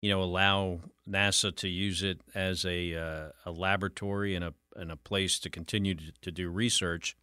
you 0.00 0.10
know 0.10 0.22
allow 0.22 0.80
NASA 1.08 1.54
to 1.56 1.68
use 1.68 2.02
it 2.02 2.20
as 2.34 2.64
a 2.64 2.94
uh, 2.94 3.28
a 3.44 3.50
laboratory 3.50 4.34
and 4.34 4.44
a 4.44 4.54
and 4.76 4.90
a 4.92 4.96
place 4.96 5.38
to 5.40 5.50
continue 5.50 5.94
to, 5.94 6.12
to 6.22 6.30
do 6.30 6.48
research 6.48 7.16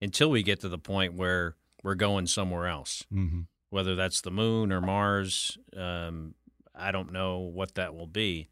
until 0.00 0.30
we 0.30 0.42
get 0.42 0.60
to 0.60 0.68
the 0.68 0.78
point 0.78 1.14
where 1.14 1.54
we're 1.84 1.94
going 1.94 2.26
somewhere 2.26 2.66
else. 2.66 3.04
hmm 3.10 3.42
Whether 3.70 3.94
that's 3.94 4.22
the 4.22 4.30
moon 4.32 4.72
or 4.72 4.80
Mars, 4.80 5.56
um, 5.76 6.34
I 6.74 6.90
don't 6.92 7.12
know 7.12 7.38
what 7.40 7.74
that 7.74 7.94
will 7.94 8.06
be, 8.08 8.48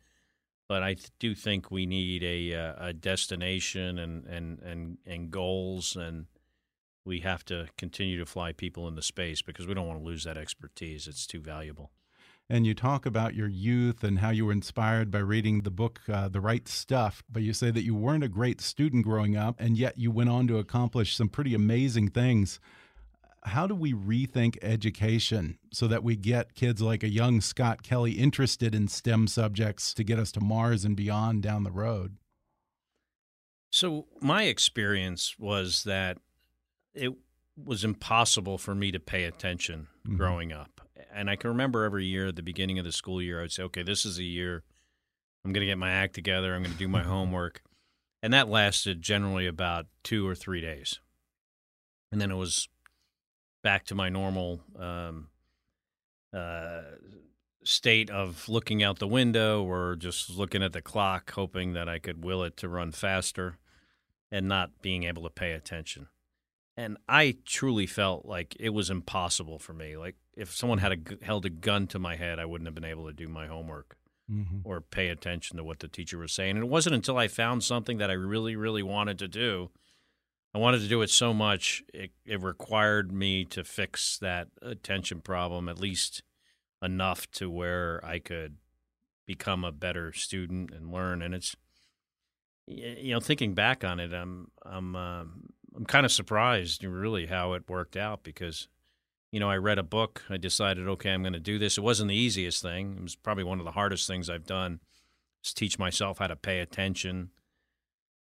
but 0.68 0.82
I 0.82 0.96
do 1.18 1.34
think 1.34 1.70
we 1.70 1.86
need 1.86 2.22
a 2.22 2.54
uh, 2.54 2.88
a 2.88 2.92
destination 2.92 3.98
and 3.98 4.26
and 4.26 4.58
and 4.60 4.98
and 5.06 5.30
goals 5.30 5.96
and 5.96 6.26
we 7.04 7.20
have 7.20 7.44
to 7.44 7.68
continue 7.78 8.18
to 8.18 8.26
fly 8.26 8.52
people 8.52 8.88
into 8.88 9.00
space 9.02 9.40
because 9.42 9.66
we 9.66 9.74
don't 9.74 9.86
want 9.86 10.00
to 10.00 10.04
lose 10.04 10.24
that 10.24 10.36
expertise. 10.36 11.06
It's 11.06 11.26
too 11.26 11.40
valuable. 11.40 11.92
and 12.48 12.66
you 12.66 12.74
talk 12.74 13.06
about 13.06 13.34
your 13.34 13.48
youth 13.48 14.04
and 14.04 14.20
how 14.20 14.30
you 14.30 14.46
were 14.46 14.52
inspired 14.52 15.10
by 15.10 15.18
reading 15.18 15.62
the 15.62 15.70
book 15.70 16.00
uh, 16.08 16.28
The 16.28 16.40
Right 16.40 16.66
Stuff. 16.68 17.24
But 17.30 17.42
you 17.42 17.52
say 17.52 17.70
that 17.72 17.82
you 17.84 17.94
weren't 17.94 18.24
a 18.24 18.28
great 18.28 18.60
student 18.60 19.04
growing 19.04 19.36
up, 19.36 19.56
and 19.58 19.76
yet 19.76 19.98
you 19.98 20.10
went 20.10 20.30
on 20.30 20.46
to 20.48 20.58
accomplish 20.58 21.16
some 21.16 21.28
pretty 21.28 21.54
amazing 21.54 22.08
things. 22.08 22.60
How 23.46 23.66
do 23.66 23.74
we 23.74 23.92
rethink 23.92 24.58
education 24.62 25.58
so 25.72 25.86
that 25.86 26.02
we 26.02 26.16
get 26.16 26.54
kids 26.54 26.82
like 26.82 27.02
a 27.02 27.08
young 27.08 27.40
Scott 27.40 27.82
Kelly 27.82 28.12
interested 28.12 28.74
in 28.74 28.88
STEM 28.88 29.28
subjects 29.28 29.94
to 29.94 30.04
get 30.04 30.18
us 30.18 30.32
to 30.32 30.40
Mars 30.40 30.84
and 30.84 30.96
beyond 30.96 31.42
down 31.42 31.64
the 31.64 31.70
road? 31.70 32.16
So, 33.70 34.06
my 34.20 34.44
experience 34.44 35.36
was 35.38 35.84
that 35.84 36.18
it 36.94 37.12
was 37.56 37.84
impossible 37.84 38.58
for 38.58 38.74
me 38.74 38.92
to 38.92 39.00
pay 39.00 39.24
attention 39.24 39.88
mm 40.04 40.12
-hmm. 40.12 40.16
growing 40.18 40.52
up 40.52 40.76
and 41.16 41.30
I 41.30 41.36
can 41.36 41.48
remember 41.48 41.84
every 41.84 42.04
year 42.04 42.28
at 42.28 42.36
the 42.36 42.42
beginning 42.42 42.78
of 42.78 42.84
the 42.84 42.92
school 42.92 43.22
year, 43.22 43.38
I 43.38 43.42
would 43.42 43.52
say, 43.52 43.62
okay, 43.64 43.82
this 43.82 44.04
is 44.04 44.18
a 44.18 44.22
year 44.22 44.64
I'm 45.44 45.52
going 45.52 45.60
to 45.60 45.70
get 45.70 45.78
my 45.78 45.90
act 45.90 46.14
together. 46.14 46.54
I'm 46.54 46.62
going 46.62 46.72
to 46.72 46.78
do 46.78 46.88
my 46.88 47.02
homework. 47.04 47.62
And 48.22 48.34
that 48.34 48.48
lasted 48.48 49.00
generally 49.00 49.46
about 49.46 49.86
two 50.02 50.26
or 50.26 50.34
three 50.34 50.60
days. 50.60 51.00
And 52.10 52.20
then 52.20 52.30
it 52.30 52.36
was 52.36 52.68
back 53.66 53.84
to 53.86 53.94
my 53.94 54.08
normal 54.08 54.60
um, 54.78 55.28
uh, 56.32 56.82
state 57.64 58.10
of 58.10 58.48
looking 58.48 58.82
out 58.82 58.98
the 58.98 59.08
window 59.08 59.64
or 59.64 59.96
just 59.96 60.30
looking 60.30 60.62
at 60.62 60.72
the 60.72 60.82
clock, 60.82 61.32
hoping 61.32 61.72
that 61.72 61.88
I 61.88 61.98
could 61.98 62.24
will 62.24 62.42
it 62.44 62.56
to 62.58 62.68
run 62.68 62.92
faster 62.92 63.58
and 64.30 64.46
not 64.48 64.82
being 64.82 65.04
able 65.04 65.22
to 65.24 65.30
pay 65.30 65.52
attention 65.52 66.08
and 66.76 66.98
I 67.08 67.36
truly 67.44 67.86
felt 67.86 68.26
like 68.26 68.54
it 68.60 68.70
was 68.70 68.90
impossible 68.90 69.58
for 69.58 69.72
me. 69.72 69.96
Like 69.96 70.16
if 70.36 70.54
someone 70.54 70.78
had 70.78 70.92
a, 70.92 71.24
held 71.24 71.46
a 71.46 71.50
gun 71.50 71.86
to 71.88 71.98
my 71.98 72.16
head, 72.16 72.38
I 72.38 72.44
wouldn't 72.44 72.66
have 72.66 72.74
been 72.74 72.84
able 72.84 73.06
to 73.06 73.14
do 73.14 73.28
my 73.28 73.46
homework 73.46 73.96
mm-hmm. 74.30 74.58
or 74.62 74.80
pay 74.82 75.08
attention 75.08 75.56
to 75.56 75.64
what 75.64 75.78
the 75.78 75.88
teacher 75.88 76.18
was 76.18 76.32
saying. 76.32 76.56
And 76.56 76.64
it 76.64 76.68
wasn't 76.68 76.94
until 76.94 77.16
I 77.16 77.28
found 77.28 77.64
something 77.64 77.96
that 77.98 78.10
I 78.10 78.14
really, 78.14 78.56
really 78.56 78.82
wanted 78.82 79.18
to 79.20 79.28
do. 79.28 79.70
I 80.56 80.58
wanted 80.58 80.80
to 80.80 80.88
do 80.88 81.02
it 81.02 81.10
so 81.10 81.34
much 81.34 81.84
it, 81.92 82.12
it 82.24 82.42
required 82.42 83.12
me 83.12 83.44
to 83.44 83.62
fix 83.62 84.16
that 84.20 84.48
attention 84.62 85.20
problem 85.20 85.68
at 85.68 85.78
least 85.78 86.22
enough 86.82 87.30
to 87.32 87.50
where 87.50 88.02
I 88.02 88.18
could 88.20 88.56
become 89.26 89.64
a 89.64 89.70
better 89.70 90.14
student 90.14 90.70
and 90.70 90.90
learn. 90.90 91.20
And 91.20 91.34
it's 91.34 91.56
you 92.66 93.12
know 93.12 93.20
thinking 93.20 93.52
back 93.52 93.84
on 93.84 94.00
it, 94.00 94.14
I'm 94.14 94.50
I'm 94.64 94.96
um, 94.96 95.42
I'm 95.76 95.84
kind 95.84 96.06
of 96.06 96.12
surprised, 96.12 96.82
really, 96.82 97.26
how 97.26 97.52
it 97.52 97.68
worked 97.68 97.94
out 97.94 98.22
because, 98.22 98.66
you 99.30 99.38
know, 99.38 99.50
I 99.50 99.58
read 99.58 99.78
a 99.78 99.82
book. 99.82 100.22
I 100.30 100.38
decided, 100.38 100.88
okay, 100.88 101.10
I'm 101.10 101.22
going 101.22 101.34
to 101.34 101.38
do 101.38 101.58
this. 101.58 101.76
It 101.76 101.82
wasn't 101.82 102.08
the 102.08 102.16
easiest 102.16 102.62
thing. 102.62 102.96
It 102.96 103.02
was 103.02 103.14
probably 103.14 103.44
one 103.44 103.58
of 103.58 103.66
the 103.66 103.72
hardest 103.72 104.06
things 104.06 104.30
I've 104.30 104.46
done. 104.46 104.80
Is 105.44 105.52
teach 105.52 105.78
myself 105.78 106.16
how 106.16 106.28
to 106.28 106.36
pay 106.36 106.60
attention. 106.60 107.28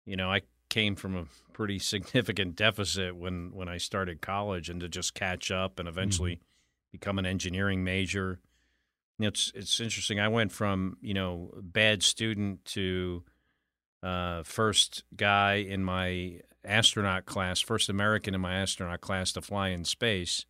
You 0.06 0.16
know, 0.16 0.32
I 0.32 0.44
came 0.74 0.96
from 0.96 1.16
a 1.16 1.26
pretty 1.54 1.78
significant 1.78 2.56
deficit 2.56 3.16
when 3.16 3.52
when 3.54 3.70
I 3.70 3.78
started 3.78 4.22
college, 4.22 4.70
and 4.70 4.80
to 4.82 4.90
just 4.90 5.14
catch 5.14 5.52
up 5.52 5.80
and 5.80 5.88
eventually 5.88 6.38
mm-hmm. 6.38 6.92
become 6.92 7.20
an 7.20 7.28
engineering 7.28 7.84
major. 7.84 8.40
It's 9.20 9.52
it's 9.54 9.80
interesting. 9.80 10.20
I 10.20 10.30
went 10.30 10.52
from 10.52 10.98
you 11.00 11.14
know 11.14 11.52
bad 11.62 12.02
student 12.02 12.66
to 12.66 13.24
uh, 14.02 14.42
first 14.42 15.04
guy 15.16 15.56
in 15.56 15.84
my 15.84 16.40
astronaut 16.66 17.26
class, 17.26 17.62
first 17.62 17.88
American 17.88 18.34
in 18.34 18.42
my 18.42 18.56
astronaut 18.56 19.02
class 19.02 19.32
to 19.34 19.42
fly 19.42 19.70
in 19.70 19.86
space. 19.86 20.46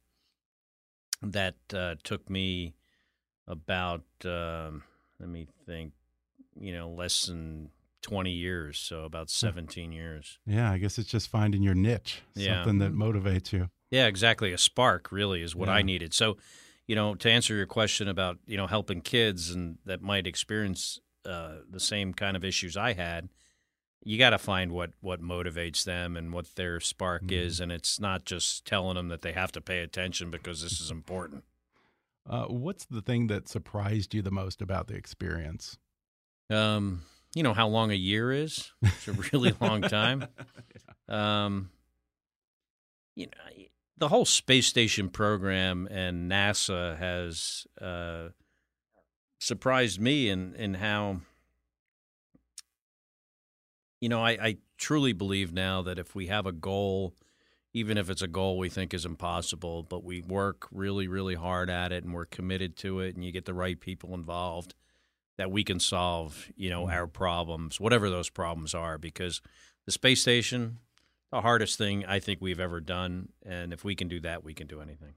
That 1.21 1.55
uh, 1.73 1.95
took 2.03 2.29
me 2.29 2.75
about, 3.47 4.03
um, 4.25 4.83
let 5.19 5.29
me 5.29 5.47
think, 5.65 5.93
you 6.59 6.73
know, 6.73 6.89
less 6.89 7.27
than 7.27 7.69
20 8.03 8.29
years, 8.29 8.77
so 8.77 9.03
about 9.03 9.29
17 9.29 9.91
years. 9.91 10.37
Yeah, 10.45 10.71
I 10.71 10.77
guess 10.77 10.99
it's 10.99 11.09
just 11.09 11.29
finding 11.29 11.63
your 11.63 11.73
niche, 11.73 12.21
yeah. 12.35 12.57
something 12.57 12.79
that 12.79 12.93
motivates 12.93 13.51
you. 13.51 13.69
Yeah, 13.89 14.07
exactly. 14.07 14.53
A 14.53 14.57
spark 14.57 15.11
really 15.11 15.41
is 15.41 15.55
what 15.55 15.69
yeah. 15.69 15.75
I 15.75 15.81
needed. 15.81 16.13
So, 16.13 16.37
you 16.85 16.95
know, 16.95 17.15
to 17.15 17.29
answer 17.29 17.55
your 17.55 17.65
question 17.65 18.07
about, 18.07 18.37
you 18.45 18.57
know, 18.57 18.67
helping 18.67 19.01
kids 19.01 19.49
and 19.49 19.77
that 19.85 20.01
might 20.01 20.27
experience 20.27 20.99
uh, 21.25 21.55
the 21.69 21.79
same 21.79 22.13
kind 22.13 22.37
of 22.37 22.45
issues 22.45 22.77
I 22.77 22.93
had– 22.93 23.29
you 24.05 24.17
got 24.17 24.31
to 24.31 24.37
find 24.37 24.71
what 24.71 24.91
what 25.01 25.21
motivates 25.21 25.83
them 25.83 26.15
and 26.17 26.33
what 26.33 26.55
their 26.55 26.79
spark 26.79 27.23
mm-hmm. 27.23 27.47
is 27.47 27.59
and 27.59 27.71
it's 27.71 27.99
not 27.99 28.25
just 28.25 28.65
telling 28.65 28.95
them 28.95 29.07
that 29.07 29.21
they 29.21 29.31
have 29.31 29.51
to 29.51 29.61
pay 29.61 29.79
attention 29.79 30.29
because 30.29 30.61
this 30.61 30.79
is 30.79 30.91
important 30.91 31.43
uh, 32.29 32.45
what's 32.45 32.85
the 32.85 33.01
thing 33.01 33.27
that 33.27 33.47
surprised 33.47 34.13
you 34.13 34.21
the 34.21 34.31
most 34.31 34.61
about 34.61 34.87
the 34.87 34.95
experience 34.95 35.77
um 36.49 37.01
you 37.35 37.43
know 37.43 37.53
how 37.53 37.67
long 37.67 37.91
a 37.91 37.95
year 37.95 38.31
is 38.31 38.71
it's 38.81 39.07
a 39.07 39.13
really 39.33 39.53
long 39.61 39.81
time 39.81 40.27
yeah. 41.09 41.43
um 41.45 41.69
you 43.15 43.25
know 43.25 43.63
the 43.97 44.07
whole 44.07 44.25
space 44.25 44.67
station 44.67 45.09
program 45.09 45.87
and 45.89 46.29
nasa 46.31 46.97
has 46.97 47.65
uh 47.81 48.29
surprised 49.39 49.99
me 49.99 50.29
in 50.29 50.55
in 50.55 50.75
how 50.75 51.19
you 54.03 54.09
know, 54.09 54.21
I, 54.21 54.31
I 54.31 54.57
truly 54.77 55.13
believe 55.13 55.53
now 55.53 55.81
that 55.83 55.97
if 55.97 56.13
we 56.13 56.27
have 56.27 56.45
a 56.45 56.51
goal, 56.51 57.13
even 57.73 57.97
if 57.97 58.09
it's 58.09 58.21
a 58.21 58.27
goal 58.27 58.57
we 58.57 58.67
think 58.67 58.93
is 58.93 59.05
impossible, 59.05 59.81
but 59.81 60.03
we 60.03 60.19
work 60.19 60.67
really, 60.73 61.07
really 61.07 61.35
hard 61.35 61.69
at 61.69 61.93
it 61.93 62.03
and 62.03 62.13
we're 62.13 62.25
committed 62.25 62.75
to 62.79 62.99
it 62.99 63.15
and 63.15 63.23
you 63.23 63.31
get 63.31 63.45
the 63.45 63.53
right 63.53 63.79
people 63.79 64.13
involved, 64.13 64.75
that 65.37 65.51
we 65.51 65.63
can 65.63 65.79
solve, 65.79 66.49
you 66.55 66.69
know, 66.69 66.89
our 66.89 67.07
problems, 67.07 67.79
whatever 67.79 68.09
those 68.09 68.29
problems 68.29 68.73
are, 68.73 68.97
because 68.97 69.41
the 69.85 69.91
space 69.91 70.21
station, 70.21 70.79
the 71.31 71.41
hardest 71.41 71.77
thing 71.77 72.05
I 72.05 72.19
think 72.19 72.39
we've 72.41 72.59
ever 72.59 72.79
done. 72.79 73.29
And 73.45 73.73
if 73.73 73.83
we 73.83 73.95
can 73.95 74.07
do 74.07 74.19
that, 74.21 74.43
we 74.43 74.53
can 74.53 74.67
do 74.67 74.79
anything. 74.79 75.15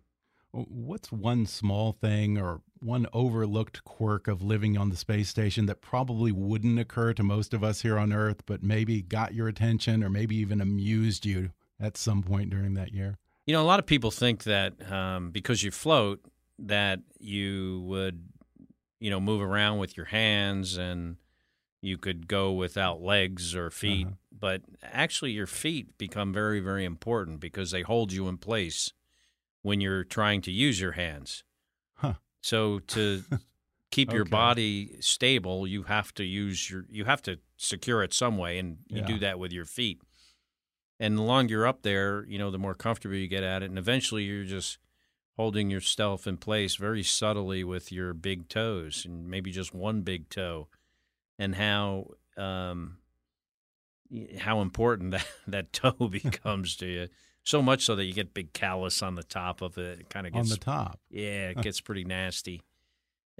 What's 0.53 1.13
one 1.13 1.45
small 1.45 1.93
thing 1.93 2.39
or 2.39 2.63
one 2.81 3.07
overlooked 3.13 3.85
quirk 3.85 4.27
of 4.27 4.43
living 4.43 4.79
on 4.79 4.89
the 4.89 4.97
space 4.97 5.29
station 5.29 5.67
that 5.67 5.83
probably 5.83 6.33
wouldn't 6.33 6.79
occur 6.79 7.13
to 7.13 7.23
most 7.23 7.53
of 7.53 7.63
us 7.63 7.83
here 7.83 7.99
on 7.99 8.13
Earth, 8.13 8.43
but 8.47 8.63
maybe 8.63 9.03
got 9.03 9.35
your 9.35 9.49
attention 9.49 10.03
or 10.03 10.09
maybe 10.09 10.37
even 10.37 10.63
amused 10.63 11.27
you 11.27 11.51
at 11.79 11.99
some 11.99 12.23
point 12.23 12.49
during 12.49 12.73
that 12.75 12.93
year? 12.93 13.19
You 13.45 13.53
know, 13.53 13.63
a 13.63 13.65
lot 13.67 13.79
of 13.79 13.87
people 13.87 14.11
think 14.11 14.45
that 14.45 14.91
um, 14.91 15.31
because 15.31 15.63
you 15.63 15.71
float, 15.71 16.25
that 16.59 17.01
you 17.19 17.83
would, 17.85 18.27
you 19.01 19.11
know, 19.11 19.21
move 19.21 19.43
around 19.43 19.79
with 19.79 19.97
your 19.97 20.07
hands 20.07 20.77
and 20.77 21.17
you 21.83 21.99
could 21.99 22.27
go 22.27 22.53
without 22.53 23.01
legs 23.01 23.55
or 23.55 23.71
feet. 23.71 24.07
Uh 24.07 24.11
-huh. 24.11 24.17
But 24.39 24.63
actually, 24.83 25.33
your 25.33 25.47
feet 25.47 25.99
become 25.99 26.33
very, 26.33 26.61
very 26.61 26.85
important 26.85 27.41
because 27.41 27.71
they 27.71 27.83
hold 27.83 28.13
you 28.13 28.29
in 28.29 28.39
place 28.39 28.93
when 29.63 29.81
you're 29.81 30.05
trying 30.05 30.43
to 30.43 30.51
use 30.51 30.81
your 30.81 30.93
hands. 30.93 31.45
Huh. 31.95 32.15
So 32.41 32.79
to 32.79 33.23
keep 33.91 34.09
okay. 34.09 34.17
your 34.17 34.25
body 34.25 34.97
stable, 35.01 35.67
you 35.67 35.85
have 35.85 36.13
to 36.15 36.25
use 36.25 36.71
your 36.71 36.85
you 36.91 37.05
have 37.05 37.23
to 37.23 37.37
secure 37.57 38.05
it 38.05 38.15
some 38.15 38.37
way, 38.37 38.59
and 38.59 38.79
you 38.89 38.99
yeah. 38.99 39.07
do 39.07 39.19
that 39.19 39.39
with 39.39 39.53
your 39.53 39.67
feet. 39.67 40.01
And 40.99 41.17
the 41.17 41.23
longer 41.23 41.53
you're 41.53 41.67
up 41.67 41.83
there, 41.83 42.25
you 42.27 42.39
know, 42.39 42.51
the 42.51 42.59
more 42.59 42.75
comfortable 42.75 43.17
you 43.17 43.29
get 43.29 43.43
at 43.43 43.63
it, 43.63 43.69
and 43.71 43.79
eventually 43.79 44.25
you're 44.25 44.45
just 44.45 44.79
holding 45.37 45.71
yourself 45.71 46.27
in 46.27 46.37
place 46.37 46.77
very 46.77 47.03
subtly 47.03 47.63
with 47.65 47.93
your 47.93 48.15
big 48.15 48.49
toes, 48.49 49.05
and 49.05 49.29
maybe 49.29 49.51
just 49.51 49.75
one 49.75 50.03
big 50.03 50.29
toe, 50.29 50.69
and 51.39 51.55
how 51.55 52.09
um, 52.37 52.99
how 54.39 54.61
important 54.61 55.11
that 55.13 55.27
that 55.47 55.73
toe 55.73 56.09
becomes 56.11 56.77
to 56.77 56.87
you 56.87 57.09
so 57.45 57.63
much 57.63 57.85
so 57.85 57.95
that 57.95 58.05
you 58.05 58.13
get 58.13 58.35
big 58.35 58.53
callus 58.53 59.03
on 59.03 59.15
the 59.15 59.23
top 59.23 59.63
of 59.63 59.79
it. 59.79 60.01
It 60.01 60.11
kind 60.11 60.27
of 60.27 60.33
gets 60.33 60.51
on 60.51 60.51
the 60.51 60.63
top. 60.63 60.99
Yeah, 61.11 61.51
it 61.51 61.63
gets 61.63 61.81
pretty 61.81 62.05
nasty. 62.05 62.61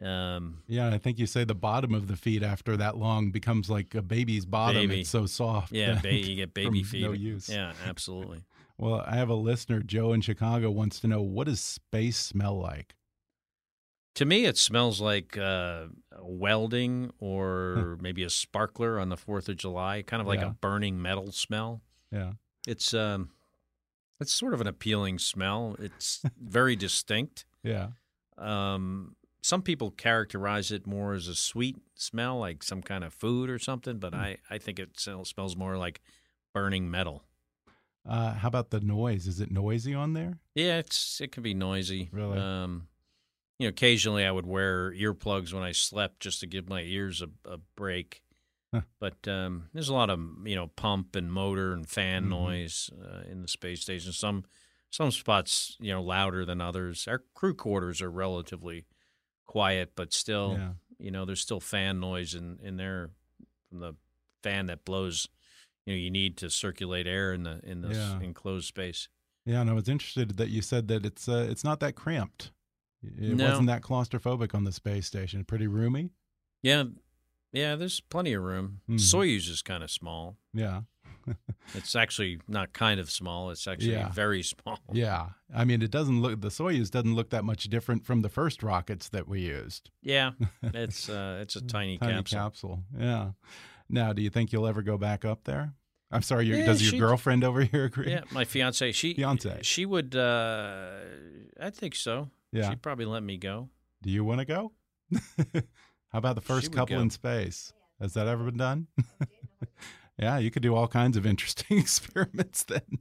Um, 0.01 0.63
yeah, 0.69 0.89
I 0.89 0.99
think 0.99 1.19
you 1.19 1.27
say 1.27 1.45
the 1.45 1.55
bottom 1.55 1.95
of 1.95 2.07
the 2.07 2.17
feet 2.17 2.43
after 2.43 2.77
that 2.77 2.97
long 2.97 3.31
becomes 3.31 3.71
like 3.71 3.95
a 3.95 4.03
baby's 4.03 4.45
bottom. 4.45 4.83
Baby. 4.89 5.01
It's 5.01 5.11
so 5.11 5.27
soft. 5.27 5.73
Yeah, 5.73 5.99
ba 6.03 6.15
you 6.15 6.37
get 6.37 6.55
baby 6.55 6.83
feet. 6.83 7.03
No 7.03 7.13
use. 7.13 7.49
Yeah, 7.49 7.73
absolutely. 7.87 8.43
Well, 8.79 9.03
I 9.07 9.17
have 9.17 9.29
a 9.29 9.35
listener, 9.35 9.81
Joe 9.81 10.13
in 10.13 10.21
Chicago, 10.21 10.71
wants 10.71 11.01
to 11.01 11.09
know 11.09 11.23
what 11.23 11.47
does 11.47 11.61
space 11.61 12.19
smell 12.19 12.59
like? 12.59 12.95
To 14.17 14.25
me, 14.25 14.47
it 14.47 14.57
smells 14.57 15.01
like 15.01 15.37
uh, 15.37 15.87
welding 16.21 17.13
or 17.19 17.99
maybe 18.01 18.23
a 18.23 18.31
sparkler 18.31 18.99
on 18.99 19.11
the 19.11 19.17
Fourth 19.17 19.49
of 19.49 19.57
July, 19.57 20.03
kind 20.03 20.21
of 20.21 20.27
like 20.27 20.41
yeah. 20.41 20.49
a 20.49 20.51
burning 20.51 21.01
metal 21.01 21.33
smell. 21.33 21.83
Yeah, 22.11 22.33
it's 22.67 22.95
um, 22.95 23.31
it's 24.21 24.33
sort 24.33 24.55
of 24.55 24.61
an 24.61 24.67
appealing 24.67 25.19
smell. 25.19 25.77
It's 25.79 26.23
very 26.43 26.77
distinct. 26.87 27.45
Yeah. 27.63 27.89
Um, 28.39 29.17
some 29.43 29.63
people 29.63 29.91
characterize 29.91 30.73
it 30.73 30.87
more 30.87 31.13
as 31.13 31.29
a 31.29 31.35
sweet 31.35 31.77
smell, 31.95 32.39
like 32.39 32.63
some 32.63 32.83
kind 32.83 33.05
of 33.05 33.15
food 33.15 33.49
or 33.49 33.59
something, 33.59 33.99
but 33.99 34.13
mm. 34.13 34.19
I, 34.19 34.39
I 34.51 34.59
think 34.59 34.79
it 34.79 34.99
smells 34.99 35.57
more 35.57 35.77
like 35.77 36.01
burning 36.53 36.91
metal. 36.91 37.23
Uh, 38.09 38.35
how 38.35 38.49
about 38.49 38.71
the 38.71 38.81
noise? 38.81 39.27
Is 39.27 39.41
it 39.41 39.51
noisy 39.51 39.95
on 39.95 40.13
there? 40.13 40.39
Yeah, 40.55 40.79
it's 40.79 41.21
it 41.21 41.33
can 41.33 41.43
be 41.43 41.55
noisy. 41.55 42.09
Really? 42.13 42.39
Um, 42.39 42.89
you 43.59 43.67
know, 43.67 43.71
occasionally 43.71 44.25
I 44.25 44.31
would 44.31 44.47
wear 44.47 44.93
earplugs 44.93 45.53
when 45.53 45.63
I 45.63 45.73
slept 45.73 46.21
just 46.21 46.41
to 46.41 46.47
give 46.47 46.69
my 46.69 46.83
ears 46.83 47.23
a, 47.23 47.29
a 47.51 47.59
break. 47.75 48.23
Huh. 48.73 48.83
But 49.01 49.27
um, 49.29 49.71
there's 49.73 49.89
a 49.89 49.95
lot 49.95 50.11
of 50.11 50.21
you 50.45 50.55
know 50.55 50.69
pump 50.69 51.17
and 51.17 51.33
motor 51.33 51.73
and 51.73 51.89
fan 51.89 52.25
Mhm. 52.25 52.29
noise 52.31 52.91
uh, 53.03 53.23
in 53.31 53.43
the 53.43 53.49
space 53.49 53.81
station. 53.81 54.13
Some 54.13 54.45
some 54.91 55.11
spots 55.11 55.77
you 55.81 55.93
know 55.93 56.03
louder 56.03 56.45
than 56.45 56.61
others. 56.61 57.07
Our 57.09 57.23
crew 57.35 57.55
quarters 57.55 58.01
are 58.03 58.11
relatively 58.11 58.87
quiet, 59.47 59.93
but 59.97 60.13
still 60.13 60.53
Yeah. 60.59 60.73
you 60.99 61.11
know 61.11 61.25
there's 61.25 61.41
still 61.41 61.61
fan 61.61 61.99
noise 62.01 62.35
in 62.35 62.59
in 62.63 62.77
there 62.77 63.11
from 63.69 63.81
the 63.81 63.95
fan 64.43 64.67
that 64.67 64.85
blows. 64.85 65.29
You 65.87 65.95
know 65.95 65.99
you 65.99 66.11
need 66.11 66.37
to 66.39 66.51
circulate 66.51 67.07
air 67.07 67.33
in 67.33 67.45
the 67.45 67.61
in 67.63 67.81
this 67.81 67.97
Yeah. 67.97 68.21
enclosed 68.21 68.67
space. 68.67 69.09
Yeah, 69.45 69.61
and 69.61 69.71
I 69.71 69.73
was 69.73 69.89
interested 69.89 70.37
that 70.39 70.51
you 70.51 70.61
said 70.61 70.89
that 70.89 71.07
it's 71.07 71.29
uh, 71.29 71.47
it's 71.49 71.63
not 71.65 71.81
that 71.81 71.95
cramped. 71.95 72.51
It 73.03 73.37
No. 73.37 73.49
wasn't 73.51 73.69
that 73.69 73.83
claustrophobic 73.83 74.55
on 74.55 74.65
the 74.65 74.73
space 74.73 75.07
station. 75.07 75.45
Pretty 75.45 75.69
roomy. 75.69 76.11
Yeah, 76.63 76.85
yeah. 77.53 77.77
There's 77.77 78.01
plenty 78.01 78.33
of 78.33 78.43
room. 78.43 78.81
Mhm. 78.89 78.97
Soyuz 78.99 79.49
is 79.49 79.63
kind 79.63 79.85
of 79.85 79.91
small. 79.91 80.37
Yeah. 80.53 80.83
It's 81.75 81.97
actually 81.97 82.39
not 82.47 82.73
kind 82.73 83.01
of 83.01 83.11
small. 83.11 83.51
It's 83.51 83.67
actually 83.67 83.93
Yeah. 83.93 84.11
very 84.11 84.43
small. 84.43 84.79
Yeah. 84.93 85.31
I 85.55 85.65
mean, 85.65 85.83
it 85.83 85.91
doesn't 85.91 86.21
look 86.23 86.41
the 86.41 86.49
Soyuz 86.49 86.91
doesn't 86.91 87.15
look 87.15 87.31
that 87.31 87.45
much 87.45 87.65
different 87.65 88.05
from 88.05 88.23
the 88.23 88.29
first 88.29 88.63
rockets 88.63 89.09
that 89.11 89.27
we 89.29 89.41
used. 89.43 89.91
Yeah, 90.03 90.33
it's 90.63 91.09
uh, 91.09 91.39
it's 91.43 91.55
a 91.57 91.61
tiny, 91.61 91.99
Tiny 91.99 92.13
capsule. 92.15 92.39
capsule. 92.39 92.85
Yeah. 92.99 93.33
Now, 93.89 94.13
do 94.13 94.23
you 94.23 94.31
think 94.31 94.53
you'll 94.53 94.67
ever 94.67 94.83
go 94.83 94.99
back 94.99 95.25
up 95.25 95.45
there? 95.45 95.75
I'm 96.11 96.23
sorry. 96.23 96.47
Your, 96.47 96.59
Yeah, 96.59 96.67
does 96.67 96.83
your 96.83 96.91
she- 96.93 96.99
girlfriend 96.99 97.45
over 97.45 97.63
here 97.63 97.85
agree? 97.85 98.11
Yeah, 98.11 98.23
my 98.31 98.45
fiance. 98.45 98.93
She 98.93 99.15
Fiance. 99.15 99.59
She 99.63 99.85
would. 99.87 100.15
Uh, 100.15 100.91
I 101.61 101.71
think 101.71 101.95
so. 101.95 102.31
Yeah. 102.53 102.71
She'd 102.71 102.83
probably 102.83 103.07
let 103.07 103.23
me 103.23 103.37
go. 103.37 103.69
Do 104.03 104.11
you 104.11 104.25
want 104.25 104.41
to 104.41 104.45
go? 104.45 104.73
How 106.11 106.19
about 106.19 106.35
the 106.37 106.41
first 106.41 106.73
couple 106.73 106.97
go. 106.97 107.03
in 107.03 107.11
space? 107.11 107.73
Has 108.01 108.15
that 108.15 108.29
ever 108.29 108.45
been 108.45 108.57
done? 108.57 108.87
yeah, 110.19 110.39
you 110.39 110.51
could 110.51 110.63
do 110.63 110.75
all 110.75 110.87
kinds 110.89 111.17
of 111.17 111.27
interesting 111.27 111.79
experiments 111.79 112.63
then. 112.65 112.99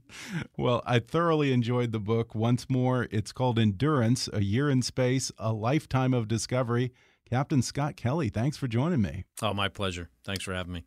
Well, 0.56 0.82
I 0.84 0.98
thoroughly 0.98 1.52
enjoyed 1.52 1.92
the 1.92 2.00
book. 2.00 2.34
Once 2.34 2.68
more, 2.68 3.06
it's 3.10 3.32
called 3.32 3.58
Endurance 3.58 4.28
A 4.32 4.42
Year 4.42 4.68
in 4.68 4.82
Space, 4.82 5.30
A 5.38 5.52
Lifetime 5.52 6.12
of 6.12 6.28
Discovery. 6.28 6.92
Captain 7.28 7.60
Scott 7.60 7.96
Kelly, 7.96 8.28
thanks 8.28 8.56
for 8.56 8.68
joining 8.68 9.02
me. 9.02 9.24
Oh, 9.42 9.52
my 9.52 9.68
pleasure. 9.68 10.08
Thanks 10.24 10.44
for 10.44 10.54
having 10.54 10.72
me. 10.72 10.84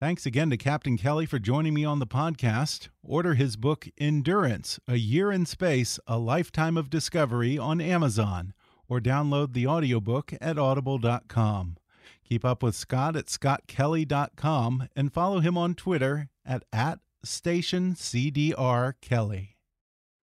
Thanks 0.00 0.26
again 0.26 0.50
to 0.50 0.56
Captain 0.56 0.98
Kelly 0.98 1.26
for 1.26 1.38
joining 1.38 1.74
me 1.74 1.84
on 1.84 2.00
the 2.00 2.06
podcast. 2.06 2.88
Order 3.04 3.34
his 3.34 3.56
book, 3.56 3.86
Endurance 3.98 4.80
A 4.88 4.96
Year 4.96 5.30
in 5.30 5.46
Space, 5.46 6.00
A 6.08 6.18
Lifetime 6.18 6.76
of 6.76 6.90
Discovery 6.90 7.56
on 7.56 7.80
Amazon, 7.80 8.52
or 8.88 9.00
download 9.00 9.52
the 9.52 9.66
audiobook 9.66 10.32
at 10.40 10.58
audible.com. 10.58 11.76
Keep 12.24 12.44
up 12.44 12.62
with 12.62 12.74
Scott 12.74 13.14
at 13.14 13.26
scottkelly.com 13.26 14.88
and 14.96 15.12
follow 15.12 15.40
him 15.40 15.56
on 15.56 15.74
Twitter 15.74 16.28
at, 16.44 16.64
at 16.72 16.98
stationcdrkelly. 17.24 19.48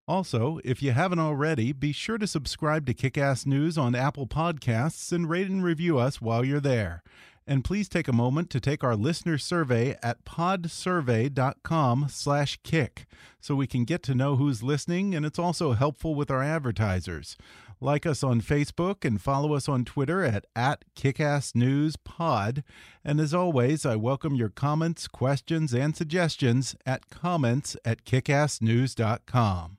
Also, 0.10 0.60
if 0.66 0.82
you 0.82 0.91
haven't 0.91 1.20
already, 1.20 1.72
be 1.72 1.91
sure 1.91 2.18
to 2.18 2.26
subscribe 2.26 2.88
to 2.88 2.95
Kickass 2.95 3.45
News 3.45 3.78
on 3.78 3.93
Apple 3.93 4.26
Podcasts 4.26 5.12
and 5.12 5.30
rate 5.30 5.47
and 5.47 5.64
review 5.64 5.99
us 5.99 6.20
while 6.20 6.43
you're 6.43 6.60
there. 6.60 7.03
And 7.45 7.64
please 7.64 7.88
take 7.88 8.07
a 8.07 8.12
moment 8.12 8.49
to 8.49 8.60
take 8.60 8.84
our 8.84 8.95
listener 8.95 9.38
survey 9.38 9.99
at 10.01 10.26
podsurvey.com/kick 10.26 13.05
so 13.39 13.55
we 13.55 13.68
can 13.68 13.84
get 13.84 14.01
to 14.01 14.16
know 14.16 14.36
who's 14.36 14.64
listening 14.64 15.14
and 15.14 15.28
it's 15.28 15.38
also 15.38 15.74
helpful 15.74 16.16
with 16.16 16.32
our 16.32 16.41
advertisers. 16.41 17.38
Like 17.80 18.07
us 18.07 18.24
on 18.24 18.41
Facebook 18.41 19.05
and 19.05 19.22
follow 19.22 19.53
us 19.53 19.70
on 19.70 19.86
Twitter 19.86 20.24
at, 20.24 20.45
at 20.55 20.86
kickassnewspod. 20.95 22.64
And 23.05 23.20
as 23.20 23.36
always, 23.36 23.86
I 23.86 23.95
welcome 23.95 24.34
your 24.34 24.49
comments, 24.49 25.07
questions, 25.07 25.72
and 25.72 25.95
suggestions 25.95 26.76
at 26.84 27.12
comments 27.12 27.78
at 27.86 28.05
kickassnews.com. 28.05 29.78